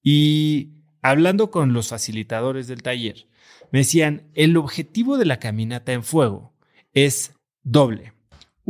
Y 0.01 0.71
hablando 1.03 1.51
con 1.51 1.71
los 1.71 1.89
facilitadores 1.89 2.67
del 2.67 2.81
taller, 2.81 3.27
me 3.71 3.79
decían, 3.79 4.31
el 4.33 4.57
objetivo 4.57 5.19
de 5.19 5.25
la 5.25 5.37
caminata 5.37 5.93
en 5.93 6.03
fuego 6.03 6.55
es 6.93 7.35
doble. 7.61 8.13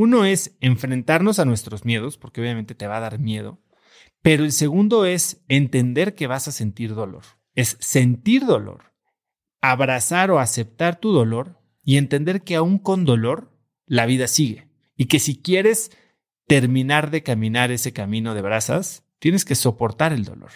Uno 0.02 0.24
es 0.24 0.56
enfrentarnos 0.62 1.40
a 1.40 1.46
nuestros 1.46 1.84
miedos, 1.84 2.18
porque 2.18 2.40
obviamente 2.40 2.74
te 2.74 2.88
va 2.88 2.96
a 2.96 3.02
dar 3.02 3.20
miedo, 3.20 3.60
pero 4.22 4.46
el 4.46 4.54
segundo 4.54 5.04
es 5.04 5.44
entender 5.50 6.16
que 6.16 6.26
vas 6.26 6.48
a 6.48 6.54
sentir 6.54 6.96
dolor. 6.96 7.24
Es 7.54 7.76
sentir 7.82 8.46
dolor, 8.46 8.94
abrazar 9.60 10.32
o 10.32 10.40
aceptar 10.40 11.02
tu 11.02 11.12
dolor 11.12 11.60
y 11.84 11.98
entender 11.98 12.46
que 12.46 12.56
aún 12.56 12.78
con 12.78 13.04
dolor 13.04 13.52
la 13.88 14.06
vida 14.06 14.30
sigue 14.30 14.70
y 14.96 15.08
que 15.08 15.20
si 15.20 15.42
quieres 15.42 15.92
terminar 16.48 17.12
de 17.12 17.22
caminar 17.22 17.70
ese 17.70 17.92
camino 17.92 18.34
de 18.36 18.42
brasas, 18.42 19.04
tienes 19.20 19.44
que 19.44 19.56
soportar 19.56 20.14
el 20.14 20.24
dolor. 20.24 20.52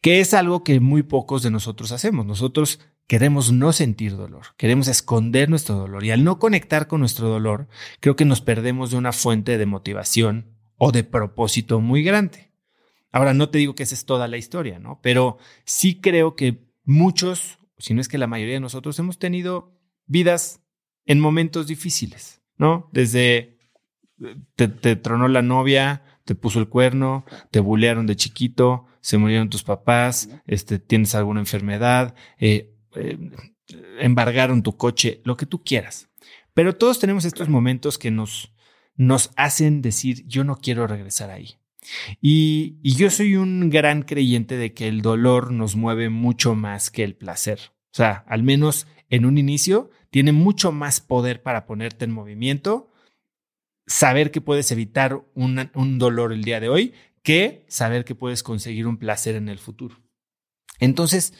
Que 0.00 0.18
es 0.18 0.34
algo 0.34 0.64
que 0.64 0.80
muy 0.80 1.04
pocos 1.04 1.44
de 1.44 1.52
nosotros 1.52 1.92
hacemos. 1.92 2.26
Nosotros 2.26 2.80
queremos 3.08 3.50
no 3.50 3.72
sentir 3.72 4.16
dolor, 4.16 4.54
queremos 4.56 4.86
esconder 4.86 5.48
nuestro 5.48 5.74
dolor 5.74 6.04
y 6.04 6.12
al 6.12 6.22
no 6.22 6.38
conectar 6.38 6.86
con 6.86 7.00
nuestro 7.00 7.28
dolor, 7.28 7.66
creo 8.00 8.14
que 8.14 8.26
nos 8.26 8.42
perdemos 8.42 8.92
de 8.92 8.98
una 8.98 9.12
fuente 9.12 9.58
de 9.58 9.66
motivación 9.66 10.54
o 10.76 10.92
de 10.92 11.02
propósito 11.02 11.80
muy 11.80 12.04
grande. 12.04 12.52
Ahora, 13.10 13.32
no 13.32 13.48
te 13.48 13.58
digo 13.58 13.74
que 13.74 13.82
esa 13.82 13.94
es 13.94 14.04
toda 14.04 14.28
la 14.28 14.36
historia, 14.36 14.78
¿no? 14.78 15.00
Pero 15.02 15.38
sí 15.64 16.00
creo 16.00 16.36
que 16.36 16.68
muchos, 16.84 17.58
si 17.78 17.94
no 17.94 18.02
es 18.02 18.08
que 18.08 18.18
la 18.18 18.26
mayoría 18.26 18.54
de 18.54 18.60
nosotros, 18.60 18.98
hemos 18.98 19.18
tenido 19.18 19.74
vidas 20.06 20.60
en 21.06 21.18
momentos 21.18 21.66
difíciles, 21.66 22.42
¿no? 22.58 22.90
Desde 22.92 23.58
te, 24.54 24.96
tronó 24.96 25.28
la 25.28 25.40
novia, 25.40 26.02
te 26.26 26.34
puso 26.34 26.58
el 26.58 26.68
cuerno, 26.68 27.24
te 27.50 27.60
bulearon 27.60 28.06
de 28.06 28.16
chiquito, 28.16 28.84
se 29.00 29.16
murieron 29.16 29.48
tus 29.48 29.62
papás, 29.62 30.28
este, 30.46 30.78
tienes 30.78 31.14
alguna 31.14 31.40
enfermedad, 31.40 32.14
eh, 32.38 32.74
eh, 32.94 33.18
embargaron 33.98 34.62
tu 34.62 34.76
coche, 34.76 35.20
lo 35.24 35.36
que 35.36 35.46
tú 35.46 35.62
quieras. 35.62 36.08
Pero 36.54 36.76
todos 36.76 36.98
tenemos 36.98 37.24
estos 37.24 37.48
momentos 37.48 37.98
que 37.98 38.10
nos, 38.10 38.52
nos 38.96 39.30
hacen 39.36 39.82
decir, 39.82 40.26
yo 40.26 40.44
no 40.44 40.56
quiero 40.56 40.86
regresar 40.86 41.30
ahí. 41.30 41.56
Y, 42.20 42.78
y, 42.82 42.96
yo 42.96 43.08
soy 43.10 43.36
un 43.36 43.70
gran 43.70 44.02
creyente 44.02 44.56
de 44.56 44.74
que 44.74 44.88
el 44.88 45.00
dolor 45.00 45.52
nos 45.52 45.76
mueve 45.76 46.10
mucho 46.10 46.54
más 46.54 46.90
que 46.90 47.04
el 47.04 47.14
placer. 47.14 47.60
O 47.92 47.96
sea, 47.96 48.24
al 48.26 48.42
menos 48.42 48.86
en 49.08 49.24
un 49.24 49.38
inicio, 49.38 49.90
tiene 50.10 50.32
mucho 50.32 50.72
más 50.72 51.00
poder 51.00 51.42
para 51.42 51.66
ponerte 51.66 52.04
en 52.04 52.10
movimiento, 52.10 52.90
saber 53.86 54.30
que 54.30 54.40
puedes 54.40 54.70
evitar 54.70 55.24
un 55.34 55.98
dolor 55.98 56.32
el 56.32 56.44
día 56.44 56.60
de 56.60 56.68
hoy, 56.68 56.92
que 57.22 57.64
saber 57.68 58.04
que 58.04 58.14
puedes 58.14 58.42
conseguir 58.42 58.86
un 58.86 58.98
placer 58.98 59.34
en 59.34 59.48
el 59.48 59.58
futuro. 59.58 60.00
Entonces, 60.78 61.34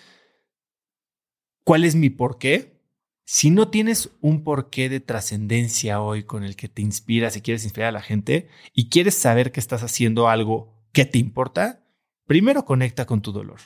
¿Cuál 1.68 1.84
es 1.84 1.96
mi 1.96 2.08
porqué? 2.08 2.80
Si 3.26 3.50
no 3.50 3.68
tienes 3.68 4.08
un 4.22 4.42
porqué 4.42 4.88
de 4.88 5.00
trascendencia 5.00 6.00
hoy 6.00 6.22
con 6.22 6.42
el 6.42 6.56
que 6.56 6.70
te 6.70 6.80
inspiras 6.80 7.36
y 7.36 7.42
quieres 7.42 7.62
inspirar 7.64 7.90
a 7.90 7.92
la 7.92 8.00
gente 8.00 8.48
y 8.72 8.88
quieres 8.88 9.16
saber 9.16 9.52
que 9.52 9.60
estás 9.60 9.82
haciendo 9.82 10.30
algo 10.30 10.72
que 10.92 11.04
te 11.04 11.18
importa, 11.18 11.84
primero 12.24 12.64
conecta 12.64 13.04
con 13.04 13.20
tu 13.20 13.32
dolor. 13.32 13.60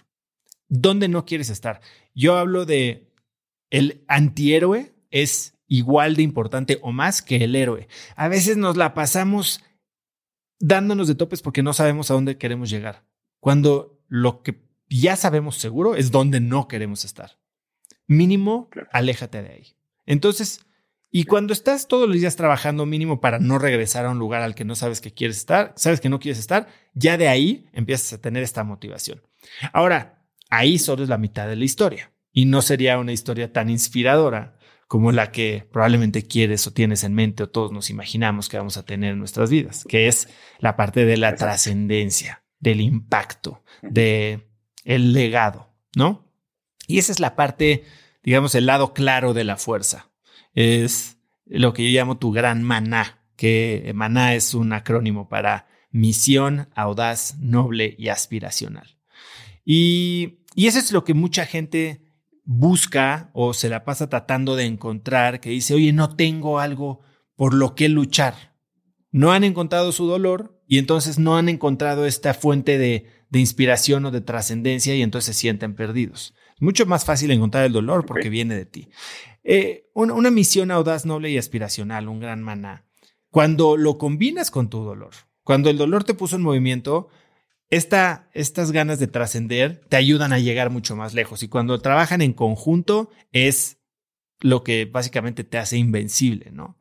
¿Dónde 0.66 1.06
no 1.06 1.24
quieres 1.24 1.48
estar? 1.48 1.80
Yo 2.12 2.36
hablo 2.38 2.66
de 2.66 3.14
el 3.70 4.02
antihéroe 4.08 4.96
es 5.12 5.54
igual 5.68 6.16
de 6.16 6.24
importante 6.24 6.80
o 6.82 6.90
más 6.90 7.22
que 7.22 7.36
el 7.44 7.54
héroe. 7.54 7.86
A 8.16 8.26
veces 8.26 8.56
nos 8.56 8.76
la 8.76 8.94
pasamos 8.94 9.62
dándonos 10.58 11.06
de 11.06 11.14
topes 11.14 11.40
porque 11.40 11.62
no 11.62 11.72
sabemos 11.72 12.10
a 12.10 12.14
dónde 12.14 12.36
queremos 12.36 12.68
llegar. 12.68 13.04
Cuando 13.38 14.02
lo 14.08 14.42
que 14.42 14.60
ya 14.88 15.14
sabemos 15.14 15.54
seguro 15.54 15.94
es 15.94 16.10
dónde 16.10 16.40
no 16.40 16.66
queremos 16.66 17.04
estar. 17.04 17.40
Mínimo, 18.06 18.68
aléjate 18.92 19.42
de 19.42 19.50
ahí. 19.50 19.76
Entonces, 20.06 20.66
y 21.10 21.24
cuando 21.24 21.52
estás 21.52 21.88
todos 21.88 22.08
los 22.08 22.18
días 22.18 22.36
trabajando 22.36 22.86
mínimo 22.86 23.20
para 23.20 23.38
no 23.38 23.58
regresar 23.58 24.06
a 24.06 24.10
un 24.10 24.18
lugar 24.18 24.42
al 24.42 24.54
que 24.54 24.64
no 24.64 24.74
sabes 24.74 25.02
que 25.02 25.12
quieres 25.12 25.36
estar, 25.36 25.74
sabes 25.76 26.00
que 26.00 26.08
no 26.08 26.18
quieres 26.18 26.38
estar, 26.38 26.68
ya 26.94 27.18
de 27.18 27.28
ahí 27.28 27.66
empiezas 27.72 28.14
a 28.14 28.20
tener 28.20 28.42
esta 28.42 28.64
motivación. 28.64 29.20
Ahora, 29.74 30.24
ahí 30.48 30.78
solo 30.78 31.02
es 31.02 31.10
la 31.10 31.18
mitad 31.18 31.46
de 31.46 31.56
la 31.56 31.64
historia 31.64 32.12
y 32.32 32.46
no 32.46 32.62
sería 32.62 32.98
una 32.98 33.12
historia 33.12 33.52
tan 33.52 33.68
inspiradora 33.68 34.58
como 34.88 35.12
la 35.12 35.32
que 35.32 35.68
probablemente 35.70 36.22
quieres 36.26 36.66
o 36.66 36.72
tienes 36.72 37.04
en 37.04 37.14
mente 37.14 37.42
o 37.42 37.48
todos 37.48 37.72
nos 37.72 37.90
imaginamos 37.90 38.48
que 38.48 38.58
vamos 38.58 38.76
a 38.78 38.84
tener 38.84 39.12
en 39.12 39.18
nuestras 39.18 39.50
vidas, 39.50 39.84
que 39.88 40.08
es 40.08 40.28
la 40.58 40.76
parte 40.76 41.04
de 41.04 41.16
la 41.18 41.34
trascendencia, 41.34 42.42
del 42.58 42.80
impacto, 42.80 43.62
de 43.82 44.48
el 44.84 45.12
legado, 45.12 45.74
¿no? 45.94 46.31
Y 46.86 46.98
esa 46.98 47.12
es 47.12 47.20
la 47.20 47.36
parte, 47.36 47.84
digamos, 48.22 48.54
el 48.54 48.66
lado 48.66 48.92
claro 48.94 49.34
de 49.34 49.44
la 49.44 49.56
fuerza 49.56 50.12
es 50.54 51.18
lo 51.46 51.72
que 51.72 51.90
yo 51.90 51.98
llamo 51.98 52.18
tu 52.18 52.32
gran 52.32 52.62
maná, 52.62 53.20
que 53.36 53.92
maná 53.94 54.34
es 54.34 54.54
un 54.54 54.72
acrónimo 54.72 55.28
para 55.28 55.66
misión, 55.90 56.68
audaz, 56.74 57.36
noble 57.38 57.94
y 57.98 58.08
aspiracional. 58.08 58.98
Y, 59.64 60.40
y 60.54 60.66
eso 60.66 60.78
es 60.78 60.92
lo 60.92 61.04
que 61.04 61.14
mucha 61.14 61.46
gente 61.46 62.02
busca 62.44 63.30
o 63.34 63.54
se 63.54 63.68
la 63.68 63.84
pasa 63.84 64.08
tratando 64.08 64.56
de 64.56 64.64
encontrar, 64.64 65.40
que 65.40 65.50
dice, 65.50 65.74
oye, 65.74 65.92
no 65.92 66.16
tengo 66.16 66.58
algo 66.58 67.00
por 67.36 67.54
lo 67.54 67.74
que 67.74 67.88
luchar. 67.88 68.54
No 69.10 69.32
han 69.32 69.44
encontrado 69.44 69.92
su 69.92 70.06
dolor 70.06 70.60
y 70.66 70.78
entonces 70.78 71.18
no 71.18 71.36
han 71.36 71.48
encontrado 71.48 72.06
esta 72.06 72.34
fuente 72.34 72.78
de, 72.78 73.06
de 73.28 73.40
inspiración 73.40 74.06
o 74.06 74.10
de 74.10 74.22
trascendencia 74.22 74.94
y 74.94 75.02
entonces 75.02 75.36
se 75.36 75.40
sienten 75.40 75.74
perdidos. 75.74 76.34
Mucho 76.62 76.86
más 76.86 77.04
fácil 77.04 77.32
encontrar 77.32 77.64
el 77.64 77.72
dolor 77.72 78.06
porque 78.06 78.28
viene 78.28 78.54
de 78.54 78.66
ti. 78.66 78.88
Eh, 79.42 79.90
una, 79.94 80.30
misión 80.30 80.70
audaz, 80.70 81.04
noble 81.04 81.28
y 81.28 81.36
aspiracional, 81.36 82.08
un 82.08 82.20
gran 82.20 82.40
maná. 82.40 82.84
Cuando 83.30 83.76
lo 83.76 83.98
combinas 83.98 84.52
con 84.52 84.70
tu 84.70 84.84
dolor, 84.84 85.10
cuando 85.42 85.70
el 85.70 85.76
dolor 85.76 86.04
te 86.04 86.14
puso 86.14 86.36
en 86.36 86.42
movimiento, 86.42 87.08
esta, 87.68 88.30
estas 88.32 88.70
ganas 88.70 89.00
de 89.00 89.08
trascender 89.08 89.80
te 89.88 89.96
ayudan 89.96 90.32
a 90.32 90.38
llegar 90.38 90.70
mucho 90.70 90.94
más 90.94 91.14
lejos. 91.14 91.42
Y 91.42 91.48
cuando 91.48 91.80
trabajan 91.80 92.22
en 92.22 92.32
conjunto 92.32 93.10
es 93.32 93.78
lo 94.38 94.62
que 94.62 94.84
básicamente 94.84 95.42
te 95.42 95.58
hace 95.58 95.78
invencible, 95.78 96.52
¿no? 96.52 96.78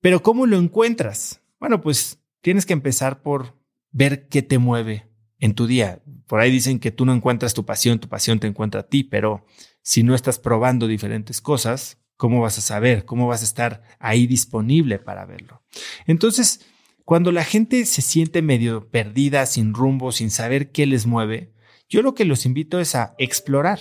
Pero 0.00 0.24
¿cómo 0.24 0.44
lo 0.44 0.56
encuentras? 0.58 1.40
Bueno, 1.60 1.80
pues 1.80 2.18
tienes 2.40 2.66
que 2.66 2.72
empezar 2.72 3.22
por 3.22 3.54
ver 3.92 4.26
qué 4.26 4.42
te 4.42 4.58
mueve 4.58 5.06
en 5.44 5.54
tu 5.54 5.66
día. 5.66 6.00
Por 6.26 6.40
ahí 6.40 6.50
dicen 6.50 6.78
que 6.78 6.90
tú 6.90 7.04
no 7.04 7.12
encuentras 7.12 7.52
tu 7.52 7.66
pasión, 7.66 7.98
tu 7.98 8.08
pasión 8.08 8.40
te 8.40 8.46
encuentra 8.46 8.80
a 8.80 8.86
ti, 8.88 9.04
pero 9.04 9.44
si 9.82 10.02
no 10.02 10.14
estás 10.14 10.38
probando 10.38 10.86
diferentes 10.86 11.42
cosas, 11.42 11.98
¿cómo 12.16 12.40
vas 12.40 12.56
a 12.56 12.62
saber? 12.62 13.04
¿Cómo 13.04 13.26
vas 13.28 13.42
a 13.42 13.44
estar 13.44 13.82
ahí 13.98 14.26
disponible 14.26 14.98
para 14.98 15.26
verlo? 15.26 15.62
Entonces, 16.06 16.64
cuando 17.04 17.30
la 17.30 17.44
gente 17.44 17.84
se 17.84 18.00
siente 18.00 18.40
medio 18.40 18.88
perdida, 18.88 19.44
sin 19.44 19.74
rumbo, 19.74 20.12
sin 20.12 20.30
saber 20.30 20.72
qué 20.72 20.86
les 20.86 21.04
mueve, 21.04 21.52
yo 21.90 22.00
lo 22.00 22.14
que 22.14 22.24
los 22.24 22.46
invito 22.46 22.80
es 22.80 22.94
a 22.94 23.14
explorar. 23.18 23.80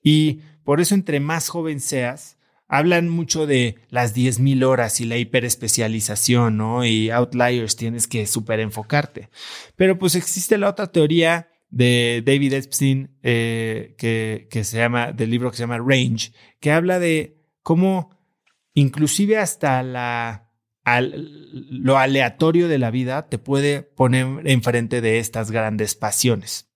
Y 0.00 0.42
por 0.62 0.80
eso 0.80 0.94
entre 0.94 1.18
más 1.18 1.48
joven 1.48 1.80
seas, 1.80 2.33
hablan 2.74 3.08
mucho 3.08 3.46
de 3.46 3.76
las 3.88 4.16
10.000 4.16 4.64
horas 4.64 5.00
y 5.00 5.04
la 5.04 5.16
hiperespecialización, 5.16 6.56
¿no? 6.56 6.84
Y 6.84 7.08
outliers, 7.08 7.76
tienes 7.76 8.08
que 8.08 8.26
super 8.26 8.58
enfocarte. 8.58 9.28
Pero 9.76 9.96
pues 9.96 10.16
existe 10.16 10.58
la 10.58 10.70
otra 10.70 10.88
teoría 10.88 11.50
de 11.70 12.24
David 12.26 12.52
Epstein, 12.54 13.16
eh, 13.22 13.94
que, 13.96 14.48
que, 14.50 14.64
se 14.64 14.78
llama, 14.78 15.12
del 15.12 15.30
libro 15.30 15.52
que 15.52 15.56
se 15.56 15.62
llama 15.62 15.78
Range, 15.78 16.32
que 16.58 16.72
habla 16.72 16.98
de 16.98 17.44
cómo 17.62 18.10
inclusive 18.72 19.38
hasta 19.38 19.84
la, 19.84 20.50
lo 20.84 21.96
aleatorio 21.96 22.66
de 22.66 22.78
la 22.78 22.90
vida 22.90 23.28
te 23.28 23.38
puede 23.38 23.82
poner 23.82 24.48
enfrente 24.48 25.00
de 25.00 25.20
estas 25.20 25.52
grandes 25.52 25.94
pasiones, 25.94 26.72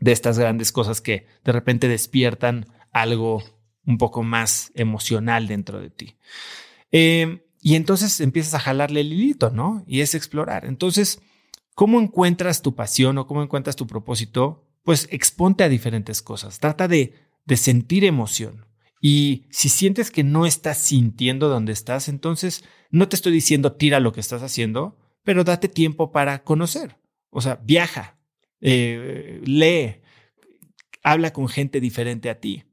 de 0.00 0.10
estas 0.10 0.40
grandes 0.40 0.72
cosas 0.72 1.00
que 1.00 1.28
de 1.44 1.52
repente 1.52 1.86
despiertan 1.86 2.66
algo 2.90 3.44
un 3.86 3.98
poco 3.98 4.22
más 4.22 4.72
emocional 4.74 5.46
dentro 5.46 5.80
de 5.80 5.90
ti. 5.90 6.16
Eh, 6.92 7.46
y 7.62 7.74
entonces 7.74 8.20
empiezas 8.20 8.54
a 8.54 8.60
jalarle 8.60 9.00
el 9.00 9.12
hilito, 9.12 9.50
¿no? 9.50 9.84
Y 9.86 10.00
es 10.00 10.14
explorar. 10.14 10.66
Entonces, 10.66 11.20
¿Cómo 11.76 12.00
encuentras 12.00 12.62
tu 12.62 12.74
pasión 12.74 13.18
o 13.18 13.26
cómo 13.26 13.42
encuentras 13.42 13.76
tu 13.76 13.86
propósito? 13.86 14.66
Pues 14.82 15.08
exponte 15.10 15.62
a 15.62 15.68
diferentes 15.68 16.22
cosas. 16.22 16.58
Trata 16.58 16.88
de, 16.88 17.12
de 17.44 17.58
sentir 17.58 18.02
emoción. 18.06 18.64
Y 18.98 19.44
si 19.50 19.68
sientes 19.68 20.10
que 20.10 20.24
no 20.24 20.46
estás 20.46 20.78
sintiendo 20.78 21.50
donde 21.50 21.74
estás, 21.74 22.08
entonces 22.08 22.64
no 22.90 23.10
te 23.10 23.16
estoy 23.16 23.30
diciendo 23.30 23.72
tira 23.72 24.00
lo 24.00 24.12
que 24.12 24.20
estás 24.20 24.42
haciendo, 24.42 24.96
pero 25.22 25.44
date 25.44 25.68
tiempo 25.68 26.12
para 26.12 26.44
conocer. 26.44 26.96
O 27.28 27.42
sea, 27.42 27.56
viaja, 27.56 28.16
eh, 28.62 29.42
lee, 29.44 30.00
habla 31.02 31.34
con 31.34 31.46
gente 31.46 31.78
diferente 31.78 32.30
a 32.30 32.40
ti. 32.40 32.64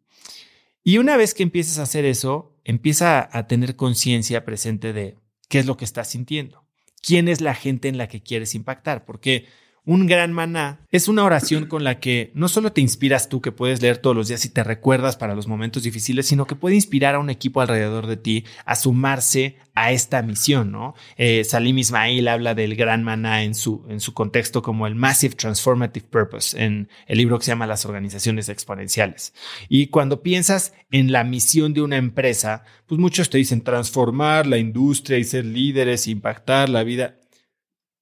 Y 0.83 0.97
una 0.97 1.17
vez 1.17 1.33
que 1.33 1.43
empieces 1.43 1.79
a 1.79 1.83
hacer 1.83 2.05
eso, 2.05 2.59
empieza 2.63 3.29
a 3.31 3.47
tener 3.47 3.75
conciencia 3.75 4.45
presente 4.45 4.93
de 4.93 5.17
qué 5.49 5.59
es 5.59 5.65
lo 5.65 5.77
que 5.77 5.85
estás 5.85 6.09
sintiendo 6.09 6.63
quién 7.03 7.27
es 7.27 7.41
la 7.41 7.53
gente 7.53 7.89
en 7.89 7.99
la 7.99 8.07
que 8.07 8.23
quieres 8.23 8.55
impactar, 8.55 9.05
porque 9.05 9.45
un 9.85 10.07
gran 10.07 10.31
maná 10.31 10.79
es 10.91 11.07
una 11.07 11.23
oración 11.23 11.65
con 11.65 11.83
la 11.83 11.99
que 11.99 12.31
no 12.35 12.47
solo 12.47 12.71
te 12.71 12.79
inspiras 12.79 13.27
tú 13.27 13.41
que 13.41 13.51
puedes 13.51 13.81
leer 13.81 13.97
todos 13.97 14.15
los 14.15 14.27
días 14.27 14.45
y 14.45 14.49
te 14.49 14.63
recuerdas 14.63 15.17
para 15.17 15.35
los 15.35 15.47
momentos 15.47 15.83
difíciles, 15.83 16.27
sino 16.27 16.45
que 16.45 16.55
puede 16.55 16.75
inspirar 16.75 17.15
a 17.15 17.19
un 17.19 17.29
equipo 17.29 17.61
alrededor 17.61 18.07
de 18.07 18.15
ti 18.15 18.45
a 18.65 18.75
sumarse 18.75 19.57
a 19.75 19.91
esta 19.91 20.21
misión, 20.21 20.71
¿no? 20.71 20.93
Eh, 21.17 21.43
Salim 21.43 21.79
Ismail 21.79 22.27
habla 22.27 22.53
del 22.53 22.75
gran 22.75 23.03
maná 23.03 23.43
en 23.43 23.55
su, 23.55 23.83
en 23.89 23.99
su 23.99 24.13
contexto 24.13 24.61
como 24.61 24.85
el 24.85 24.95
Massive 24.95 25.35
Transformative 25.35 26.05
Purpose 26.07 26.63
en 26.63 26.89
el 27.07 27.17
libro 27.17 27.39
que 27.39 27.45
se 27.45 27.51
llama 27.51 27.65
Las 27.65 27.85
Organizaciones 27.85 28.49
Exponenciales. 28.49 29.33
Y 29.67 29.87
cuando 29.87 30.21
piensas 30.21 30.73
en 30.91 31.11
la 31.11 31.23
misión 31.23 31.73
de 31.73 31.81
una 31.81 31.97
empresa, 31.97 32.63
pues 32.85 33.01
muchos 33.01 33.31
te 33.31 33.39
dicen 33.39 33.61
transformar 33.61 34.45
la 34.45 34.59
industria 34.59 35.17
y 35.17 35.23
ser 35.23 35.43
líderes, 35.45 36.07
impactar 36.07 36.69
la 36.69 36.83
vida 36.83 37.17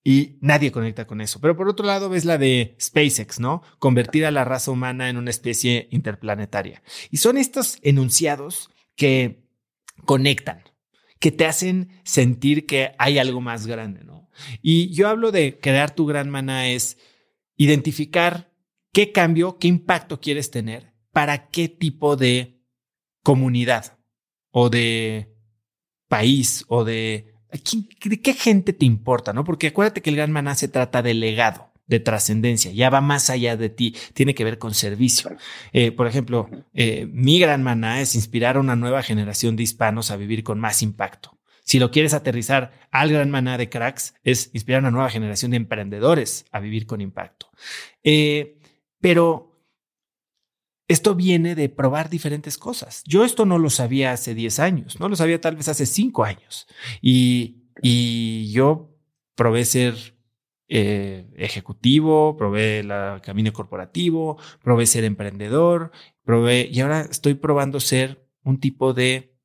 y 0.04 0.38
nadie 0.41 0.72
conecta 0.72 1.06
con 1.06 1.22
eso. 1.22 1.39
Pero 1.39 1.56
por 1.56 1.68
otro 1.68 1.86
lado 1.86 2.10
ves 2.10 2.26
la 2.26 2.38
de 2.38 2.76
SpaceX, 2.82 3.39
¿no? 3.39 3.62
Convertir 3.80 4.26
a 4.26 4.32
la 4.32 4.43
raza 4.43 4.72
humana 4.72 5.10
en 5.10 5.18
una 5.18 5.30
especie 5.30 5.88
interplanetaria. 5.91 6.82
Y 7.12 7.18
son 7.18 7.38
estos 7.38 7.78
enunciados 7.82 8.72
que 8.95 9.43
conectan, 10.06 10.64
que 11.20 11.32
te 11.32 11.45
hacen 11.45 12.02
sentir 12.04 12.66
que 12.66 12.93
hay 12.97 13.20
algo 13.20 13.41
más 13.41 13.68
grande, 13.68 14.04
¿no? 14.04 14.30
Y 14.62 14.89
yo 14.91 15.08
hablo 15.08 15.32
de 15.32 15.60
crear 15.60 15.93
tu 15.93 16.06
gran 16.06 16.30
mana 16.30 16.68
es 16.68 16.97
identificar 17.56 18.52
qué 18.91 19.12
cambio, 19.12 19.60
qué 19.60 19.68
impacto 19.68 20.20
quieres 20.20 20.49
tener 20.49 20.93
para 21.12 21.49
qué 21.49 21.68
tipo 21.70 22.16
de 22.16 22.60
comunidad 23.24 23.99
o 24.49 24.70
de 24.70 25.36
país 26.08 26.66
o 26.68 26.84
de 26.84 27.30
¿De 27.52 28.22
qué 28.22 28.34
gente 28.34 28.74
te 28.74 28.86
importa? 28.86 29.34
¿no? 29.34 29.43
Porque 29.43 29.68
acuérdate 29.68 30.02
que 30.02 30.10
el 30.10 30.16
gran 30.16 30.32
maná 30.32 30.56
se 30.56 30.68
trata 30.68 31.02
de 31.02 31.14
legado, 31.14 31.72
de 31.88 31.99
trascendencia, 31.99 32.72
ya 32.72 32.89
va 32.89 33.02
más 33.02 33.30
allá 33.30 33.58
de 33.58 33.70
ti, 33.70 33.95
tiene 34.14 34.34
que 34.34 34.43
ver 34.43 34.58
con 34.58 34.74
servicio. 34.74 35.36
Eh, 35.74 35.91
por 35.91 36.08
ejemplo, 36.08 36.49
eh, 36.74 37.08
mi 37.12 37.39
gran 37.39 37.64
maná 37.64 38.02
es 38.02 38.16
inspirar 38.16 38.56
a 38.56 38.62
una 38.62 38.76
nueva 38.76 39.04
generación 39.04 39.56
de 39.56 39.64
hispanos 39.64 40.12
a 40.12 40.16
vivir 40.16 40.43
con 40.43 40.60
más 40.60 40.82
impacto. 40.82 41.38
Si 41.64 41.80
lo 41.80 41.91
quieres 41.91 42.14
aterrizar 42.14 42.72
al 42.91 43.12
gran 43.12 43.30
maná 43.30 43.58
de 43.58 43.70
cracks, 43.70 44.16
es 44.24 44.49
inspirar 44.54 44.80
a 44.80 44.84
una 44.84 44.91
nueva 44.91 45.10
generación 45.10 45.52
de 45.52 45.58
emprendedores 45.58 46.45
a 46.52 46.60
vivir 46.60 46.86
con 46.86 47.02
impacto. 47.02 47.49
Eh, 48.04 48.58
pero 48.99 49.51
esto 50.91 51.15
viene 51.15 51.55
de 51.55 51.69
probar 51.69 52.09
diferentes 52.09 52.57
cosas. 52.57 53.03
Yo 53.05 53.23
esto 53.23 53.45
no 53.45 53.57
lo 53.57 53.69
sabía 53.69 54.11
hace 54.11 54.35
10 54.35 54.59
años, 54.59 54.99
no 54.99 55.09
lo 55.09 55.15
sabía 55.15 55.39
tal 55.39 55.55
vez 55.55 55.67
hace 55.67 55.85
5 55.85 56.23
años. 56.23 56.67
Y, 57.01 57.63
y 57.81 58.51
yo 58.51 58.95
probé 59.35 59.65
ser 59.65 59.95
eh, 60.67 61.29
ejecutivo, 61.35 62.35
probé 62.37 62.79
el 62.79 63.21
camino 63.21 63.51
corporativo, 63.53 64.37
probé 64.61 64.85
ser 64.85 65.03
emprendedor, 65.03 65.91
probé 66.23 66.69
y 66.71 66.79
ahora 66.81 67.01
estoy 67.01 67.35
probando 67.35 67.79
ser 67.79 68.27
un 68.43 68.59
tipo 68.59 68.93
de 68.93 69.35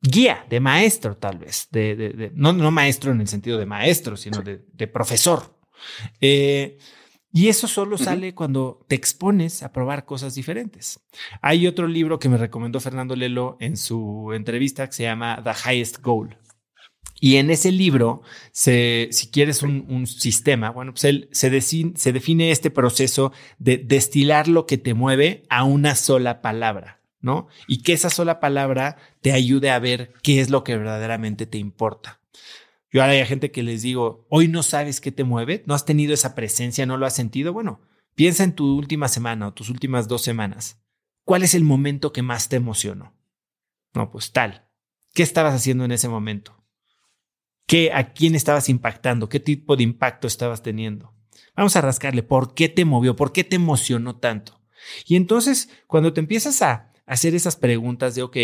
guía, 0.00 0.46
de 0.48 0.60
maestro 0.60 1.16
tal 1.16 1.38
vez, 1.38 1.68
de, 1.70 1.96
de, 1.96 2.30
no, 2.34 2.52
no 2.52 2.70
maestro 2.70 3.12
en 3.12 3.20
el 3.20 3.28
sentido 3.28 3.58
de 3.58 3.66
maestro, 3.66 4.16
sino 4.16 4.42
de, 4.42 4.64
de 4.72 4.86
profesor. 4.86 5.58
Eh, 6.20 6.78
Y 7.32 7.48
eso 7.48 7.68
solo 7.68 7.98
sale 7.98 8.34
cuando 8.34 8.84
te 8.88 8.94
expones 8.94 9.62
a 9.62 9.72
probar 9.72 10.06
cosas 10.06 10.34
diferentes. 10.34 11.00
Hay 11.42 11.66
otro 11.66 11.86
libro 11.86 12.18
que 12.18 12.28
me 12.28 12.38
recomendó 12.38 12.80
Fernando 12.80 13.14
Lelo 13.14 13.56
en 13.60 13.76
su 13.76 14.32
entrevista 14.32 14.86
que 14.86 14.94
se 14.94 15.02
llama 15.02 15.42
The 15.44 15.70
Highest 15.70 16.00
Goal. 16.00 16.38
Y 17.20 17.36
en 17.36 17.50
ese 17.50 17.72
libro, 17.72 18.22
si 18.52 19.30
quieres 19.32 19.62
un, 19.62 20.06
sistema, 20.06 20.70
bueno, 20.70 20.92
pues 20.92 21.04
él 21.04 21.28
se, 21.32 21.60
se 21.60 22.12
define 22.12 22.50
este 22.50 22.70
proceso 22.70 23.32
de 23.58 23.76
destilar 23.78 24.48
lo 24.48 24.66
que 24.66 24.78
te 24.78 24.94
mueve 24.94 25.44
a 25.50 25.64
una 25.64 25.96
sola 25.96 26.40
palabra, 26.40 27.00
¿no? 27.20 27.48
Y 27.66 27.82
que 27.82 27.92
esa 27.92 28.08
sola 28.08 28.38
palabra 28.38 28.96
te 29.20 29.32
ayude 29.32 29.70
a 29.70 29.80
ver 29.80 30.12
qué 30.22 30.40
es 30.40 30.48
lo 30.48 30.62
que 30.62 30.76
verdaderamente 30.76 31.46
te 31.46 31.58
importa. 31.58 32.20
Yo 32.90 33.02
ahora 33.02 33.12
hay 33.12 33.26
gente 33.26 33.50
que 33.50 33.62
les 33.62 33.82
digo, 33.82 34.26
hoy 34.30 34.48
no 34.48 34.62
sabes 34.62 35.00
qué 35.00 35.12
te 35.12 35.24
mueve, 35.24 35.62
no 35.66 35.74
has 35.74 35.84
tenido 35.84 36.14
esa 36.14 36.34
presencia, 36.34 36.86
no 36.86 36.96
lo 36.96 37.06
has 37.06 37.14
sentido. 37.14 37.52
Bueno, 37.52 37.82
piensa 38.14 38.44
en 38.44 38.54
tu 38.54 38.76
última 38.76 39.08
semana 39.08 39.48
o 39.48 39.54
tus 39.54 39.68
últimas 39.68 40.08
dos 40.08 40.22
semanas. 40.22 40.80
¿Cuál 41.24 41.42
es 41.42 41.54
el 41.54 41.64
momento 41.64 42.12
que 42.12 42.22
más 42.22 42.48
te 42.48 42.56
emocionó? 42.56 43.14
No, 43.94 44.10
pues 44.10 44.32
tal. 44.32 44.68
¿Qué 45.12 45.22
estabas 45.22 45.54
haciendo 45.54 45.84
en 45.84 45.92
ese 45.92 46.08
momento? 46.08 46.64
¿Qué, 47.66 47.92
¿A 47.92 48.14
quién 48.14 48.34
estabas 48.34 48.70
impactando? 48.70 49.28
¿Qué 49.28 49.40
tipo 49.40 49.76
de 49.76 49.82
impacto 49.82 50.26
estabas 50.26 50.62
teniendo? 50.62 51.14
Vamos 51.54 51.76
a 51.76 51.82
rascarle. 51.82 52.22
¿Por 52.22 52.54
qué 52.54 52.70
te 52.70 52.86
movió? 52.86 53.14
¿Por 53.16 53.32
qué 53.32 53.44
te 53.44 53.56
emocionó 53.56 54.16
tanto? 54.16 54.62
Y 55.04 55.16
entonces, 55.16 55.68
cuando 55.86 56.14
te 56.14 56.20
empiezas 56.20 56.62
a 56.62 56.92
hacer 57.04 57.34
esas 57.34 57.56
preguntas 57.56 58.14
de, 58.14 58.22
ok, 58.22 58.36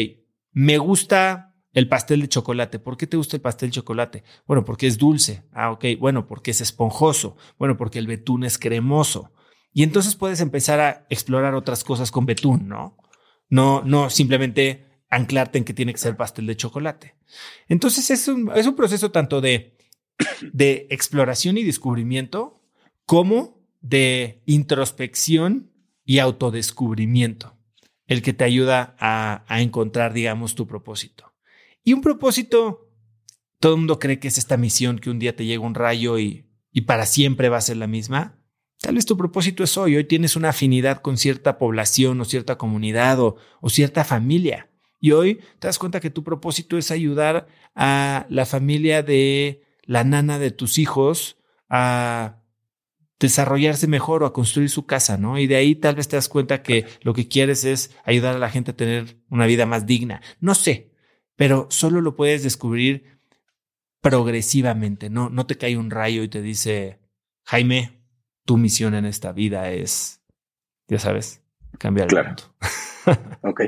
me 0.53 0.77
gusta 0.77 1.54
el 1.75 1.89
pastel 1.89 2.23
de 2.23 2.29
chocolate. 2.29 2.79
¿Por 2.79 2.97
qué 2.97 3.07
te 3.07 3.17
gusta 3.17 3.37
el 3.37 3.43
pastel 3.43 3.69
de 3.69 3.75
chocolate? 3.75 4.25
Bueno, 4.47 4.65
porque 4.65 4.87
es 4.87 4.97
dulce. 4.97 5.43
Ah, 5.53 5.71
ok. 5.73 5.85
Bueno, 5.99 6.27
porque 6.27 6.53
es 6.53 6.61
esponjoso. 6.61 7.37
Bueno, 7.59 7.77
porque 7.77 7.99
el 7.99 8.07
betún 8.07 8.45
es 8.45 8.59
cremoso. 8.59 9.33
Y 9.73 9.83
entonces 9.83 10.15
puedes 10.15 10.41
empezar 10.41 10.81
a 10.81 11.07
explorar 11.11 11.55
otras 11.55 11.83
cosas 11.83 12.13
con 12.13 12.27
betún, 12.27 12.69
¿no? 12.69 12.97
No, 13.51 13.83
no 13.83 14.09
simplemente 14.09 14.87
anclarte 15.11 15.59
en 15.59 15.65
que 15.65 15.75
tiene 15.75 15.93
que 15.93 15.99
ser 15.99 16.17
pastel 16.17 16.47
de 16.47 16.57
chocolate. 16.57 17.17
Entonces 17.69 18.09
es 18.11 18.29
un, 18.29 18.51
es 18.55 18.67
un 18.67 18.77
proceso 18.77 19.11
tanto 19.11 19.41
de, 19.41 19.77
de 20.53 20.87
exploración 20.91 21.59
y 21.59 21.65
descubrimiento 21.65 22.63
como 23.05 23.61
de 23.81 24.43
introspección 24.47 25.73
y 26.05 26.21
autodescubrimiento, 26.21 27.57
el 28.07 28.23
que 28.23 28.33
te 28.33 28.45
ayuda 28.45 28.95
a, 28.99 29.45
a 29.49 29.61
encontrar, 29.61 30.13
digamos, 30.13 30.55
tu 30.55 30.67
propósito. 30.67 31.34
Y 31.85 31.93
un 31.93 32.01
propósito, 32.01 32.91
todo 33.61 33.75
el 33.75 33.79
mundo 33.79 33.99
cree 33.99 34.19
que 34.19 34.29
es 34.29 34.39
esta 34.39 34.57
misión 34.57 34.99
que 34.99 35.11
un 35.11 35.19
día 35.19 35.37
te 35.37 35.45
llega 35.45 35.63
un 35.63 35.75
rayo 35.75 36.19
y, 36.19 36.47
y 36.73 36.83
para 36.83 37.05
siempre 37.05 37.51
va 37.51 37.59
a 37.59 37.63
ser 37.63 37.77
la 37.77 37.87
misma. 37.87 38.41
Tal 38.81 38.95
vez 38.95 39.07
tu 39.07 39.17
propósito 39.17 39.63
es 39.63 39.77
hoy, 39.77 39.97
hoy 39.97 40.05
tienes 40.05 40.35
una 40.35 40.51
afinidad 40.51 41.03
con 41.03 41.19
cierta 41.19 41.59
población 41.59 42.21
o 42.21 42.25
cierta 42.25 42.57
comunidad 42.59 43.21
o, 43.21 43.37
o 43.61 43.71
cierta 43.71 44.03
familia. 44.05 44.71
Y 44.99 45.13
hoy 45.13 45.41
te 45.59 45.69
das 45.69 45.79
cuenta 45.79 46.01
que 46.01 46.11
tu 46.11 46.25
propósito 46.25 46.79
es 46.79 46.91
ayudar 46.91 47.47
a 47.75 48.27
la 48.31 48.47
familia 48.47 49.03
de 49.03 49.63
la 49.85 50.05
nana 50.05 50.39
de 50.39 50.51
tus 50.51 50.79
hijos 50.79 51.37
a 51.69 52.41
desarrollarse 53.21 53.87
mejor 53.87 54.23
o 54.23 54.27
a 54.27 54.33
construir 54.33 54.71
su 54.71 54.87
casa, 54.87 55.19
¿no? 55.19 55.39
Y 55.39 55.47
de 55.47 55.57
ahí 55.57 55.75
tal 55.75 55.95
vez 55.95 56.09
te 56.09 56.17
das 56.17 56.29
cuenta 56.29 56.63
que 56.63 56.87
lo 57.03 57.13
que 57.13 57.29
quieres 57.29 57.65
es 57.65 57.91
ayudar 58.05 58.37
a 58.37 58.39
la 58.39 58.51
gente 58.51 58.71
a 58.71 58.77
tener 58.77 59.19
una 59.29 59.47
vida 59.47 59.67
más 59.67 59.87
digna. 59.87 60.23
No 60.41 60.55
sé, 60.55 60.94
pero 61.37 61.67
solo 61.71 62.01
lo 62.01 62.17
puedes 62.17 62.43
descubrir 62.43 63.19
progresivamente, 64.01 65.11
¿no? 65.11 65.31
No 65.31 65.47
te 65.47 65.57
cae 65.57 65.77
un 65.77 65.91
rayo 65.91 66.23
y 66.23 66.29
te 66.29 66.43
dice, 66.43 66.99
Jaime, 67.45 68.03
tu 68.45 68.57
misión 68.57 68.95
en 68.95 69.07
esta 69.07 69.33
vida 69.33 69.71
es, 69.71 70.23
ya 70.89 70.99
sabes, 70.99 71.43
cambiar 71.79 72.09
el 72.13 72.25
mundo. 72.25 72.43
ok. 73.43 73.63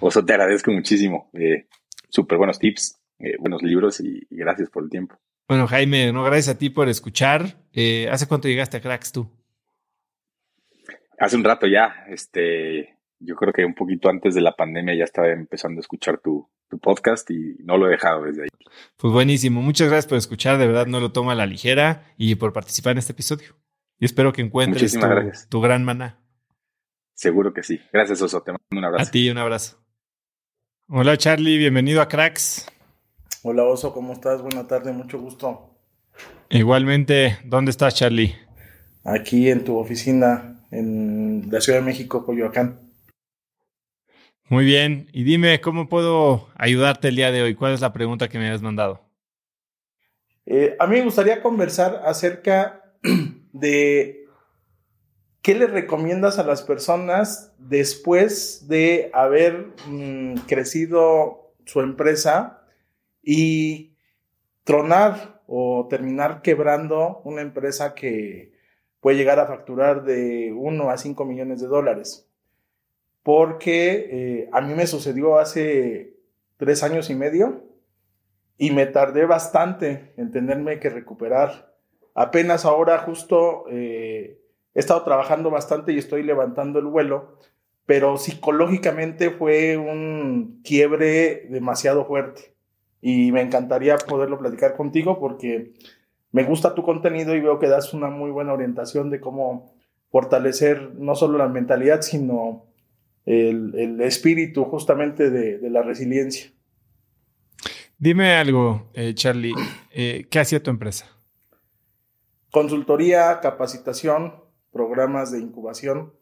Oso, 0.00 0.24
te 0.24 0.32
agradezco 0.34 0.70
muchísimo. 0.70 1.30
Eh, 1.32 1.66
Súper 2.10 2.38
buenos 2.38 2.58
tips, 2.58 2.98
eh, 3.18 3.36
buenos 3.38 3.62
libros 3.62 4.00
y, 4.00 4.26
gracias 4.30 4.70
por 4.70 4.82
el 4.82 4.90
tiempo. 4.90 5.16
Bueno, 5.46 5.66
Jaime, 5.66 6.12
no, 6.12 6.24
gracias 6.24 6.54
a 6.54 6.58
ti 6.58 6.70
por 6.70 6.88
escuchar. 6.88 7.64
Eh, 7.72 8.08
¿Hace 8.10 8.26
cuánto 8.26 8.48
llegaste 8.48 8.76
a 8.76 8.80
Cracks 8.80 9.12
tú? 9.12 9.30
Hace 11.18 11.36
un 11.36 11.44
rato 11.44 11.66
ya. 11.66 12.04
Este, 12.08 12.97
yo 13.20 13.34
creo 13.36 13.52
que 13.52 13.64
un 13.64 13.74
poquito 13.74 14.08
antes 14.08 14.34
de 14.34 14.40
la 14.40 14.54
pandemia 14.54 14.94
ya 14.94 15.04
estaba 15.04 15.28
empezando 15.30 15.78
a 15.78 15.82
escuchar 15.82 16.18
tu, 16.18 16.48
tu 16.68 16.78
podcast 16.78 17.30
y 17.30 17.56
no 17.64 17.76
lo 17.76 17.86
he 17.86 17.90
dejado 17.90 18.24
desde 18.24 18.44
ahí. 18.44 18.48
Pues 18.96 19.12
buenísimo. 19.12 19.62
Muchas 19.62 19.88
gracias 19.88 20.06
por 20.06 20.18
escuchar. 20.18 20.58
De 20.58 20.66
verdad 20.66 20.86
no 20.86 21.00
lo 21.00 21.12
tomo 21.12 21.30
a 21.30 21.34
la 21.34 21.46
ligera 21.46 22.12
y 22.16 22.34
por 22.36 22.52
participar 22.52 22.92
en 22.92 22.98
este 22.98 23.12
episodio. 23.12 23.56
Y 23.98 24.04
espero 24.04 24.32
que 24.32 24.42
encuentres 24.42 24.92
tu, 24.92 25.00
tu, 25.48 25.60
gran 25.60 25.84
maná. 25.84 26.20
Seguro 27.14 27.52
que 27.52 27.64
sí. 27.64 27.80
Gracias, 27.92 28.22
Oso. 28.22 28.42
Te 28.42 28.52
mando 28.52 28.64
un 28.70 28.84
abrazo. 28.84 29.08
A 29.08 29.10
ti, 29.10 29.28
un 29.28 29.38
abrazo. 29.38 29.84
Hola, 30.88 31.16
Charlie. 31.16 31.58
Bienvenido 31.58 32.00
a 32.00 32.08
Cracks. 32.08 32.66
Hola, 33.42 33.64
Oso. 33.64 33.92
¿Cómo 33.92 34.12
estás? 34.12 34.40
Buena 34.40 34.68
tarde. 34.68 34.92
Mucho 34.92 35.18
gusto. 35.18 35.74
Igualmente. 36.50 37.38
¿Dónde 37.44 37.72
estás, 37.72 37.96
Charlie? 37.96 38.36
Aquí 39.04 39.50
en 39.50 39.64
tu 39.64 39.76
oficina 39.76 40.64
en 40.70 41.48
la 41.50 41.60
Ciudad 41.60 41.80
de 41.80 41.84
México, 41.84 42.24
Coyoacán. 42.24 42.87
Muy 44.48 44.64
bien. 44.64 45.08
Y 45.12 45.24
dime, 45.24 45.60
¿cómo 45.60 45.90
puedo 45.90 46.48
ayudarte 46.56 47.08
el 47.08 47.16
día 47.16 47.30
de 47.30 47.42
hoy? 47.42 47.54
¿Cuál 47.54 47.74
es 47.74 47.82
la 47.82 47.92
pregunta 47.92 48.28
que 48.28 48.38
me 48.38 48.50
has 48.50 48.62
mandado? 48.62 49.02
Eh, 50.46 50.74
a 50.78 50.86
mí 50.86 50.96
me 50.96 51.04
gustaría 51.04 51.42
conversar 51.42 52.00
acerca 52.06 52.94
de 53.52 54.24
qué 55.42 55.54
le 55.54 55.66
recomiendas 55.66 56.38
a 56.38 56.44
las 56.44 56.62
personas 56.62 57.52
después 57.58 58.68
de 58.68 59.10
haber 59.12 59.74
mm, 59.86 60.36
crecido 60.46 61.52
su 61.66 61.80
empresa 61.80 62.62
y 63.22 63.98
tronar 64.64 65.42
o 65.46 65.88
terminar 65.90 66.40
quebrando 66.40 67.20
una 67.24 67.42
empresa 67.42 67.94
que 67.94 68.52
puede 69.00 69.18
llegar 69.18 69.40
a 69.40 69.46
facturar 69.46 70.04
de 70.04 70.54
1 70.56 70.90
a 70.90 70.96
5 70.96 71.24
millones 71.26 71.60
de 71.60 71.66
dólares 71.66 72.27
porque 73.22 74.08
eh, 74.10 74.50
a 74.52 74.60
mí 74.60 74.74
me 74.74 74.86
sucedió 74.86 75.38
hace 75.38 76.16
tres 76.56 76.82
años 76.82 77.10
y 77.10 77.14
medio 77.14 77.64
y 78.56 78.72
me 78.72 78.86
tardé 78.86 79.24
bastante 79.26 80.12
en 80.16 80.30
tenerme 80.30 80.80
que 80.80 80.90
recuperar. 80.90 81.74
Apenas 82.14 82.64
ahora 82.64 82.98
justo 82.98 83.64
eh, 83.70 84.40
he 84.74 84.80
estado 84.80 85.02
trabajando 85.04 85.50
bastante 85.50 85.92
y 85.92 85.98
estoy 85.98 86.22
levantando 86.22 86.78
el 86.78 86.86
vuelo, 86.86 87.38
pero 87.86 88.16
psicológicamente 88.16 89.30
fue 89.30 89.76
un 89.76 90.60
quiebre 90.64 91.46
demasiado 91.48 92.04
fuerte 92.06 92.54
y 93.00 93.32
me 93.32 93.40
encantaría 93.40 93.96
poderlo 93.96 94.38
platicar 94.38 94.76
contigo 94.76 95.18
porque 95.20 95.72
me 96.32 96.44
gusta 96.44 96.74
tu 96.74 96.82
contenido 96.82 97.34
y 97.34 97.40
veo 97.40 97.58
que 97.58 97.68
das 97.68 97.94
una 97.94 98.08
muy 98.08 98.30
buena 98.30 98.52
orientación 98.52 99.10
de 99.10 99.20
cómo 99.20 99.74
fortalecer 100.10 100.94
no 100.94 101.14
solo 101.14 101.38
la 101.38 101.48
mentalidad, 101.48 102.02
sino 102.02 102.67
el, 103.28 104.00
espíritu 104.00 104.64
justamente 104.64 105.30
de, 105.30 105.70
la 105.70 105.82
resiliencia. 105.82 106.50
Dime 107.98 108.34
algo, 108.36 108.90
eh, 108.94 109.12
Charlie, 109.14 109.54
eh, 109.92 110.26
¿qué 110.30 110.38
hacía 110.38 110.62
tu 110.62 110.70
empresa? 110.70 111.06
Consultoría, 112.50 113.40
capacitación, 113.40 114.34
programas 114.72 115.32
de 115.32 115.40
incubación 115.40 116.14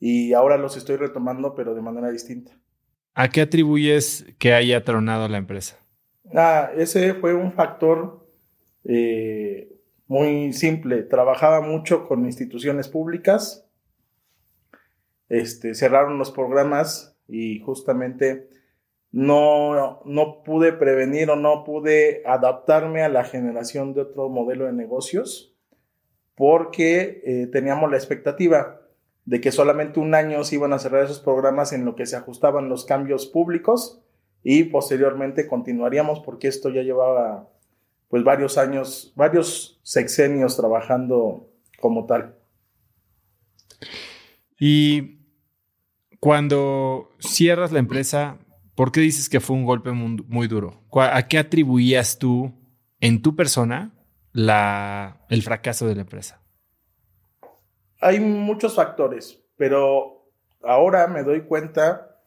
y 0.00 0.32
ahora 0.32 0.56
los 0.56 0.76
estoy 0.76 0.96
retomando 0.96 1.54
pero 1.54 1.74
de 1.74 1.82
manera 1.82 2.10
distinta. 2.10 2.52
¿A 3.14 3.28
qué 3.28 3.42
atribuyes 3.42 4.24
que 4.38 4.54
haya 4.54 4.84
tronado 4.84 5.28
la 5.28 5.38
empresa? 5.38 5.76
Ah, 6.34 6.70
ese 6.76 7.14
fue 7.14 7.34
un 7.34 7.52
factor 7.52 8.26
eh, 8.84 9.76
muy 10.06 10.52
simple. 10.52 11.02
Trabajaba 11.02 11.60
mucho 11.60 12.06
con 12.06 12.24
instituciones 12.24 12.88
públicas, 12.88 13.67
este, 15.28 15.74
cerraron 15.74 16.18
los 16.18 16.30
programas 16.30 17.16
y 17.28 17.60
justamente 17.60 18.48
no, 19.10 20.02
no 20.04 20.42
pude 20.42 20.72
prevenir 20.72 21.30
o 21.30 21.36
no 21.36 21.64
pude 21.64 22.22
adaptarme 22.26 23.02
a 23.02 23.08
la 23.08 23.24
generación 23.24 23.94
de 23.94 24.02
otro 24.02 24.28
modelo 24.28 24.66
de 24.66 24.72
negocios 24.72 25.54
porque 26.34 27.22
eh, 27.24 27.48
teníamos 27.48 27.90
la 27.90 27.96
expectativa 27.96 28.80
de 29.24 29.40
que 29.40 29.52
solamente 29.52 30.00
un 30.00 30.14
año 30.14 30.44
se 30.44 30.54
iban 30.54 30.72
a 30.72 30.78
cerrar 30.78 31.04
esos 31.04 31.20
programas 31.20 31.72
en 31.72 31.84
lo 31.84 31.96
que 31.96 32.06
se 32.06 32.16
ajustaban 32.16 32.68
los 32.68 32.84
cambios 32.84 33.26
públicos 33.26 34.00
y 34.42 34.64
posteriormente 34.64 35.46
continuaríamos 35.46 36.20
porque 36.20 36.48
esto 36.48 36.70
ya 36.70 36.82
llevaba 36.82 37.48
pues 38.08 38.24
varios 38.24 38.56
años, 38.56 39.12
varios 39.16 39.80
sexenios 39.82 40.56
trabajando 40.56 41.50
como 41.80 42.06
tal. 42.06 42.36
Y 44.58 45.17
cuando 46.20 47.10
cierras 47.18 47.72
la 47.72 47.78
empresa, 47.78 48.38
¿por 48.74 48.92
qué 48.92 49.00
dices 49.00 49.28
que 49.28 49.40
fue 49.40 49.56
un 49.56 49.64
golpe 49.64 49.92
muy, 49.92 50.48
duro? 50.48 50.82
¿A 50.92 51.26
qué 51.28 51.38
atribuías 51.38 52.18
tú 52.18 52.52
en 53.00 53.22
tu 53.22 53.36
persona 53.36 53.94
el 54.32 55.42
fracaso 55.42 55.86
de 55.86 55.94
la 55.94 56.02
empresa? 56.02 56.42
hay 58.00 58.20
muchos 58.20 58.76
factores, 58.76 59.42
pero 59.56 60.30
ahora 60.62 61.06
me 61.08 61.22
doy 61.22 61.42
cuenta 61.42 62.20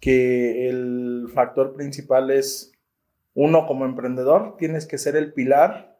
que 0.00 0.68
el 0.68 1.28
factor 1.34 1.74
principal 1.74 2.30
es 2.30 2.72
uno 3.34 3.66
como 3.66 3.84
emprendedor, 3.84 4.56
tienes 4.56 4.86
que 4.86 4.98
ser 4.98 5.16
el 5.16 5.32
pilar 5.32 5.98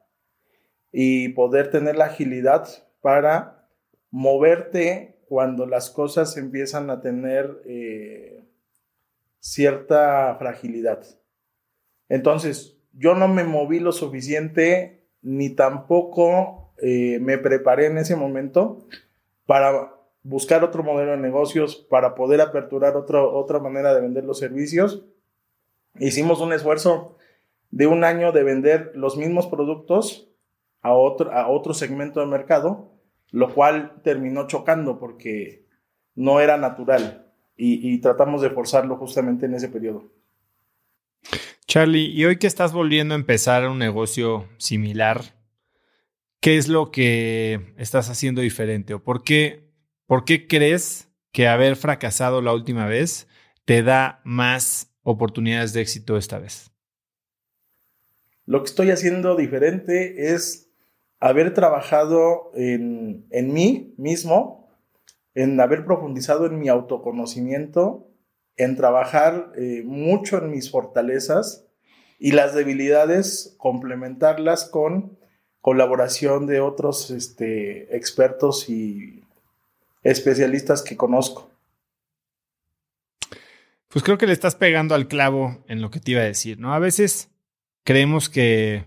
y 0.91 1.31
poder 1.31 1.71
tener 1.71 1.97
la 1.97 2.07
agilidad 2.07 2.69
para 3.03 3.69
moverte 4.11 5.10
cuando 5.31 5.65
las 5.65 5.91
cosas 5.91 6.37
empiezan 6.37 6.91
a 6.91 7.01
tener 7.01 7.63
eh, 7.65 8.43
cierta 9.39 10.35
fragilidad. 10.41 11.05
Entonces, 12.09 12.77
yo 12.95 13.15
no 13.15 13.29
me 13.29 13.45
moví 13.45 13.79
lo 13.79 13.93
suficiente 13.93 15.05
ni 15.23 15.51
tampoco 15.51 16.73
eh, 16.83 17.21
me 17.21 17.39
preparé 17.39 17.87
en 17.87 17.99
ese 17.99 18.17
momento 18.17 18.89
para 19.47 19.95
buscar 20.25 20.65
otro 20.65 20.83
modelo 20.83 21.13
de 21.13 21.19
negocios, 21.19 21.77
para 21.77 22.17
poder 22.17 22.41
aperturar 22.41 22.97
otra 22.97 23.61
manera 23.61 23.95
de 23.95 24.01
vender 24.01 24.25
los 24.25 24.41
servicios. 24.41 25.05
Hicimos 26.01 26.41
un 26.41 26.53
esfuerzo 26.53 27.17
de 27.71 27.87
un 27.87 28.03
año 28.03 28.33
de 28.33 28.43
vender 28.43 28.91
los 28.97 29.17
mismos 29.17 29.47
productos 29.47 30.29
a 30.83 30.93
otro, 30.93 31.31
a 31.31 31.49
otro 31.49 31.73
segmento 31.73 32.19
de 32.19 32.27
mercado, 32.27 32.90
lo 33.31 33.53
cual 33.55 34.01
terminó 34.03 34.47
chocando 34.47 34.99
porque 34.99 35.67
no 36.15 36.41
era 36.41 36.57
natural 36.57 37.27
y, 37.63 37.99
tratamos 38.01 38.41
de 38.41 38.49
forzarlo 38.49 38.97
justamente 38.97 39.45
en 39.45 39.55
ese 39.55 39.69
periodo. 39.69 40.11
Charlie, 41.67 42.07
y 42.07 42.25
hoy 42.25 42.39
que 42.39 42.47
estás 42.47 42.73
volviendo 42.73 43.15
a 43.15 43.19
empezar 43.19 43.69
un 43.69 43.79
negocio 43.79 44.49
similar, 44.57 45.37
¿qué 46.41 46.57
es 46.57 46.69
lo 46.69 46.91
que 46.91 47.75
estás 47.77 48.09
haciendo 48.09 48.41
diferente? 48.41 48.95
¿O 48.95 49.05
por 49.05 49.23
qué, 49.23 49.71
por 50.07 50.25
qué 50.25 50.47
crees 50.47 51.11
que 51.33 51.49
haber 51.49 51.77
fracasado 51.77 52.41
la 52.41 52.55
última 52.55 52.87
vez 52.87 53.29
te 53.67 53.83
da 53.83 54.23
más 54.25 54.95
oportunidades 55.03 55.75
de 55.75 55.83
éxito 55.83 56.17
esta 56.17 56.39
vez? 56.39 56.71
Lo 58.47 58.63
que 58.63 58.71
estoy 58.71 58.91
haciendo 58.91 59.37
diferente 59.37 60.33
es 60.33 60.70
haber 61.21 61.53
trabajado 61.53 62.51
en, 62.55 63.29
mí 63.31 63.95
mismo, 63.99 64.69
en 65.35 65.61
haber 65.61 65.85
profundizado 65.85 66.47
en 66.47 66.59
mi 66.59 66.69
autoconocimiento, 66.69 68.09
en 68.57 68.75
trabajar 68.77 69.53
eh, 69.57 69.83
mucho 69.85 70.39
en 70.39 70.51
mis 70.51 70.71
fortalezas 70.71 71.67
y 72.19 72.33
las 72.33 72.55
debilidades, 72.55 73.55
complementarlas 73.59 74.65
con 74.65 75.19
colaboración 75.61 76.47
de 76.47 76.61
otros 76.61 77.11
este, 77.11 77.95
expertos 77.95 78.71
y 78.71 79.23
especialistas 80.03 80.83
que 80.83 80.97
conozco. 80.97 81.51
Pues 83.89 84.03
creo 84.03 84.17
que 84.17 84.27
le 84.27 84.33
estás 84.33 84.55
pegando 84.55 84.95
al 84.95 85.09
clavo 85.09 85.63
en 85.67 85.83
lo 85.83 85.91
que 85.91 86.01
te 86.01 86.13
iba 86.13 86.23
a 86.23 86.25
decir, 86.25 86.59
¿no? 86.59 86.73
A 86.73 86.79
veces 86.79 87.29
creemos 87.85 88.31
que, 88.31 88.87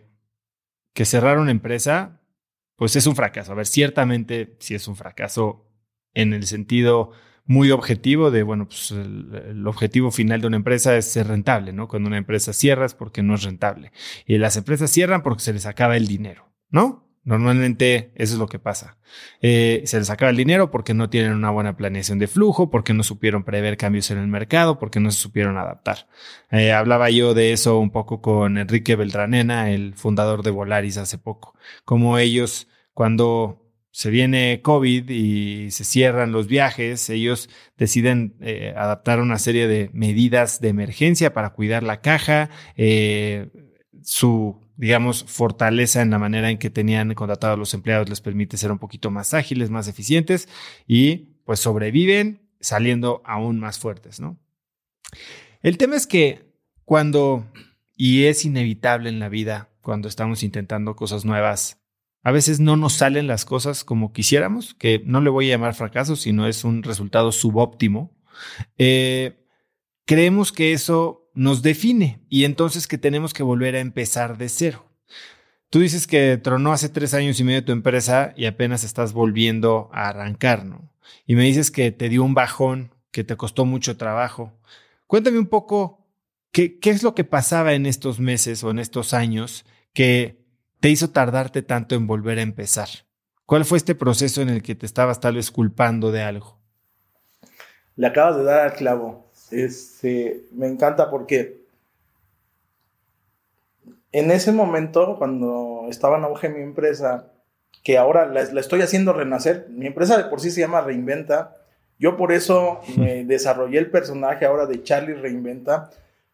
que 0.94 1.06
cerrar 1.06 1.38
una 1.38 1.52
empresa 1.52 2.22
pues 2.76 2.96
es 2.96 3.08
un 3.08 3.16
fracaso. 3.16 3.52
A 3.52 3.56
ver, 3.56 3.66
ciertamente 3.66 4.56
sí 4.60 4.76
es 4.76 4.88
un 4.88 4.96
fracaso 4.96 5.70
en 6.14 6.34
el 6.34 6.46
sentido 6.46 7.12
muy 7.46 7.72
objetivo 7.72 8.32
de, 8.32 8.44
bueno, 8.44 8.68
pues 8.68 8.92
el, 8.92 9.66
objetivo 9.68 10.12
final 10.12 10.42
de 10.42 10.48
una 10.48 10.58
empresa 10.58 10.96
es 10.96 11.12
ser 11.12 11.28
rentable, 11.28 11.74
¿no? 11.74 11.88
Cuando 11.88 12.08
una 12.08 12.18
empresa 12.18 12.54
cierra 12.54 12.86
es 12.86 12.94
porque 12.94 13.22
no 13.22 13.36
es 13.36 13.44
rentable. 13.44 13.92
Y 14.26 14.38
las 14.38 14.56
empresas 14.56 14.92
cierran 14.92 15.24
porque 15.24 15.44
se 15.44 15.54
les 15.54 15.66
acaba 15.66 15.98
el 15.98 16.08
dinero, 16.08 16.54
¿no? 16.70 17.08
Normalmente 17.26 18.12
eso 18.16 18.34
es 18.34 18.40
lo 18.40 18.48
que 18.48 18.60
pasa. 18.60 18.98
Eh, 19.42 19.84
se 19.86 19.98
les 19.98 20.10
acaba 20.10 20.30
el 20.30 20.36
dinero 20.36 20.72
porque 20.72 20.94
no 20.94 21.10
tienen 21.10 21.32
una 21.34 21.52
buena 21.52 21.78
planeación 21.78 22.20
de 22.20 22.28
flujo, 22.28 22.70
porque 22.70 22.94
no 22.94 23.04
supieron 23.04 23.46
prever 23.46 23.78
cambios 23.78 24.12
en 24.12 24.18
el 24.18 24.28
mercado, 24.28 24.78
porque 24.78 25.00
no 25.00 25.10
se 25.10 25.22
supieron 25.22 25.58
adaptar. 25.58 26.08
Eh, 26.52 26.74
hablaba 26.74 27.10
yo 27.10 27.34
de 27.34 27.54
eso 27.54 27.80
un 27.80 27.92
poco 27.92 28.22
con 28.22 28.58
Enrique 28.58 28.98
Beltranena, 28.98 29.72
el 29.72 29.94
fundador 29.94 30.44
de 30.44 30.52
Volaris 30.52 30.98
hace 30.98 31.18
poco, 31.18 31.56
como 31.86 32.18
ellos 32.18 32.68
cuando 32.94 33.60
se 33.92 34.10
viene 34.10 34.62
COVID 34.62 35.10
y 35.10 35.72
se 35.72 35.86
cierran 35.86 36.32
los 36.32 36.48
viajes, 36.48 37.10
ellos 37.10 37.50
deciden 37.78 38.36
eh, 38.42 38.74
adaptar 38.76 39.22
una 39.22 39.38
serie 39.40 39.68
de 39.68 39.90
medidas 39.94 40.60
de 40.60 40.70
emergencia 40.70 41.34
para 41.34 41.52
cuidar 41.52 41.84
la 41.84 42.02
caja, 42.02 42.50
su 44.02 44.63
digamos, 44.76 45.24
fortaleza 45.26 46.02
en 46.02 46.10
la 46.10 46.20
manera 46.20 46.50
en 46.50 46.58
que 46.58 46.70
tenían 46.70 47.14
contratado 47.14 47.54
a 47.54 47.58
los 47.58 47.74
empleados 47.74 48.10
les 48.10 48.22
permite 48.22 48.58
ser 48.58 48.72
un 48.72 48.80
poquito 48.80 49.12
más 49.12 49.34
ágiles, 49.34 49.70
más 49.70 49.88
eficientes 49.88 50.50
y 50.88 51.30
pues 51.46 51.60
sobreviven 51.60 52.42
saliendo 52.60 53.22
aún 53.26 53.60
más 53.60 53.78
fuertes, 53.78 54.20
¿no? 54.20 54.40
El 55.62 55.78
tema 55.78 55.96
es 55.96 56.08
que 56.08 56.54
cuando, 56.86 57.46
y 57.96 58.26
es 58.26 58.46
inevitable 58.46 59.10
en 59.10 59.20
la 59.20 59.30
vida, 59.30 59.70
cuando 59.82 60.08
estamos 60.08 60.44
intentando 60.44 60.96
cosas 60.96 61.26
nuevas, 61.26 61.82
a 62.24 62.32
veces 62.32 62.60
no 62.60 62.78
nos 62.78 62.94
salen 62.94 63.28
las 63.28 63.46
cosas 63.46 63.84
como 63.84 64.14
quisiéramos, 64.14 64.74
que 64.76 65.02
no 65.06 65.22
le 65.22 65.30
voy 65.30 65.48
a 65.48 65.56
llamar 65.56 65.76
fracaso, 65.76 66.16
sino 66.16 66.48
es 66.48 66.64
un 66.64 66.84
resultado 66.84 67.32
subóptimo. 67.32 68.16
Eh, 68.78 69.46
creemos 70.06 70.52
que 70.52 70.72
eso 70.72 71.23
nos 71.34 71.62
define 71.62 72.22
y 72.30 72.46
entonces 72.46 72.88
que 72.88 72.98
tenemos 72.98 73.34
que 73.34 73.44
volver 73.44 73.76
a 73.76 73.80
empezar 73.80 74.38
de 74.38 74.50
cero. 74.50 74.86
Tú 75.70 75.80
dices 75.80 76.06
que 76.06 76.38
tronó 76.38 76.72
hace 76.72 76.90
tres 76.90 77.14
años 77.14 77.40
y 77.40 77.44
medio 77.44 77.66
tu 77.66 77.72
empresa 77.72 78.34
y 78.38 78.46
apenas 78.46 78.84
estás 78.84 79.14
volviendo 79.14 79.90
a 79.92 80.10
arrancar, 80.10 80.66
¿no? 80.66 80.94
Y 81.26 81.36
me 81.36 81.44
dices 81.44 81.72
que 81.72 81.92
te 81.92 82.10
dio 82.10 82.24
un 82.24 82.36
bajón, 82.36 82.94
que 83.12 83.24
te 83.24 83.36
costó 83.36 83.66
mucho 83.66 83.98
trabajo. 83.98 84.54
Cuéntame 85.08 85.40
un 85.40 85.48
poco 85.48 86.08
qué, 86.52 86.80
es 86.84 87.04
lo 87.04 87.16
que 87.16 87.24
pasaba 87.24 87.74
en 87.74 87.86
estos 87.86 88.20
meses 88.20 88.64
o 88.64 88.70
en 88.70 88.80
estos 88.80 89.14
años 89.14 89.66
que 89.94 90.46
te 90.80 90.90
hizo 90.90 91.10
tardarte 91.10 91.62
tanto 91.62 91.96
en 91.96 92.08
volver 92.08 92.40
a 92.40 92.44
empezar. 92.44 92.90
¿Cuál 93.46 93.66
fue 93.66 93.78
este 93.78 93.96
proceso 93.96 94.42
en 94.42 94.50
el 94.50 94.62
que 94.62 94.76
te 94.76 94.86
estabas 94.86 95.20
tal 95.20 95.36
vez 95.36 95.50
culpando 95.52 96.12
de 96.12 96.22
algo? 96.22 96.60
Le 97.96 98.08
acabas 98.08 98.38
de 98.38 98.44
dar 98.44 98.68
al 98.68 98.74
clavo. 98.74 99.32
Este, 99.54 100.46
me 100.52 100.68
encanta 100.68 101.10
porque 101.10 101.64
en 104.12 104.32
ese 104.32 104.52
momento, 104.52 105.18
cuando 105.18 105.86
estaba 105.90 106.18
en 106.18 106.24
auge 106.24 106.50
mi 106.50 106.62
empresa, 106.62 107.32
que 107.84 107.98
ahora 107.98 108.26
la, 108.26 108.42
estoy 108.42 108.82
haciendo 108.82 109.14
renacer, 109.14 109.68
mi 109.70 109.88
empresa 109.88 110.18
de 110.18 110.26
por 110.26 110.40
sí 110.40 110.52
se 110.52 110.62
llama 110.62 110.82
Reinventa, 110.82 111.58
yo 112.00 112.18
por 112.18 112.32
eso 112.32 112.80
me 112.98 113.26
desarrollé 113.26 113.80
el 113.80 113.92
personaje 113.92 114.46
ahora 114.46 114.66
de 114.66 114.84
Charlie 114.84 115.16
Reinventa, 115.16 115.92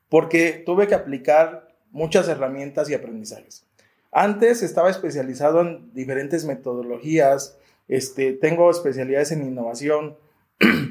porque 0.10 0.64
tuve 0.66 0.88
que 0.88 0.96
aplicar 0.96 1.70
muchas 1.92 2.28
herramientas 2.28 2.90
y 2.90 2.94
aprendizajes. 2.94 3.66
Antes 4.12 4.64
estaba 4.64 4.90
especializado 4.90 5.62
en 5.62 5.94
diferentes 5.94 6.46
metodologías, 6.46 7.58
este, 7.88 8.34
tengo 8.34 8.70
especialidades 8.72 9.32
en 9.32 9.46
innovación, 9.46 10.18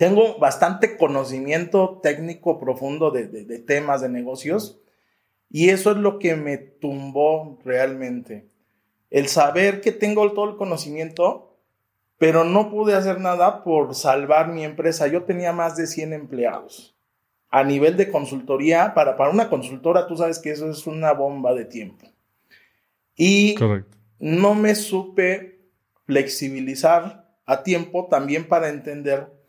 tengo 0.00 0.38
bastante 0.38 0.96
conocimiento 0.96 2.00
técnico 2.02 2.58
profundo 2.58 3.10
de, 3.10 3.58
temas 3.58 4.00
de 4.00 4.08
negocios 4.08 4.80
y 5.50 5.68
eso 5.68 5.90
es 5.90 5.98
lo 5.98 6.18
que 6.18 6.36
me 6.36 6.56
tumbó 6.56 7.58
realmente. 7.66 8.48
El 9.10 9.28
saber 9.28 9.82
que 9.82 9.92
tengo 9.92 10.32
todo 10.32 10.48
el 10.48 10.56
conocimiento, 10.56 11.54
pero 12.16 12.44
no 12.44 12.70
pude 12.70 12.94
hacer 12.94 13.20
nada 13.20 13.62
por 13.62 13.94
salvar 13.94 14.48
mi 14.48 14.64
empresa. 14.64 15.06
Yo 15.06 15.24
tenía 15.24 15.52
más 15.52 15.76
de 15.76 15.86
100 15.86 16.14
empleados. 16.14 16.96
A 17.50 17.62
nivel 17.62 17.98
de 17.98 18.10
consultoría, 18.10 18.94
para, 18.94 19.18
para 19.18 19.30
una 19.30 19.50
consultora, 19.50 20.06
tú 20.06 20.16
sabes 20.16 20.38
que 20.38 20.52
eso 20.52 20.70
es 20.70 20.86
una 20.86 21.12
bomba 21.12 21.52
de 21.52 21.66
tiempo. 21.66 22.06
Y 23.16 23.54
no 24.18 24.54
me 24.54 24.74
supe 24.74 25.60
flexibilizar 26.06 27.28
a 27.44 27.62
tiempo 27.62 28.08
también 28.10 28.48
para 28.48 28.70
entender 28.70 29.39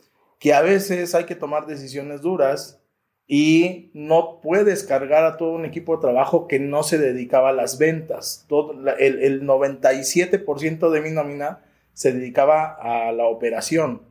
que 0.42 0.52
a 0.52 0.60
veces 0.60 1.14
hay 1.14 1.24
que 1.24 1.36
tomar 1.36 1.66
decisiones 1.66 2.20
duras 2.20 2.82
y 3.28 3.92
no 3.94 4.40
puedes 4.42 4.82
cargar 4.82 5.24
a 5.24 5.36
todo 5.36 5.52
un 5.52 5.64
equipo 5.64 5.94
de 5.94 6.02
trabajo 6.02 6.48
que 6.48 6.58
no 6.58 6.82
se 6.82 6.98
dedicaba 6.98 7.50
a 7.50 7.52
las 7.52 7.78
ventas. 7.78 8.44
Todo, 8.48 8.72
el, 8.98 9.22
el 9.22 9.42
97% 9.44 10.90
de 10.90 11.00
mi 11.00 11.12
nómina 11.12 11.60
se 11.92 12.12
dedicaba 12.12 12.76
a 12.80 13.12
la 13.12 13.26
operación. 13.26 14.02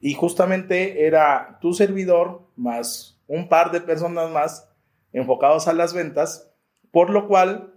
Y 0.00 0.14
justamente 0.14 1.04
era 1.04 1.58
tu 1.60 1.74
servidor 1.74 2.42
más 2.54 3.20
un 3.26 3.48
par 3.48 3.72
de 3.72 3.80
personas 3.80 4.30
más 4.30 4.68
enfocados 5.12 5.66
a 5.66 5.72
las 5.72 5.94
ventas, 5.94 6.48
por 6.92 7.10
lo 7.10 7.26
cual 7.26 7.74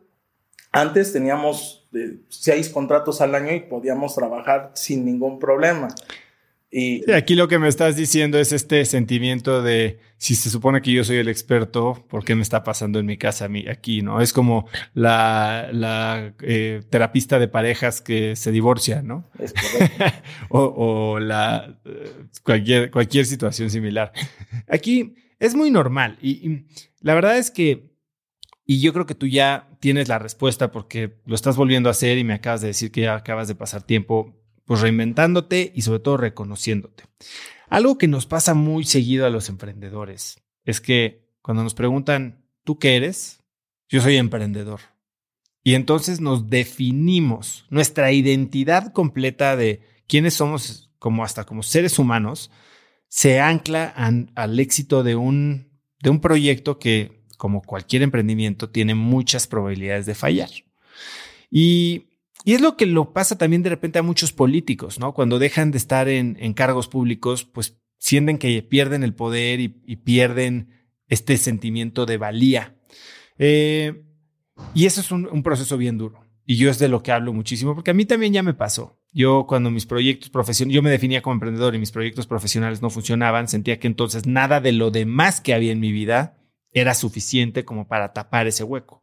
antes 0.72 1.12
teníamos 1.12 1.90
eh, 1.96 2.20
seis 2.30 2.70
contratos 2.70 3.20
al 3.22 3.34
año 3.34 3.52
y 3.52 3.62
podíamos 3.62 4.14
trabajar 4.14 4.70
sin 4.76 5.06
ningún 5.06 5.40
problema. 5.40 5.88
Y 6.72 7.12
aquí 7.12 7.34
lo 7.34 7.48
que 7.48 7.58
me 7.58 7.68
estás 7.68 7.96
diciendo 7.96 8.38
es 8.38 8.52
este 8.52 8.86
sentimiento 8.86 9.64
de 9.64 10.00
si 10.18 10.36
se 10.36 10.52
supone 10.52 10.82
que 10.82 10.92
yo 10.92 11.04
soy 11.04 11.18
el 11.18 11.28
experto, 11.28 12.06
¿por 12.08 12.24
qué 12.24 12.36
me 12.36 12.44
está 12.44 12.64
pasando 12.64 13.00
en 13.00 13.08
mi 13.08 13.18
casa 13.18 13.46
a 13.46 13.50
mí 13.50 13.66
aquí? 13.68 14.04
No 14.04 14.22
es 14.22 14.34
como 14.34 14.68
la, 14.94 15.70
la 15.72 16.36
eh, 16.42 16.84
terapista 16.92 17.40
de 17.40 17.48
parejas 17.48 18.02
que 18.02 18.36
se 18.36 18.52
divorcia, 18.52 19.02
¿no? 19.02 19.32
Es 19.40 19.54
o, 20.50 20.62
o, 20.62 21.20
la 21.20 21.80
eh, 21.86 22.12
cualquier, 22.44 22.92
cualquier 22.92 23.26
situación 23.26 23.72
similar. 23.72 24.12
Aquí 24.68 25.16
es 25.40 25.56
muy 25.56 25.72
normal 25.72 26.20
y 26.22 26.66
la 27.02 27.16
verdad 27.16 27.38
es 27.38 27.50
que 27.50 27.90
y 28.64 28.82
yo 28.82 28.94
creo 28.94 29.08
que 29.08 29.16
tú 29.16 29.26
ya 29.26 29.68
tienes 29.80 30.10
la 30.10 30.20
respuesta 30.20 30.72
porque 30.72 31.18
lo 31.26 31.34
estás 31.34 31.58
volviendo 31.58 31.90
a 31.90 31.94
hacer 31.94 32.20
y 32.20 32.24
me 32.24 32.36
acabas 32.36 32.62
de 32.62 32.68
decir 32.68 32.92
que 32.92 33.02
ya 33.02 33.16
acabas 33.16 33.48
de 33.48 33.56
pasar 33.56 33.82
tiempo 33.82 34.39
pues 34.70 34.82
reinventándote 34.82 35.72
y 35.74 35.82
sobre 35.82 35.98
todo 35.98 36.18
reconociéndote. 36.18 37.06
Algo 37.70 37.98
que 37.98 38.08
nos 38.08 38.28
pasa 38.28 38.54
muy 38.54 38.84
seguido 38.84 39.26
a 39.26 39.32
los 39.32 39.50
emprendedores 39.50 40.44
es 40.64 40.80
que 40.80 41.28
cuando 41.42 41.64
nos 41.64 41.74
preguntan, 41.74 42.46
¿tú 42.64 42.78
qué 42.78 42.96
eres? 42.96 43.42
Yo 43.88 44.00
soy 44.00 44.18
emprendedor. 44.18 44.82
Y 45.64 45.74
entonces 45.74 46.22
nos 46.22 46.52
definimos 46.52 47.66
nuestra 47.72 48.12
identidad 48.12 48.94
completa 48.94 49.56
de 49.56 49.82
quiénes 50.06 50.36
somos 50.36 50.92
como 51.00 51.24
hasta 51.24 51.46
como 51.46 51.64
seres 51.64 51.98
humanos, 51.98 52.52
se 53.08 53.40
ancla 53.40 53.88
al 54.36 54.60
éxito 54.60 55.02
de 55.02 55.16
un, 55.16 55.80
de 56.00 56.12
un 56.12 56.22
proyecto 56.22 56.78
que, 56.78 57.24
como 57.38 57.64
cualquier 57.64 58.04
emprendimiento, 58.04 58.70
tiene 58.70 58.94
muchas 58.94 59.48
probabilidades 59.48 60.06
de 60.06 60.14
fallar. 60.14 60.52
Y 61.50 62.09
y 62.46 62.54
es 62.54 62.62
lo 62.62 62.78
que 62.78 62.86
lo 62.86 63.14
pasa 63.14 63.38
también 63.38 63.64
de 63.64 63.70
repente 63.70 64.00
a 64.00 64.04
muchos 64.04 64.32
políticos, 64.32 65.00
¿no? 65.00 65.14
Cuando 65.14 65.40
dejan 65.40 65.72
de 65.72 65.78
estar 65.78 66.08
en, 66.08 66.54
cargos 66.54 66.88
públicos, 66.88 67.44
pues 67.44 67.78
sienten 67.98 68.38
que 68.38 68.62
pierden 68.64 69.04
el 69.04 69.14
poder 69.14 69.60
y, 69.60 69.68
pierden 69.98 70.70
este 71.08 71.38
sentimiento 71.38 72.06
de 72.06 72.18
valía. 72.18 72.76
Eh, 73.38 74.06
y 74.74 74.86
eso 74.86 75.02
es 75.02 75.12
un, 75.12 75.44
proceso 75.44 75.78
bien 75.78 75.98
duro. 75.98 76.26
Y 76.46 76.56
yo 76.56 76.72
es 76.72 76.80
de 76.80 76.88
lo 76.88 77.04
que 77.04 77.12
hablo 77.12 77.34
muchísimo, 77.34 77.76
porque 77.76 77.92
a 77.92 77.94
mí 77.94 78.06
también 78.06 78.34
ya 78.34 78.42
me 78.42 78.54
pasó. 78.54 79.00
Yo 79.12 79.46
cuando 79.48 79.70
mis 79.70 79.86
proyectos 79.86 80.30
profesionales, 80.30 80.76
yo 80.76 80.82
me 80.82 80.90
definía 80.90 81.22
como 81.22 81.34
emprendedor 81.34 81.76
y 81.76 81.80
mis 81.80 81.92
proyectos 81.92 82.26
profesionales 82.26 82.82
no 82.82 82.90
funcionaban, 82.90 83.48
sentía 83.48 83.80
que 83.80 83.88
entonces 83.88 84.26
nada 84.26 84.62
de 84.62 84.72
lo 84.72 84.92
demás 84.92 85.42
que 85.42 85.54
había 85.54 85.72
en 85.72 85.80
mi 85.80 85.92
vida 85.92 86.38
era 86.72 86.94
suficiente 86.94 87.66
como 87.66 87.88
para 87.88 88.14
tapar 88.14 88.48
ese 88.48 88.64
hueco. 88.64 89.02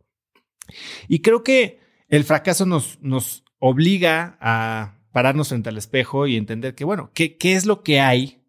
Y 1.06 1.20
creo 1.20 1.44
que 1.44 1.85
el 2.08 2.24
fracaso 2.24 2.66
nos, 2.66 2.98
nos 3.00 3.44
obliga 3.58 4.36
a 4.40 5.00
pararnos 5.12 5.48
frente 5.48 5.68
al 5.68 5.78
espejo 5.78 6.26
y 6.26 6.36
entender 6.36 6.74
que, 6.74 6.84
bueno, 6.84 7.10
¿qué, 7.14 7.36
¿qué 7.36 7.54
es 7.54 7.66
lo 7.66 7.82
que 7.82 8.00
hay? 8.00 8.42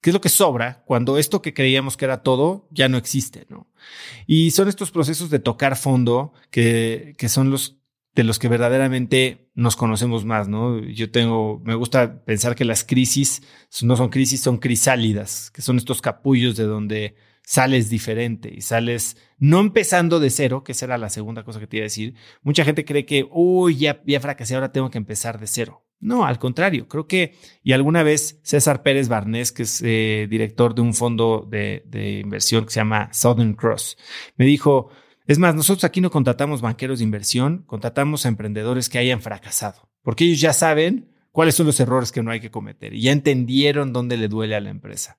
¿Qué 0.00 0.10
es 0.10 0.14
lo 0.14 0.20
que 0.20 0.28
sobra 0.28 0.84
cuando 0.84 1.18
esto 1.18 1.42
que 1.42 1.54
creíamos 1.54 1.96
que 1.96 2.04
era 2.04 2.22
todo 2.22 2.68
ya 2.70 2.88
no 2.88 2.98
existe? 2.98 3.46
¿no? 3.48 3.68
Y 4.26 4.52
son 4.52 4.68
estos 4.68 4.90
procesos 4.90 5.30
de 5.30 5.38
tocar 5.38 5.76
fondo 5.76 6.32
que, 6.50 7.14
que 7.18 7.28
son 7.28 7.50
los 7.50 7.78
de 8.14 8.24
los 8.24 8.40
que 8.40 8.48
verdaderamente 8.48 9.48
nos 9.54 9.76
conocemos 9.76 10.24
más, 10.24 10.48
¿no? 10.48 10.80
Yo 10.80 11.08
tengo, 11.12 11.62
me 11.64 11.76
gusta 11.76 12.24
pensar 12.24 12.56
que 12.56 12.64
las 12.64 12.82
crisis 12.82 13.42
no 13.82 13.96
son 13.96 14.08
crisis, 14.08 14.40
son 14.40 14.58
crisálidas, 14.58 15.52
que 15.52 15.62
son 15.62 15.76
estos 15.76 16.02
capullos 16.02 16.56
de 16.56 16.64
donde 16.64 17.14
sales 17.48 17.88
diferente 17.88 18.52
y 18.54 18.60
sales 18.60 19.16
no 19.38 19.60
empezando 19.60 20.20
de 20.20 20.28
cero, 20.28 20.62
que 20.62 20.72
esa 20.72 20.84
era 20.84 20.98
la 20.98 21.08
segunda 21.08 21.44
cosa 21.44 21.58
que 21.58 21.66
te 21.66 21.78
iba 21.78 21.84
a 21.84 21.88
decir. 21.88 22.14
Mucha 22.42 22.62
gente 22.62 22.84
cree 22.84 23.06
que, 23.06 23.26
uy, 23.30 23.78
ya, 23.78 24.02
ya 24.04 24.20
fracasé, 24.20 24.54
ahora 24.54 24.70
tengo 24.70 24.90
que 24.90 24.98
empezar 24.98 25.40
de 25.40 25.46
cero. 25.46 25.82
No, 25.98 26.26
al 26.26 26.38
contrario, 26.38 26.88
creo 26.88 27.06
que, 27.06 27.36
y 27.62 27.72
alguna 27.72 28.02
vez 28.02 28.38
César 28.42 28.82
Pérez 28.82 29.08
Barnés, 29.08 29.50
que 29.50 29.62
es 29.62 29.80
eh, 29.82 30.26
director 30.28 30.74
de 30.74 30.82
un 30.82 30.92
fondo 30.92 31.48
de, 31.50 31.84
de 31.86 32.18
inversión 32.18 32.66
que 32.66 32.70
se 32.70 32.80
llama 32.80 33.08
Southern 33.14 33.54
Cross, 33.54 33.96
me 34.36 34.44
dijo, 34.44 34.90
es 35.26 35.38
más, 35.38 35.54
nosotros 35.54 35.84
aquí 35.84 36.02
no 36.02 36.10
contratamos 36.10 36.60
banqueros 36.60 36.98
de 36.98 37.04
inversión, 37.04 37.64
contratamos 37.66 38.26
a 38.26 38.28
emprendedores 38.28 38.90
que 38.90 38.98
hayan 38.98 39.22
fracasado, 39.22 39.88
porque 40.02 40.26
ellos 40.26 40.42
ya 40.42 40.52
saben 40.52 41.08
cuáles 41.32 41.54
son 41.54 41.64
los 41.64 41.80
errores 41.80 42.12
que 42.12 42.22
no 42.22 42.30
hay 42.30 42.40
que 42.40 42.50
cometer 42.50 42.92
y 42.92 43.02
ya 43.02 43.12
entendieron 43.12 43.92
dónde 43.94 44.18
le 44.18 44.28
duele 44.28 44.54
a 44.54 44.60
la 44.60 44.68
empresa. 44.68 45.18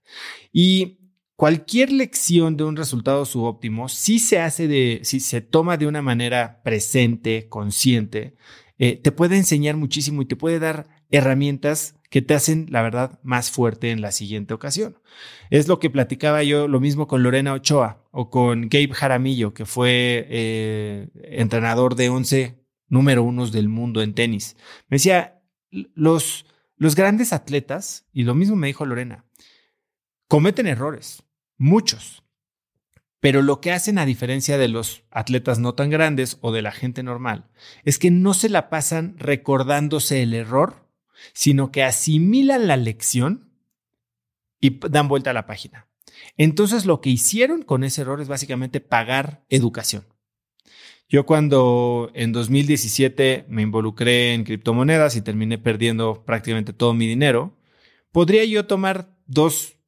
Y 0.52 0.99
cualquier 1.40 1.94
lección 1.94 2.58
de 2.58 2.66
un 2.66 2.76
resultado 2.76 3.24
subóptimo, 3.24 3.88
si 3.88 4.20
se 4.20 4.40
hace 4.40 4.68
de, 4.68 5.00
si 5.04 5.22
se 5.22 5.40
toma 5.40 5.78
de 5.78 5.88
una 5.88 6.02
manera 6.02 6.62
presente, 6.64 7.48
consciente, 7.48 8.36
eh, 8.78 8.98
te 8.98 9.14
puede 9.14 9.38
enseñar 9.38 9.78
muchísimo 9.78 10.22
y 10.22 10.26
te 10.26 10.36
puede 10.36 10.60
dar 10.60 10.90
herramientas 11.10 11.96
que 12.10 12.22
te 12.22 12.34
hacen, 12.34 12.66
la 12.72 12.82
verdad, 12.82 13.22
más 13.24 13.52
fuerte 13.52 13.92
en 13.92 14.02
la 14.02 14.12
siguiente 14.12 14.54
ocasión. 14.54 15.00
Es 15.50 15.70
lo 15.70 15.80
que 15.80 15.90
platicaba 15.90 16.44
yo, 16.44 16.68
lo 16.68 16.82
mismo 16.82 17.08
con 17.08 17.24
Lorena 17.24 17.54
Ochoa 17.54 18.04
o 18.12 18.30
con 18.30 18.68
Gabe 18.68 18.94
Jaramillo, 18.94 19.54
que 19.54 19.66
fue 19.66 20.28
eh, 20.30 21.08
entrenador 21.24 21.96
de 21.96 22.10
11 22.10 22.66
número 22.90 23.24
unos 23.24 23.54
del 23.54 23.70
mundo 23.70 24.02
en 24.02 24.14
tenis. 24.14 24.58
Me 24.90 24.96
decía, 24.96 25.42
los, 25.72 26.46
los 26.76 26.96
grandes 26.96 27.32
atletas, 27.32 28.10
y 28.12 28.24
lo 28.24 28.36
mismo 28.36 28.58
me 28.58 28.68
dijo 28.68 28.86
Lorena, 28.86 29.24
cometen 30.28 30.68
errores 30.68 31.24
muchos. 31.60 32.24
Pero 33.20 33.42
lo 33.42 33.62
que 33.62 33.72
hacen 33.72 34.00
a 34.00 34.06
diferencia 34.06 34.58
de 34.58 34.70
los 34.70 35.04
atletas 35.12 35.60
no 35.60 35.76
tan 35.76 35.90
grandes 35.90 36.38
o 36.42 36.52
de 36.52 36.62
la 36.62 36.72
gente 36.72 37.04
normal 37.04 37.50
es 37.84 38.00
que 38.00 38.10
no 38.10 38.34
se 38.34 38.50
la 38.50 38.70
pasan 38.70 39.16
recordándose 39.20 40.24
el 40.24 40.34
error, 40.34 40.88
sino 41.34 41.72
que 41.72 41.84
asimilan 41.84 42.68
la 42.68 42.78
lección 42.78 43.52
y 44.62 44.80
dan 44.90 45.08
vuelta 45.10 45.32
a 45.32 45.34
la 45.34 45.46
página. 45.46 45.88
Entonces 46.38 46.86
lo 46.86 47.02
que 47.02 47.10
hicieron 47.10 47.62
con 47.62 47.84
ese 47.84 48.02
error 48.02 48.22
es 48.22 48.30
básicamente 48.30 48.80
pagar 48.80 49.44
educación. 49.50 50.06
Yo 51.10 51.26
cuando 51.26 52.12
en 52.14 52.32
2017 52.32 53.46
me 53.50 53.64
involucré 53.64 54.34
en 54.34 54.44
criptomonedas 54.44 55.16
y 55.16 55.22
terminé 55.22 55.58
perdiendo 55.58 56.24
prácticamente 56.24 56.72
todo 56.72 56.94
mi 56.94 57.08
dinero, 57.08 57.58
podría 58.12 58.46
yo 58.46 58.68
tomar 58.68 59.18
dos 59.26 59.79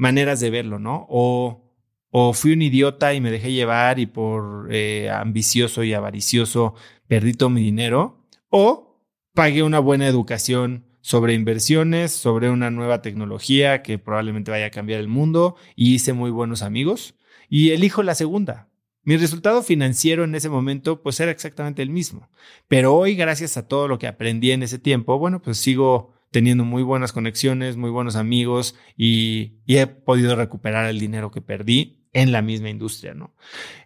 maneras 0.00 0.40
de 0.40 0.48
verlo, 0.48 0.78
¿no? 0.78 1.06
O, 1.10 1.70
o 2.10 2.32
fui 2.32 2.54
un 2.54 2.62
idiota 2.62 3.12
y 3.12 3.20
me 3.20 3.30
dejé 3.30 3.52
llevar 3.52 3.98
y 3.98 4.06
por 4.06 4.68
eh, 4.70 5.10
ambicioso 5.10 5.84
y 5.84 5.92
avaricioso 5.92 6.74
perdí 7.06 7.34
todo 7.34 7.50
mi 7.50 7.60
dinero, 7.60 8.24
o 8.48 9.04
pagué 9.34 9.62
una 9.62 9.78
buena 9.78 10.06
educación 10.08 10.86
sobre 11.02 11.34
inversiones, 11.34 12.12
sobre 12.12 12.48
una 12.48 12.70
nueva 12.70 13.02
tecnología 13.02 13.82
que 13.82 13.98
probablemente 13.98 14.50
vaya 14.50 14.66
a 14.66 14.70
cambiar 14.70 15.00
el 15.00 15.08
mundo 15.08 15.56
y 15.76 15.94
hice 15.94 16.14
muy 16.14 16.30
buenos 16.30 16.62
amigos 16.62 17.14
y 17.50 17.70
elijo 17.70 18.02
la 18.02 18.14
segunda. 18.14 18.68
Mi 19.02 19.18
resultado 19.18 19.62
financiero 19.62 20.24
en 20.24 20.34
ese 20.34 20.48
momento 20.48 21.02
pues 21.02 21.20
era 21.20 21.30
exactamente 21.30 21.82
el 21.82 21.90
mismo, 21.90 22.30
pero 22.68 22.94
hoy 22.94 23.16
gracias 23.16 23.58
a 23.58 23.68
todo 23.68 23.86
lo 23.86 23.98
que 23.98 24.06
aprendí 24.06 24.50
en 24.50 24.62
ese 24.62 24.78
tiempo, 24.78 25.18
bueno, 25.18 25.42
pues 25.42 25.58
sigo 25.58 26.14
teniendo 26.30 26.64
muy 26.64 26.82
buenas 26.82 27.12
conexiones, 27.12 27.76
muy 27.76 27.90
buenos 27.90 28.16
amigos 28.16 28.76
y, 28.96 29.60
he 29.66 29.86
podido 29.86 30.34
recuperar 30.36 30.86
el 30.86 30.98
dinero 30.98 31.30
que 31.30 31.40
perdí 31.40 32.08
en 32.12 32.32
la 32.32 32.42
misma 32.42 32.70
industria, 32.70 33.14
¿no? 33.14 33.36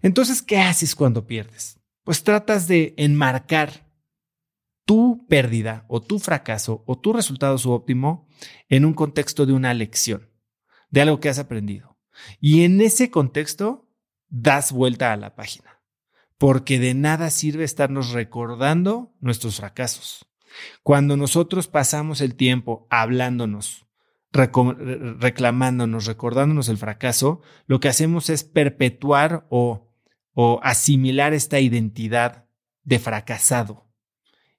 Entonces, 0.02 0.42
¿qué 0.42 0.58
haces 0.58 0.94
cuando 0.94 1.26
pierdes? 1.26 1.80
Pues 2.04 2.22
tratas 2.22 2.68
de 2.68 2.94
enmarcar 2.96 3.90
tu 4.86 5.26
pérdida 5.28 5.84
o 5.88 6.00
tu 6.00 6.18
fracaso 6.18 6.84
o 6.86 6.98
tu 6.98 7.12
resultado 7.12 7.56
subóptimo 7.58 8.28
en 8.68 8.84
un 8.84 8.94
contexto 8.94 9.46
de 9.46 9.52
una 9.52 9.72
lección, 9.74 10.30
de 10.90 11.02
algo 11.02 11.20
que 11.20 11.28
has 11.28 11.38
aprendido. 11.38 11.98
Y 12.40 12.64
en 12.64 12.80
ese 12.80 13.10
contexto 13.10 13.90
das 14.28 14.72
vuelta 14.72 15.12
a 15.12 15.16
la 15.16 15.34
página, 15.34 15.82
porque 16.38 16.78
de 16.78 16.94
nada 16.94 17.30
sirve 17.30 17.64
estarnos 17.64 18.10
recordando 18.10 19.14
nuestros 19.20 19.56
fracasos. 19.56 20.26
Cuando 20.82 21.16
nosotros 21.16 21.68
pasamos 21.68 22.20
el 22.20 22.34
tiempo 22.34 22.86
hablándonos, 22.90 23.86
reclamándonos, 24.32 26.06
recordándonos 26.06 26.68
el 26.68 26.76
fracaso, 26.76 27.40
lo 27.66 27.78
que 27.80 27.88
hacemos 27.88 28.30
es 28.30 28.42
perpetuar 28.42 29.46
o, 29.48 29.90
asimilar 30.62 31.32
esta 31.32 31.60
identidad 31.60 32.46
de 32.82 32.98
fracasado. 32.98 33.88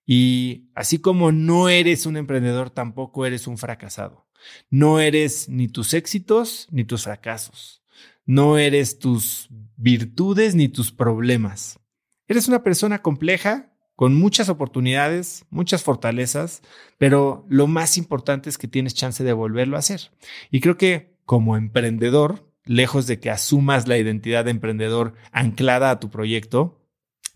Y 0.05 0.69
así 0.75 0.99
como 0.99 1.31
no 1.31 1.67
eres 1.67 2.05
un 2.05 2.15
emprendedor, 2.15 2.69
tampoco 2.69 3.25
eres 3.25 3.47
un 3.47 3.57
fracasado. 3.57 4.27
No 4.69 4.99
eres 4.99 5.49
ni 5.49 5.67
tus 5.67 5.93
éxitos 5.93 6.67
ni 6.71 6.85
tus 6.85 7.03
fracasos. 7.03 7.83
No 8.25 8.57
eres 8.57 8.99
tus 8.99 9.49
virtudes 9.75 10.55
ni 10.55 10.69
tus 10.69 10.91
problemas. 10.91 11.79
Eres 12.27 12.47
una 12.47 12.63
persona 12.63 13.01
compleja 13.01 13.74
con 13.95 14.15
muchas 14.15 14.49
oportunidades, 14.49 15.45
muchas 15.49 15.83
fortalezas, 15.83 16.61
pero 16.97 17.45
lo 17.49 17.67
más 17.67 17.97
importante 17.97 18.49
es 18.49 18.57
que 18.57 18.67
tienes 18.67 18.93
chance 18.93 19.23
de 19.23 19.33
volverlo 19.33 19.75
a 19.75 19.79
hacer. 19.79 20.11
Y 20.51 20.59
creo 20.59 20.77
que 20.77 21.15
como 21.25 21.57
emprendedor, 21.57 22.51
lejos 22.65 23.07
de 23.07 23.19
que 23.19 23.31
asumas 23.31 23.87
la 23.87 23.97
identidad 23.97 24.45
de 24.45 24.51
emprendedor 24.51 25.13
anclada 25.31 25.91
a 25.91 25.99
tu 25.99 26.09
proyecto, 26.09 26.81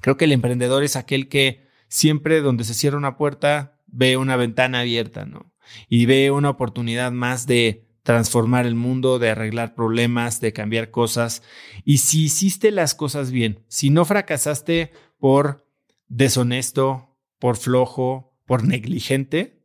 creo 0.02 0.18
que 0.18 0.26
el 0.26 0.32
emprendedor 0.32 0.84
es 0.84 0.96
aquel 0.96 1.30
que 1.30 1.68
siempre 1.88 2.42
donde 2.42 2.64
se 2.64 2.74
cierra 2.74 2.98
una 2.98 3.18
puerta 3.18 3.80
ve 3.88 4.18
una 4.18 4.36
ventana 4.36 4.82
abierta, 4.82 5.26
¿no? 5.26 5.52
y 5.88 6.06
ve 6.06 6.32
una 6.32 6.50
oportunidad 6.50 7.12
más 7.12 7.48
de 7.48 7.86
transformar 8.04 8.66
el 8.66 8.76
mundo, 8.76 9.20
de 9.20 9.30
arreglar 9.30 9.76
problemas, 9.76 10.42
de 10.42 10.54
cambiar 10.54 10.90
cosas. 10.90 11.44
Y 11.86 12.00
si 12.00 12.24
hiciste 12.24 12.72
las 12.72 12.96
cosas 12.96 13.32
bien, 13.32 13.64
si 13.68 13.90
no 13.90 14.06
fracasaste 14.06 14.92
por 15.20 15.68
deshonesto, 16.10 17.18
por 17.40 17.56
flojo, 17.56 18.38
por 18.46 18.68
negligente, 18.68 19.64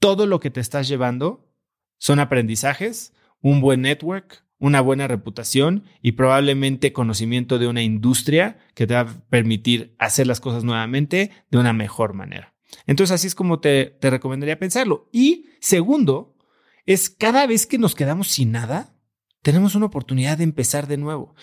todo 0.00 0.26
lo 0.26 0.40
que 0.40 0.50
te 0.50 0.60
estás 0.60 0.88
llevando 0.88 1.52
son 1.98 2.20
aprendizajes, 2.20 3.12
un 3.40 3.60
buen 3.60 3.82
network, 3.82 4.44
una 4.58 4.80
buena 4.80 5.06
reputación 5.06 5.84
y 6.02 6.12
probablemente 6.12 6.92
conocimiento 6.92 7.58
de 7.58 7.68
una 7.68 7.82
industria 7.82 8.58
que 8.74 8.86
te 8.86 8.94
va 8.94 9.00
a 9.00 9.28
permitir 9.28 9.94
hacer 9.98 10.26
las 10.26 10.40
cosas 10.40 10.64
nuevamente 10.64 11.30
de 11.50 11.58
una 11.58 11.72
mejor 11.72 12.14
manera. 12.14 12.54
Entonces 12.86 13.14
así 13.14 13.26
es 13.28 13.34
como 13.34 13.60
te, 13.60 13.86
te 13.86 14.10
recomendaría 14.10 14.58
pensarlo. 14.58 15.08
Y 15.12 15.46
segundo, 15.60 16.36
es 16.86 17.10
cada 17.10 17.46
vez 17.46 17.66
que 17.66 17.78
nos 17.78 17.94
quedamos 17.94 18.28
sin 18.28 18.52
nada, 18.52 18.96
tenemos 19.42 19.74
una 19.74 19.86
oportunidad 19.86 20.38
de 20.38 20.44
empezar 20.44 20.86
de 20.86 20.96
nuevo. 20.96 21.34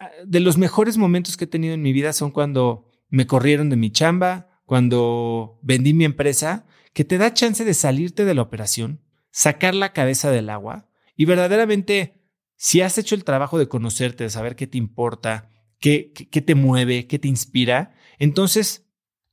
Ah, 0.00 0.10
de 0.26 0.40
los 0.40 0.58
mejores 0.58 0.96
momentos 0.98 1.36
que 1.36 1.44
he 1.44 1.48
tenido 1.48 1.74
en 1.74 1.82
mi 1.82 1.92
vida 1.92 2.12
son 2.12 2.30
cuando 2.30 2.90
me 3.14 3.28
corrieron 3.28 3.70
de 3.70 3.76
mi 3.76 3.92
chamba, 3.92 4.60
cuando 4.66 5.60
vendí 5.62 5.94
mi 5.94 6.04
empresa, 6.04 6.66
que 6.92 7.04
te 7.04 7.16
da 7.16 7.32
chance 7.32 7.64
de 7.64 7.74
salirte 7.74 8.24
de 8.24 8.34
la 8.34 8.42
operación, 8.42 9.02
sacar 9.30 9.74
la 9.76 9.92
cabeza 9.92 10.32
del 10.32 10.50
agua 10.50 10.88
y 11.16 11.24
verdaderamente, 11.24 12.24
si 12.56 12.80
has 12.80 12.98
hecho 12.98 13.14
el 13.14 13.22
trabajo 13.22 13.56
de 13.56 13.68
conocerte, 13.68 14.24
de 14.24 14.30
saber 14.30 14.56
qué 14.56 14.66
te 14.66 14.78
importa, 14.78 15.48
qué, 15.78 16.12
qué, 16.12 16.42
te 16.42 16.56
mueve, 16.56 17.06
qué 17.06 17.20
te 17.20 17.28
inspira, 17.28 17.94
entonces 18.18 18.84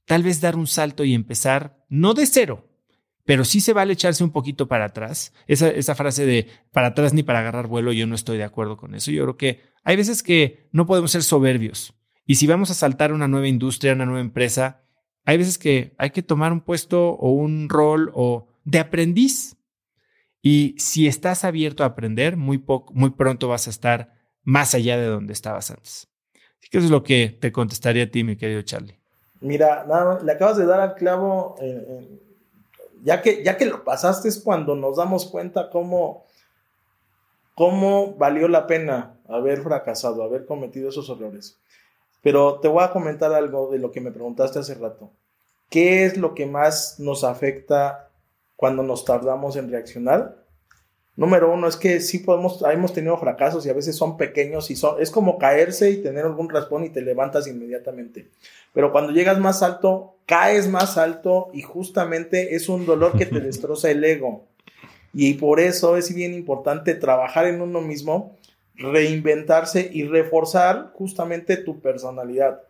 tal 0.05 0.21
vez 0.21 0.41
dar 0.41 0.55
un 0.55 0.67
salto 0.67 1.03
y 1.03 1.15
empezar 1.15 1.83
no 1.89 2.13
de 2.13 2.27
cero, 2.27 2.69
pero 3.25 3.45
sí 3.45 3.61
se 3.61 3.73
vale 3.73 3.93
echarse 3.93 4.23
un 4.23 4.31
poquito 4.31 4.67
para 4.67 4.85
atrás. 4.85 5.33
Esa, 5.47 5.69
esa, 5.69 5.95
frase 5.95 6.27
de 6.27 6.47
para 6.71 6.87
atrás 6.87 7.13
ni 7.13 7.23
para 7.23 7.39
agarrar 7.39 7.65
vuelo, 7.65 7.93
yo 7.93 8.05
no 8.05 8.13
estoy 8.13 8.37
de 8.37 8.43
acuerdo 8.43 8.77
con 8.77 8.93
eso. 8.93 9.09
Yo 9.09 9.23
creo 9.23 9.37
que 9.37 9.61
hay 9.83 9.95
veces 9.95 10.21
que 10.21 10.67
no 10.71 10.85
podemos 10.85 11.11
ser 11.11 11.23
soberbios. 11.23 11.95
Y 12.25 12.35
si 12.35 12.47
vamos 12.47 12.71
a 12.71 12.75
saltar 12.75 13.13
una 13.13 13.27
nueva 13.27 13.47
industria, 13.47 13.93
una 13.93 14.05
nueva 14.05 14.21
empresa, 14.21 14.81
hay 15.25 15.37
veces 15.37 15.57
que 15.57 15.93
hay 15.97 16.11
que 16.11 16.23
tomar 16.23 16.51
un 16.51 16.61
puesto 16.61 17.11
o 17.11 17.31
un 17.31 17.69
rol 17.69 18.11
o 18.13 18.47
de 18.63 18.79
aprendiz. 18.79 19.57
Y 20.41 20.75
si 20.77 21.07
estás 21.07 21.43
abierto 21.43 21.83
a 21.83 21.87
aprender, 21.87 22.37
muy, 22.37 22.57
poco, 22.57 22.93
muy 22.93 23.11
pronto 23.11 23.47
vas 23.47 23.67
a 23.67 23.69
estar 23.69 24.13
más 24.43 24.73
allá 24.73 24.97
de 24.97 25.05
donde 25.05 25.33
estabas 25.33 25.69
antes. 25.69 26.07
Así 26.59 26.69
que 26.69 26.77
eso 26.77 26.85
es 26.85 26.91
lo 26.91 27.03
que 27.03 27.37
te 27.39 27.51
contestaría 27.51 28.03
a 28.03 28.07
ti, 28.07 28.23
mi 28.23 28.35
querido 28.35 28.61
Charlie. 28.61 28.99
Mira, 29.39 29.85
nada, 29.87 30.19
le 30.23 30.31
acabas 30.31 30.57
de 30.57 30.65
dar 30.65 30.79
al 30.79 30.95
clavo 30.95 31.55
en 31.59 32.31
ya 33.03 33.21
que, 33.21 33.43
ya 33.43 33.57
que 33.57 33.65
lo 33.65 33.83
pasaste 33.83 34.27
es 34.27 34.39
cuando 34.39 34.75
nos 34.75 34.97
damos 34.97 35.25
cuenta 35.25 35.69
cómo, 35.69 36.25
cómo 37.55 38.15
valió 38.15 38.47
la 38.47 38.67
pena 38.67 39.19
haber 39.27 39.61
fracasado, 39.61 40.23
haber 40.23 40.45
cometido 40.45 40.89
esos 40.89 41.09
errores. 41.09 41.59
Pero 42.21 42.59
te 42.59 42.67
voy 42.67 42.83
a 42.83 42.91
comentar 42.91 43.33
algo 43.33 43.71
de 43.71 43.79
lo 43.79 43.91
que 43.91 44.01
me 44.01 44.11
preguntaste 44.11 44.59
hace 44.59 44.75
rato. 44.75 45.11
¿Qué 45.69 46.05
es 46.05 46.17
lo 46.17 46.35
que 46.35 46.45
más 46.45 46.99
nos 46.99 47.23
afecta 47.23 48.09
cuando 48.55 48.83
nos 48.83 49.05
tardamos 49.05 49.55
en 49.55 49.71
reaccionar? 49.71 50.41
Número 51.15 51.53
uno 51.53 51.67
es 51.67 51.75
que 51.75 51.99
sí 51.99 52.19
podemos, 52.19 52.63
hemos 52.71 52.93
tenido 52.93 53.17
fracasos 53.17 53.65
y 53.65 53.69
a 53.69 53.73
veces 53.73 53.95
son 53.95 54.17
pequeños 54.17 54.71
y 54.71 54.75
son, 54.75 55.01
es 55.01 55.11
como 55.11 55.37
caerse 55.37 55.91
y 55.91 56.01
tener 56.01 56.25
algún 56.25 56.49
raspón 56.49 56.85
y 56.85 56.89
te 56.89 57.01
levantas 57.01 57.47
inmediatamente. 57.47 58.29
Pero 58.73 58.91
cuando 58.91 59.11
llegas 59.11 59.37
más 59.39 59.61
alto, 59.61 60.15
caes 60.25 60.69
más 60.69 60.97
alto 60.97 61.49
y 61.53 61.61
justamente 61.61 62.55
es 62.55 62.69
un 62.69 62.85
dolor 62.85 63.17
que 63.17 63.25
te 63.25 63.39
destroza 63.41 63.91
el 63.91 64.03
ego. 64.03 64.45
Y 65.13 65.33
por 65.33 65.59
eso 65.59 65.97
es 65.97 66.13
bien 66.13 66.33
importante 66.33 66.95
trabajar 66.95 67.45
en 67.45 67.61
uno 67.61 67.81
mismo, 67.81 68.37
reinventarse 68.81 69.89
y 69.91 70.05
reforzar 70.05 70.91
justamente 70.93 71.57
tu 71.57 71.81
personalidad. 71.81 72.61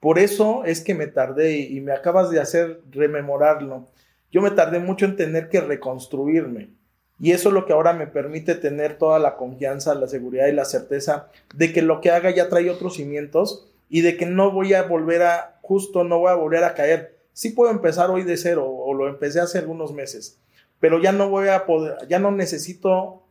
Por 0.00 0.18
eso 0.18 0.64
es 0.64 0.80
que 0.80 0.94
me 0.94 1.06
tardé 1.06 1.56
y 1.58 1.80
me 1.80 1.92
acabas 1.92 2.30
de 2.30 2.40
hacer 2.40 2.80
rememorarlo. 2.90 3.88
Yo 4.30 4.42
me 4.42 4.50
tardé 4.50 4.78
mucho 4.78 5.04
en 5.06 5.16
tener 5.16 5.48
que 5.48 5.60
reconstruirme. 5.60 6.70
Y 7.18 7.32
eso 7.32 7.48
es 7.48 7.54
lo 7.54 7.64
que 7.64 7.72
ahora 7.72 7.94
me 7.94 8.06
permite 8.06 8.54
tener 8.54 8.98
toda 8.98 9.18
la 9.18 9.36
confianza, 9.36 9.94
la 9.94 10.06
seguridad 10.06 10.48
y 10.48 10.52
la 10.52 10.66
certeza 10.66 11.28
de 11.54 11.72
que 11.72 11.80
lo 11.80 12.00
que 12.00 12.10
haga 12.10 12.30
ya 12.30 12.48
trae 12.48 12.68
otros 12.68 12.96
cimientos 12.96 13.72
y 13.88 14.02
de 14.02 14.16
que 14.16 14.26
no 14.26 14.50
voy 14.50 14.74
a 14.74 14.82
volver 14.82 15.22
a, 15.22 15.58
justo 15.62 16.04
no 16.04 16.18
voy 16.18 16.30
a 16.30 16.34
volver 16.34 16.64
a 16.64 16.74
caer. 16.74 17.16
Sí 17.32 17.50
puedo 17.50 17.70
empezar 17.70 18.10
hoy 18.10 18.22
de 18.22 18.36
cero 18.36 18.66
o 18.68 18.92
lo 18.92 19.08
empecé 19.08 19.40
hace 19.40 19.58
algunos 19.58 19.94
meses, 19.94 20.38
pero 20.78 21.00
ya 21.00 21.12
no 21.12 21.30
voy 21.30 21.48
a 21.48 21.64
poder, 21.64 22.06
ya 22.08 22.18
no 22.18 22.30
necesito, 22.30 23.22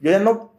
yo 0.00 0.10
ya 0.10 0.18
no, 0.18 0.52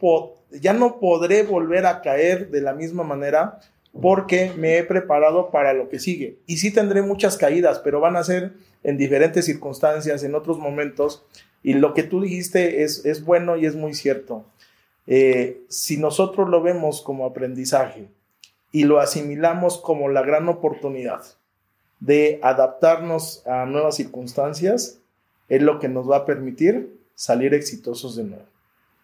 ya 0.52 0.72
no 0.72 0.98
podré 1.00 1.42
volver 1.42 1.86
a 1.86 2.02
caer 2.02 2.50
de 2.50 2.60
la 2.60 2.72
misma 2.72 3.02
manera 3.02 3.60
porque 4.00 4.52
me 4.56 4.78
he 4.78 4.84
preparado 4.84 5.50
para 5.50 5.72
lo 5.72 5.88
que 5.88 5.98
sigue. 5.98 6.38
Y 6.46 6.58
sí 6.58 6.70
tendré 6.70 7.02
muchas 7.02 7.36
caídas, 7.36 7.80
pero 7.80 8.00
van 8.00 8.16
a 8.16 8.24
ser 8.24 8.52
en 8.82 8.96
diferentes 8.96 9.44
circunstancias, 9.44 10.22
en 10.22 10.34
otros 10.34 10.58
momentos. 10.58 11.24
Y 11.62 11.74
lo 11.74 11.92
que 11.94 12.02
tú 12.02 12.20
dijiste 12.20 12.82
es, 12.82 13.04
es 13.04 13.24
bueno 13.24 13.56
y 13.56 13.66
es 13.66 13.74
muy 13.74 13.94
cierto. 13.94 14.44
Eh, 15.06 15.62
si 15.68 15.96
nosotros 15.96 16.48
lo 16.48 16.62
vemos 16.62 17.02
como 17.02 17.26
aprendizaje, 17.26 18.08
y 18.72 18.84
lo 18.84 19.00
asimilamos 19.00 19.78
como 19.78 20.08
la 20.08 20.22
gran 20.22 20.48
oportunidad 20.48 21.22
de 21.98 22.40
adaptarnos 22.42 23.46
a 23.46 23.66
nuevas 23.66 23.96
circunstancias, 23.96 24.98
es 25.48 25.62
lo 25.62 25.78
que 25.78 25.88
nos 25.88 26.08
va 26.08 26.18
a 26.18 26.24
permitir 26.24 26.98
salir 27.14 27.52
exitosos 27.52 28.16
de 28.16 28.24
nuevo. 28.24 28.44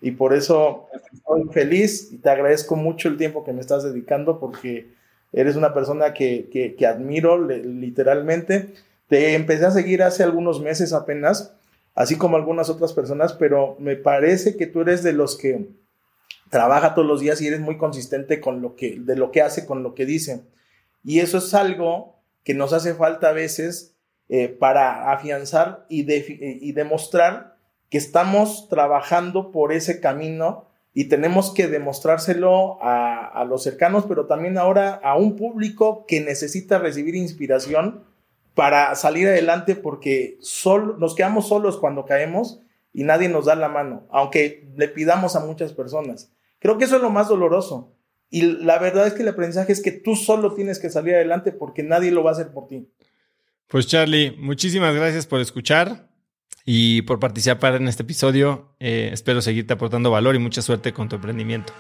Y 0.06 0.12
por 0.12 0.34
eso 0.34 0.86
estoy 1.12 1.48
feliz 1.52 2.12
y 2.12 2.18
te 2.18 2.30
agradezco 2.30 2.76
mucho 2.76 3.08
el 3.08 3.16
tiempo 3.16 3.42
que 3.42 3.52
me 3.52 3.60
estás 3.60 3.82
dedicando 3.82 4.38
porque 4.38 4.92
eres 5.32 5.56
una 5.56 5.74
persona 5.74 6.14
que, 6.14 6.48
que, 6.78 6.86
admiro 6.86 7.44
literalmente. 7.44 8.72
Te 9.08 9.34
empecé 9.34 9.66
a 9.66 9.72
seguir 9.72 10.04
hace 10.04 10.22
algunos 10.22 10.60
meses 10.60 10.92
apenas, 10.92 11.56
así 11.96 12.14
como 12.14 12.36
algunas 12.36 12.70
otras 12.70 12.92
personas, 12.92 13.32
pero 13.32 13.74
me 13.80 13.96
parece 13.96 14.56
que 14.56 14.68
tú 14.68 14.82
eres 14.82 15.02
de 15.02 15.12
los 15.12 15.36
que 15.36 15.70
trabaja 16.50 16.94
todos 16.94 17.08
los 17.08 17.20
días 17.20 17.40
y 17.40 17.48
eres 17.48 17.58
muy 17.58 17.76
consistente 17.76 18.40
con 18.40 18.62
lo 18.62 18.76
que, 18.76 19.00
de 19.00 19.16
lo 19.16 19.32
que 19.32 19.42
hace, 19.42 19.66
con 19.66 19.82
lo 19.82 19.96
que 19.96 20.06
dice. 20.06 20.42
Y 21.02 21.18
eso 21.18 21.38
es 21.38 21.52
algo 21.52 22.14
que 22.44 22.54
nos 22.54 22.72
hace 22.72 22.94
falta 22.94 23.30
a 23.30 23.32
veces 23.32 23.96
eh, 24.28 24.46
para 24.46 25.10
afianzar 25.10 25.84
y, 25.88 26.06
y 26.08 26.70
demostrar 26.70 27.55
que 27.90 27.98
estamos 27.98 28.68
trabajando 28.68 29.50
por 29.50 29.72
ese 29.72 30.00
camino 30.00 30.66
y 30.92 31.04
tenemos 31.04 31.52
que 31.52 31.68
demostrárselo 31.68 32.82
a, 32.82 33.26
a, 33.26 33.44
los 33.44 33.62
cercanos, 33.62 34.06
pero 34.08 34.26
también 34.26 34.56
ahora 34.56 35.00
a 35.04 35.16
un 35.16 35.36
público 35.36 36.06
que 36.06 36.20
necesita 36.20 36.78
recibir 36.78 37.14
inspiración 37.14 38.04
para 38.54 38.94
salir 38.94 39.28
adelante 39.28 39.76
porque 39.76 40.38
sol, 40.40 40.96
nos 40.98 41.14
quedamos 41.14 41.48
solos 41.48 41.76
cuando 41.76 42.06
caemos 42.06 42.60
y 42.94 43.04
nadie 43.04 43.28
nos 43.28 43.44
da 43.44 43.54
la 43.54 43.68
mano, 43.68 44.06
aunque 44.10 44.66
le 44.74 44.88
pidamos 44.88 45.36
a 45.36 45.40
muchas 45.40 45.74
personas. 45.74 46.32
Creo 46.58 46.78
que 46.78 46.86
eso 46.86 46.96
es 46.96 47.02
lo 47.02 47.10
más 47.10 47.28
doloroso. 47.28 47.92
Y 48.30 48.42
la 48.42 48.78
verdad 48.78 49.06
es 49.06 49.12
que 49.12 49.22
el 49.22 49.28
aprendizaje 49.28 49.72
es 49.72 49.82
que 49.82 49.92
tú 49.92 50.16
solo 50.16 50.54
tienes 50.54 50.78
que 50.78 50.88
salir 50.88 51.14
adelante 51.14 51.52
porque 51.52 51.82
nadie 51.82 52.10
lo 52.10 52.24
va 52.24 52.30
a 52.30 52.32
hacer 52.32 52.48
por 52.48 52.68
ti. 52.68 52.88
Pues 53.68 53.86
Charlie, 53.86 54.34
muchísimas 54.38 54.94
gracias 54.94 55.26
por 55.26 55.40
escuchar 55.40 56.05
y 56.66 57.02
por 57.02 57.20
participar 57.20 57.76
en 57.76 57.88
este 57.88 58.02
episodio. 58.02 58.74
Eh, 58.80 59.10
espero 59.12 59.40
seguirte 59.40 59.72
aportando 59.72 60.10
valor 60.10 60.34
y 60.34 60.40
mucha 60.40 60.60
suerte 60.60 60.92
con 60.92 61.08
tu 61.08 61.16
emprendimiento. 61.16 61.72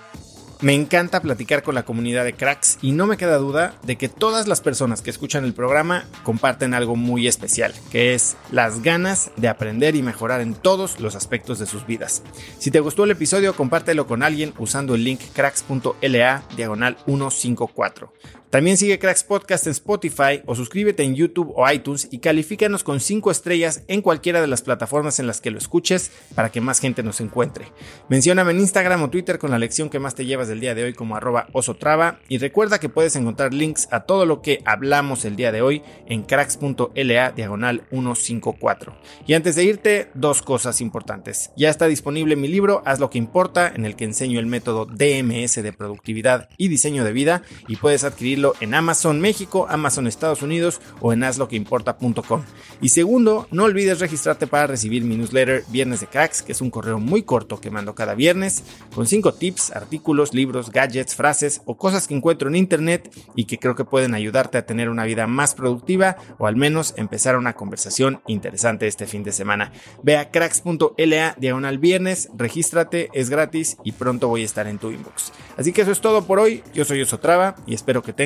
Me 0.62 0.72
encanta 0.72 1.20
platicar 1.20 1.62
con 1.62 1.74
la 1.74 1.84
comunidad 1.84 2.24
de 2.24 2.32
cracks 2.32 2.78
y 2.80 2.92
no 2.92 3.06
me 3.06 3.18
queda 3.18 3.36
duda 3.36 3.74
de 3.82 3.96
que 3.96 4.08
todas 4.08 4.48
las 4.48 4.62
personas 4.62 5.02
que 5.02 5.10
escuchan 5.10 5.44
el 5.44 5.52
programa 5.52 6.06
comparten 6.22 6.72
algo 6.72 6.96
muy 6.96 7.26
especial, 7.26 7.74
que 7.92 8.14
es 8.14 8.38
las 8.50 8.82
ganas 8.82 9.32
de 9.36 9.48
aprender 9.48 9.96
y 9.96 10.02
mejorar 10.02 10.40
en 10.40 10.54
todos 10.54 10.98
los 10.98 11.14
aspectos 11.14 11.58
de 11.58 11.66
sus 11.66 11.86
vidas. 11.86 12.22
Si 12.58 12.70
te 12.70 12.80
gustó 12.80 13.04
el 13.04 13.10
episodio, 13.10 13.54
compártelo 13.54 14.06
con 14.06 14.22
alguien 14.22 14.54
usando 14.56 14.94
el 14.94 15.04
link 15.04 15.20
cracks.la 15.34 16.42
diagonal 16.56 16.96
154. 17.04 18.14
También 18.50 18.76
sigue 18.76 19.00
Cracks 19.00 19.24
Podcast 19.24 19.66
en 19.66 19.72
Spotify 19.72 20.42
o 20.46 20.54
suscríbete 20.54 21.02
en 21.02 21.16
YouTube 21.16 21.52
o 21.56 21.68
iTunes 21.70 22.08
y 22.12 22.18
califícanos 22.18 22.84
con 22.84 23.00
5 23.00 23.30
estrellas 23.30 23.82
en 23.88 24.02
cualquiera 24.02 24.40
de 24.40 24.46
las 24.46 24.62
plataformas 24.62 25.18
en 25.18 25.26
las 25.26 25.40
que 25.40 25.50
lo 25.50 25.58
escuches 25.58 26.12
para 26.34 26.52
que 26.52 26.60
más 26.60 26.78
gente 26.78 27.02
nos 27.02 27.20
encuentre. 27.20 27.72
Mencióname 28.08 28.52
en 28.52 28.60
Instagram 28.60 29.02
o 29.02 29.10
Twitter 29.10 29.38
con 29.38 29.50
la 29.50 29.58
lección 29.58 29.90
que 29.90 29.98
más 29.98 30.14
te 30.14 30.26
llevas 30.26 30.46
del 30.46 30.60
día 30.60 30.76
de 30.76 30.84
hoy 30.84 30.94
como 30.94 31.16
arroba 31.16 31.48
osotrava 31.52 32.20
y 32.28 32.38
recuerda 32.38 32.78
que 32.78 32.88
puedes 32.88 33.16
encontrar 33.16 33.52
links 33.52 33.88
a 33.90 34.04
todo 34.04 34.26
lo 34.26 34.42
que 34.42 34.62
hablamos 34.64 35.24
el 35.24 35.34
día 35.34 35.50
de 35.50 35.62
hoy 35.62 35.82
en 36.06 36.22
cracks.la 36.22 37.32
diagonal 37.32 37.82
154. 37.90 38.96
Y 39.26 39.34
antes 39.34 39.56
de 39.56 39.64
irte, 39.64 40.10
dos 40.14 40.42
cosas 40.42 40.80
importantes. 40.80 41.50
Ya 41.56 41.68
está 41.68 41.86
disponible 41.88 42.36
mi 42.36 42.46
libro 42.46 42.82
Haz 42.86 43.00
lo 43.00 43.10
que 43.10 43.18
importa 43.18 43.72
en 43.74 43.84
el 43.84 43.96
que 43.96 44.04
enseño 44.04 44.38
el 44.38 44.46
método 44.46 44.86
DMS 44.86 45.56
de 45.62 45.72
productividad 45.76 46.48
y 46.56 46.68
diseño 46.68 47.04
de 47.04 47.12
vida 47.12 47.42
y 47.66 47.76
puedes 47.76 48.04
adquirir 48.04 48.35
en 48.60 48.74
Amazon 48.74 49.20
México, 49.20 49.66
Amazon 49.68 50.06
Estados 50.06 50.42
Unidos 50.42 50.80
o 51.00 51.12
en 51.12 51.24
hazloqueimporta.com. 51.24 52.42
Y 52.82 52.90
segundo, 52.90 53.48
no 53.50 53.64
olvides 53.64 54.00
registrarte 54.00 54.46
para 54.46 54.66
recibir 54.66 55.04
mi 55.04 55.16
newsletter 55.16 55.64
Viernes 55.68 56.00
de 56.00 56.06
Cracks, 56.06 56.42
que 56.42 56.52
es 56.52 56.60
un 56.60 56.70
correo 56.70 56.98
muy 56.98 57.22
corto 57.22 57.60
que 57.60 57.70
mando 57.70 57.94
cada 57.94 58.14
viernes 58.14 58.62
con 58.94 59.06
5 59.06 59.32
tips, 59.34 59.70
artículos, 59.70 60.34
libros, 60.34 60.70
gadgets, 60.70 61.14
frases 61.14 61.62
o 61.64 61.78
cosas 61.78 62.06
que 62.06 62.14
encuentro 62.14 62.48
en 62.48 62.56
internet 62.56 63.10
y 63.34 63.46
que 63.46 63.58
creo 63.58 63.74
que 63.74 63.84
pueden 63.84 64.14
ayudarte 64.14 64.58
a 64.58 64.66
tener 64.66 64.90
una 64.90 65.04
vida 65.04 65.26
más 65.26 65.54
productiva 65.54 66.16
o 66.38 66.46
al 66.46 66.56
menos 66.56 66.92
empezar 66.96 67.36
una 67.36 67.54
conversación 67.54 68.20
interesante 68.26 68.86
este 68.86 69.06
fin 69.06 69.22
de 69.22 69.32
semana. 69.32 69.72
Ve 70.02 70.18
a 70.18 70.30
cracks.la 70.30 71.36
diagonal 71.38 71.78
viernes, 71.78 72.28
regístrate, 72.36 73.08
es 73.14 73.30
gratis 73.30 73.78
y 73.82 73.92
pronto 73.92 74.28
voy 74.28 74.42
a 74.42 74.44
estar 74.44 74.66
en 74.66 74.78
tu 74.78 74.90
inbox. 74.90 75.32
Así 75.56 75.72
que 75.72 75.82
eso 75.82 75.92
es 75.92 76.00
todo 76.02 76.26
por 76.26 76.38
hoy, 76.38 76.62
yo 76.74 76.84
soy 76.84 77.00
Osotrava 77.00 77.56
y 77.66 77.74
espero 77.74 78.02
que 78.02 78.12
tengas 78.12 78.25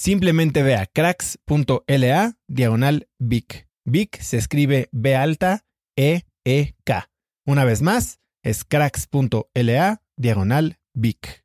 Simplemente 0.00 0.62
ve 0.62 0.76
a 0.76 0.86
cracks.la 0.86 2.38
diagonal 2.46 3.08
Vic. 3.18 3.66
Vic 3.84 4.20
se 4.20 4.36
escribe 4.36 4.88
B 4.92 5.16
alta 5.16 5.66
E 5.96 6.22
E 6.44 6.76
K. 6.84 7.10
Una 7.44 7.64
vez 7.64 7.82
más, 7.82 8.20
es 8.44 8.64
cracks.la 8.64 10.02
diagonal 10.16 10.78
Vic. 10.94 11.44